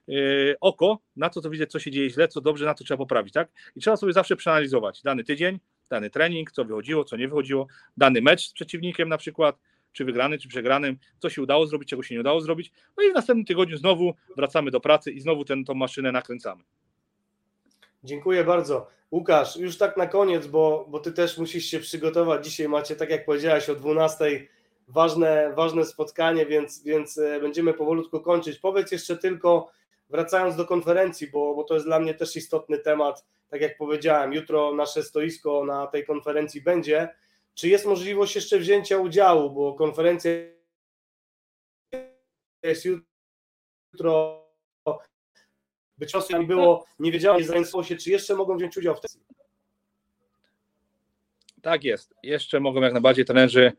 e, 0.10 0.14
oko, 0.62 1.00
na 1.16 1.30
co 1.30 1.42
to 1.42 1.50
widzieć, 1.50 1.72
co 1.72 1.80
się 1.80 1.92
dzieje 1.92 2.10
źle, 2.10 2.28
co 2.28 2.42
dobrze, 2.42 2.66
na 2.66 2.74
to 2.74 2.84
trzeba 2.84 2.98
poprawić. 2.98 3.34
tak? 3.34 3.50
I 3.76 3.80
trzeba 3.80 3.98
sobie 3.98 4.14
zawsze 4.14 4.36
przeanalizować 4.36 5.02
dany 5.02 5.24
tydzień, 5.24 5.60
dany 5.90 6.10
trening, 6.10 6.52
co 6.52 6.66
wychodziło, 6.66 7.04
co 7.04 7.18
nie 7.18 7.28
wychodziło, 7.28 7.68
dany 7.98 8.22
mecz 8.22 8.48
z 8.48 8.54
przeciwnikiem 8.54 9.10
na 9.10 9.18
przykład, 9.18 9.56
czy 9.92 10.06
wygrany, 10.06 10.38
czy 10.38 10.48
przegranym, 10.48 10.98
co 11.20 11.30
się 11.30 11.42
udało 11.42 11.68
zrobić, 11.68 11.89
czego 11.89 12.04
się 12.04 12.16
nie 12.16 12.22
udało 12.22 12.42
zrobić. 12.42 12.72
No 12.98 13.04
i 13.04 13.12
w 13.12 13.16
następnym 13.16 13.46
tygodniu 13.46 13.78
znowu 13.78 14.14
wracamy 14.38 14.72
do 14.72 14.80
pracy 14.80 15.12
i 15.12 15.20
znowu 15.20 15.46
tę 15.46 15.56
maszynę 15.76 16.12
nakręcamy. 16.12 16.64
Dziękuję 18.04 18.44
bardzo. 18.44 18.88
Łukasz, 19.12 19.58
już 19.58 19.78
tak 19.78 19.98
na 19.98 20.08
koniec, 20.08 20.48
bo, 20.48 20.86
bo 20.89 21.00
ty 21.00 21.12
też 21.12 21.38
musisz 21.38 21.66
się 21.66 21.80
przygotować. 21.80 22.46
Dzisiaj 22.46 22.70
macie, 22.70 22.96
tak 22.96 23.10
jak 23.10 23.26
powiedziałeś, 23.26 23.70
o 23.70 23.76
12 23.76 24.48
ważne, 24.88 25.54
ważne 25.56 25.86
spotkanie, 25.86 26.46
więc, 26.46 26.84
więc 26.84 27.18
e, 27.18 27.39
będziemy 27.39 27.74
powolutku 27.74 28.20
kończyć. 28.20 28.60
Powiedz 28.60 28.92
jeszcze 28.92 29.18
tylko, 29.18 29.72
wracając 30.10 30.56
do 30.56 30.66
konferencji, 30.66 31.28
bo, 31.28 31.56
bo 31.56 31.64
to 31.64 31.74
jest 31.74 31.86
dla 31.86 32.00
mnie 32.00 32.14
też 32.14 32.36
istotny 32.36 32.78
temat. 32.78 33.26
Tak 33.50 33.62
jak 33.62 33.78
powiedziałem, 33.78 34.34
jutro 34.34 34.76
nasze 34.76 35.04
stoisko 35.04 35.66
na 35.66 35.88
tej 35.88 36.06
konferencji 36.06 36.62
będzie. 36.62 37.10
Czy 37.54 37.70
jest 37.70 37.86
możliwość 37.86 38.36
jeszcze 38.36 38.60
wzięcia 38.60 38.97
udziału, 38.97 39.49
bo 39.49 39.74
konferencja 39.74 40.32
jest 42.64 42.86
jutro, 42.86 44.45
być 45.97 46.14
może 46.14 46.39
nie 46.39 46.45
było, 46.45 46.86
nie 46.99 47.12
wiedziałem, 47.12 47.41
nie 47.41 47.47
zainteresowało 47.47 47.84
się, 47.84 47.95
czy 47.95 48.10
jeszcze 48.10 48.36
mogą 48.36 48.58
wziąć 48.58 48.78
udział 48.78 48.95
w 48.95 49.02
tej 49.02 49.10
Tak 51.62 51.84
jest. 51.84 52.14
Jeszcze 52.24 52.60
mogą 52.60 52.82
jak 52.82 52.93
najbardziej 52.93 53.26
trenerzy 53.26 53.72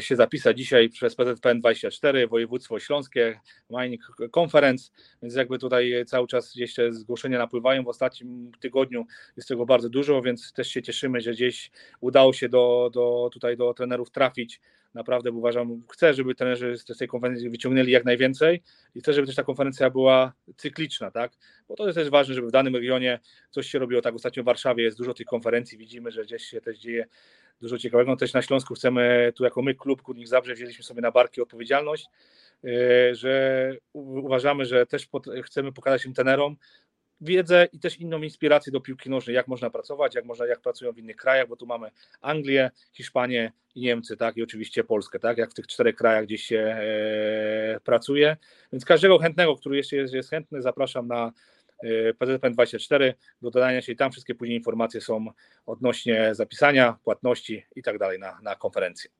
się 0.00 0.16
zapisać 0.16 0.58
dzisiaj 0.58 0.88
przez 0.88 1.14
PZPN 1.14 1.60
24, 1.60 2.28
województwo 2.28 2.78
śląskie, 2.78 3.40
Mining 3.70 4.00
Conference, 4.38 4.90
więc 5.22 5.34
jakby 5.34 5.58
tutaj 5.58 6.04
cały 6.06 6.26
czas 6.26 6.54
te 6.76 6.92
zgłoszenia 6.92 7.38
napływają. 7.38 7.84
W 7.84 7.88
ostatnim 7.88 8.52
tygodniu 8.60 9.06
jest 9.36 9.48
tego 9.48 9.66
bardzo 9.66 9.88
dużo, 9.88 10.22
więc 10.22 10.52
też 10.52 10.68
się 10.68 10.82
cieszymy, 10.82 11.20
że 11.20 11.32
gdzieś 11.32 11.70
udało 12.00 12.32
się 12.32 12.48
do, 12.48 12.90
do, 12.92 13.30
tutaj 13.32 13.56
do 13.56 13.74
trenerów 13.74 14.10
trafić 14.10 14.60
naprawdę 14.94 15.30
uważam, 15.30 15.82
chcę, 15.92 16.14
żeby 16.14 16.34
trenerzy 16.34 16.76
z 16.76 16.98
tej 16.98 17.08
konferencji 17.08 17.50
wyciągnęli 17.50 17.90
jak 17.90 18.04
najwięcej 18.04 18.62
i 18.94 19.00
chcę, 19.00 19.12
żeby 19.12 19.26
też 19.26 19.36
ta 19.36 19.42
konferencja 19.42 19.90
była 19.90 20.32
cykliczna, 20.56 21.10
tak? 21.10 21.32
Bo 21.68 21.76
to 21.76 21.86
jest 21.86 21.98
też 21.98 22.10
ważne, 22.10 22.34
żeby 22.34 22.48
w 22.48 22.50
danym 22.50 22.76
regionie 22.76 23.20
coś 23.50 23.66
się 23.66 23.78
robiło. 23.78 24.02
Tak, 24.02 24.14
ostatnio 24.14 24.42
w 24.42 24.46
Warszawie 24.46 24.84
jest 24.84 24.98
dużo 24.98 25.14
tych 25.14 25.26
konferencji, 25.26 25.78
widzimy, 25.78 26.10
że 26.10 26.24
gdzieś 26.24 26.42
się 26.42 26.60
też 26.60 26.78
dzieje 26.78 27.06
dużo 27.60 27.78
ciekawego. 27.78 28.10
No 28.10 28.16
też 28.16 28.32
na 28.32 28.42
Śląsku 28.42 28.74
chcemy, 28.74 29.32
tu 29.36 29.44
jako 29.44 29.62
my, 29.62 29.74
klub 29.74 30.02
Górnik 30.02 30.28
Zabrze, 30.28 30.54
wzięliśmy 30.54 30.84
sobie 30.84 31.02
na 31.02 31.10
barki 31.10 31.40
odpowiedzialność, 31.40 32.06
e, 32.64 33.14
że 33.14 33.72
uważamy, 33.92 34.66
że 34.66 34.86
też 34.86 35.08
chcemy 35.44 35.72
pokazać 35.72 36.02
tym 36.02 36.14
trenerom, 36.14 36.56
wiedzę 37.20 37.68
i 37.72 37.78
też 37.78 38.00
inną 38.00 38.22
inspirację 38.22 38.72
do 38.72 38.80
piłki 38.80 39.10
nożnej, 39.10 39.36
jak 39.36 39.48
można 39.48 39.70
pracować, 39.70 40.14
jak 40.14 40.24
można, 40.24 40.46
jak 40.46 40.60
pracują 40.60 40.92
w 40.92 40.98
innych 40.98 41.16
krajach, 41.16 41.48
bo 41.48 41.56
tu 41.56 41.66
mamy 41.66 41.90
Anglię, 42.20 42.70
Hiszpanię 42.92 43.52
i 43.74 43.80
Niemcy, 43.80 44.16
tak, 44.16 44.36
i 44.36 44.42
oczywiście 44.42 44.84
Polskę, 44.84 45.18
tak, 45.18 45.38
jak 45.38 45.50
w 45.50 45.54
tych 45.54 45.66
czterech 45.66 45.96
krajach 45.96 46.24
gdzieś 46.24 46.44
się 46.44 46.58
e, 46.58 47.80
pracuje, 47.84 48.36
więc 48.72 48.84
każdego 48.84 49.18
chętnego, 49.18 49.56
który 49.56 49.76
jeszcze 49.76 49.96
jest, 49.96 50.14
jest 50.14 50.30
chętny, 50.30 50.62
zapraszam 50.62 51.08
na 51.08 51.32
PZPN24 52.20 53.12
do 53.42 53.50
dodania 53.50 53.82
się 53.82 53.92
i 53.92 53.96
tam 53.96 54.12
wszystkie 54.12 54.34
później 54.34 54.58
informacje 54.58 55.00
są 55.00 55.26
odnośnie 55.66 56.34
zapisania, 56.34 56.98
płatności 57.04 57.66
i 57.76 57.82
tak 57.82 57.98
dalej 57.98 58.18
na, 58.18 58.38
na 58.42 58.56
konferencję. 58.56 59.10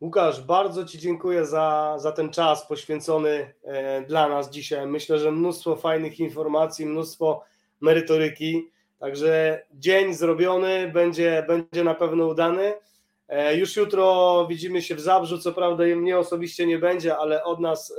Łukasz, 0.00 0.42
bardzo 0.42 0.84
Ci 0.84 0.98
dziękuję 0.98 1.46
za, 1.46 1.96
za 1.98 2.12
ten 2.12 2.30
czas 2.30 2.66
poświęcony 2.66 3.54
e, 3.64 4.02
dla 4.02 4.28
nas 4.28 4.50
dzisiaj. 4.50 4.86
Myślę, 4.86 5.18
że 5.18 5.32
mnóstwo 5.32 5.76
fajnych 5.76 6.20
informacji, 6.20 6.86
mnóstwo 6.86 7.44
merytoryki. 7.80 8.70
Także 8.98 9.62
dzień 9.74 10.14
zrobiony, 10.14 10.90
będzie, 10.94 11.44
będzie 11.48 11.84
na 11.84 11.94
pewno 11.94 12.26
udany. 12.26 12.74
E, 13.28 13.56
już 13.56 13.76
jutro 13.76 14.46
widzimy 14.50 14.82
się 14.82 14.94
w 14.94 15.00
Zabrzu, 15.00 15.38
co 15.38 15.52
prawda 15.52 15.84
mnie 15.84 16.18
osobiście 16.18 16.66
nie 16.66 16.78
będzie, 16.78 17.16
ale 17.16 17.44
od 17.44 17.60
nas 17.60 17.94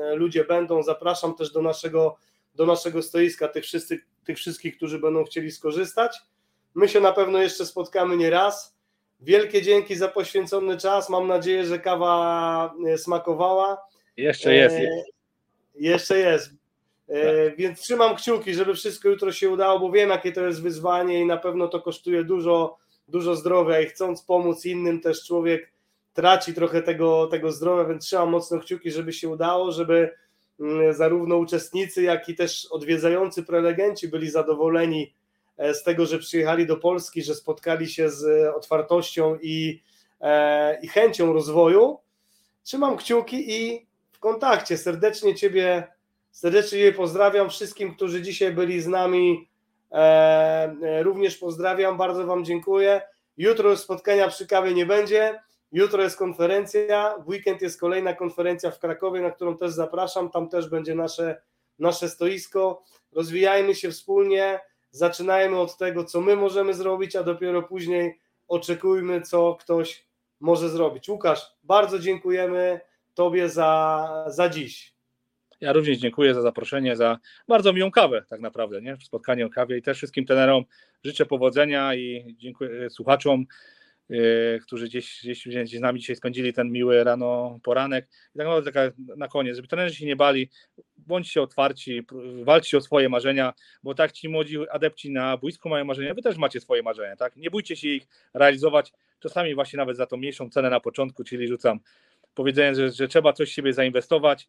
e, 0.00 0.14
ludzie 0.14 0.44
będą. 0.44 0.82
Zapraszam 0.82 1.34
też 1.34 1.52
do 1.52 1.62
naszego, 1.62 2.16
do 2.54 2.66
naszego 2.66 3.02
stoiska 3.02 3.48
tych, 3.48 3.64
wszyscy, 3.64 4.00
tych 4.24 4.38
wszystkich, 4.38 4.76
którzy 4.76 4.98
będą 4.98 5.24
chcieli 5.24 5.50
skorzystać. 5.50 6.18
My 6.74 6.88
się 6.88 7.00
na 7.00 7.12
pewno 7.12 7.42
jeszcze 7.42 7.66
spotkamy 7.66 8.16
nie 8.16 8.30
raz. 8.30 8.76
Wielkie 9.20 9.62
dzięki 9.62 9.96
za 9.96 10.08
poświęcony 10.08 10.76
czas. 10.76 11.08
Mam 11.08 11.26
nadzieję, 11.26 11.64
że 11.64 11.78
kawa 11.78 12.74
e, 12.86 12.98
smakowała. 12.98 13.78
Jeszcze 14.16 14.54
jest. 14.54 14.76
E, 14.76 15.02
jeszcze 15.74 16.18
jest. 16.18 16.50
E, 17.08 17.48
tak. 17.48 17.56
Więc 17.56 17.80
trzymam 17.80 18.16
kciuki, 18.16 18.54
żeby 18.54 18.74
wszystko 18.74 19.08
jutro 19.08 19.32
się 19.32 19.50
udało, 19.50 19.80
bo 19.80 19.90
wiem, 19.90 20.10
jakie 20.10 20.32
to 20.32 20.46
jest 20.46 20.62
wyzwanie 20.62 21.20
i 21.20 21.26
na 21.26 21.36
pewno 21.36 21.68
to 21.68 21.80
kosztuje 21.80 22.24
dużo, 22.24 22.78
dużo 23.10 23.36
zdrowia 23.36 23.80
i 23.80 23.86
chcąc 23.86 24.22
pomóc 24.22 24.66
innym, 24.66 25.00
też 25.00 25.24
człowiek 25.24 25.72
traci 26.12 26.54
trochę 26.54 26.82
tego, 26.82 27.26
tego 27.26 27.52
zdrowia, 27.52 27.84
więc 27.84 28.04
trzymam 28.04 28.30
mocno 28.30 28.58
kciuki, 28.58 28.90
żeby 28.90 29.12
się 29.12 29.28
udało, 29.28 29.72
żeby 29.72 30.10
mm, 30.60 30.94
zarówno 30.94 31.36
uczestnicy, 31.36 32.02
jak 32.02 32.28
i 32.28 32.34
też 32.34 32.66
odwiedzający 32.70 33.42
prelegenci 33.42 34.08
byli 34.08 34.30
zadowoleni 34.30 35.12
E, 35.60 35.74
z 35.74 35.82
tego, 35.82 36.06
że 36.06 36.18
przyjechali 36.18 36.66
do 36.66 36.76
Polski, 36.76 37.22
że 37.22 37.34
spotkali 37.34 37.88
się 37.88 38.10
z 38.10 38.54
otwartością 38.56 39.38
i, 39.42 39.82
e, 40.20 40.80
i 40.80 40.88
chęcią 40.88 41.32
rozwoju. 41.32 41.98
Trzymam 42.62 42.96
kciuki 42.96 43.52
i 43.52 43.86
w 44.12 44.18
kontakcie. 44.18 44.78
Serdecznie 44.78 45.34
Ciebie, 45.34 45.86
serdecznie 46.30 46.78
Ciebie 46.78 46.92
pozdrawiam. 46.92 47.50
Wszystkim, 47.50 47.94
którzy 47.94 48.22
dzisiaj 48.22 48.52
byli 48.52 48.80
z 48.80 48.86
nami, 48.86 49.32
e, 49.32 49.49
również 51.02 51.36
pozdrawiam. 51.36 51.96
Bardzo 51.96 52.26
Wam 52.26 52.44
dziękuję. 52.44 53.02
Jutro 53.36 53.76
spotkania 53.76 54.28
przy 54.28 54.46
kawie 54.46 54.74
nie 54.74 54.86
będzie. 54.86 55.42
Jutro 55.72 56.02
jest 56.02 56.16
konferencja, 56.16 57.14
w 57.18 57.28
weekend 57.28 57.62
jest 57.62 57.80
kolejna 57.80 58.14
konferencja 58.14 58.70
w 58.70 58.78
Krakowie, 58.78 59.20
na 59.20 59.30
którą 59.30 59.56
też 59.56 59.72
zapraszam. 59.72 60.30
Tam 60.30 60.48
też 60.48 60.68
będzie 60.68 60.94
nasze, 60.94 61.42
nasze 61.78 62.08
stoisko. 62.08 62.82
Rozwijajmy 63.12 63.74
się 63.74 63.90
wspólnie 63.90 64.60
zaczynajmy 64.90 65.58
od 65.58 65.76
tego, 65.76 66.04
co 66.04 66.20
my 66.20 66.36
możemy 66.36 66.74
zrobić, 66.74 67.16
a 67.16 67.22
dopiero 67.22 67.62
później 67.62 68.20
oczekujmy, 68.48 69.20
co 69.20 69.54
ktoś 69.60 70.06
może 70.40 70.68
zrobić. 70.68 71.08
Łukasz, 71.08 71.56
bardzo 71.62 71.98
dziękujemy 71.98 72.80
Tobie 73.14 73.48
za, 73.48 74.24
za 74.26 74.48
dziś. 74.48 74.94
Ja 75.60 75.72
również 75.72 75.98
dziękuję 75.98 76.34
za 76.34 76.42
zaproszenie, 76.42 76.96
za 76.96 77.18
bardzo 77.48 77.72
miłą 77.72 77.90
kawę 77.90 78.24
tak 78.28 78.40
naprawdę, 78.40 78.82
nie? 78.82 78.96
spotkanie 78.96 79.46
o 79.46 79.50
kawie 79.50 79.78
i 79.78 79.82
też 79.82 79.96
wszystkim 79.96 80.26
trenerom 80.26 80.64
życzę 81.04 81.26
powodzenia 81.26 81.94
i 81.94 82.34
dziękuję 82.38 82.90
słuchaczom, 82.90 83.46
yy, 84.08 84.58
którzy 84.62 84.86
gdzieś, 84.86 85.20
gdzieś, 85.22 85.48
gdzieś 85.48 85.70
z 85.70 85.80
nami 85.80 86.00
dzisiaj 86.00 86.16
spędzili 86.16 86.52
ten 86.52 86.72
miły 86.72 87.04
rano 87.04 87.58
poranek. 87.62 88.04
I 88.04 88.38
tak 88.38 88.46
naprawdę 88.46 88.72
taka 88.72 88.96
na 89.16 89.28
koniec, 89.28 89.56
żeby 89.56 89.68
trenerzy 89.68 89.94
się 89.94 90.06
nie 90.06 90.16
bali, 90.16 90.50
bądźcie 90.96 91.42
otwarci, 91.42 92.02
walczcie 92.42 92.78
o 92.78 92.80
swoje 92.80 93.08
marzenia, 93.08 93.54
bo 93.82 93.94
tak 93.94 94.12
ci 94.12 94.28
młodzi 94.28 94.68
adepci 94.70 95.10
na 95.10 95.36
boisku 95.36 95.68
mają 95.68 95.84
marzenia, 95.84 96.14
wy 96.14 96.22
też 96.22 96.36
macie 96.36 96.60
swoje 96.60 96.82
marzenia, 96.82 97.16
tak? 97.16 97.36
Nie 97.36 97.50
bójcie 97.50 97.76
się 97.76 97.88
ich 97.88 98.06
realizować, 98.34 98.92
czasami 99.18 99.54
właśnie 99.54 99.76
nawet 99.76 99.96
za 99.96 100.06
tą 100.06 100.16
mniejszą 100.16 100.50
cenę 100.50 100.70
na 100.70 100.80
początku, 100.80 101.24
czyli 101.24 101.48
rzucam 101.48 101.80
powiedzenie, 102.34 102.74
że, 102.74 102.90
że 102.90 103.08
trzeba 103.08 103.32
coś 103.32 103.50
w 103.50 103.52
siebie 103.52 103.72
zainwestować, 103.72 104.48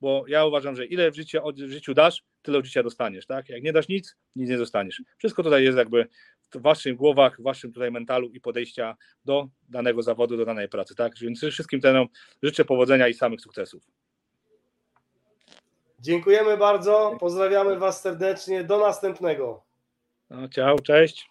bo 0.00 0.24
ja 0.28 0.44
uważam, 0.44 0.76
że 0.76 0.86
ile 0.86 1.10
w, 1.10 1.14
życiu, 1.14 1.38
w 1.54 1.70
życiu 1.70 1.94
dasz, 1.94 2.22
tyle 2.42 2.58
od 2.58 2.64
życia 2.64 2.82
dostaniesz, 2.82 3.26
tak? 3.26 3.48
Jak 3.48 3.62
nie 3.62 3.72
dasz 3.72 3.88
nic, 3.88 4.16
nic 4.36 4.50
nie 4.50 4.58
dostaniesz. 4.58 5.02
Wszystko 5.18 5.42
tutaj 5.42 5.64
jest 5.64 5.78
jakby 5.78 6.06
w 6.54 6.62
waszych 6.62 6.96
głowach, 6.96 7.36
w 7.40 7.42
waszym 7.42 7.72
tutaj 7.72 7.90
mentalu 7.90 8.28
i 8.28 8.40
podejścia 8.40 8.96
do 9.24 9.48
danego 9.68 10.02
zawodu, 10.02 10.36
do 10.36 10.44
danej 10.44 10.68
pracy, 10.68 10.94
tak? 10.94 11.12
Więc 11.20 11.44
wszystkim 11.44 11.80
tenom 11.80 12.06
życzę 12.42 12.64
powodzenia 12.64 13.08
i 13.08 13.14
samych 13.14 13.40
sukcesów. 13.40 13.82
Dziękujemy 16.00 16.56
bardzo, 16.56 17.16
pozdrawiamy 17.20 17.78
was 17.78 18.00
serdecznie, 18.00 18.64
do 18.64 18.78
następnego. 18.78 19.64
No, 20.30 20.48
ciao, 20.48 20.78
cześć. 20.78 21.22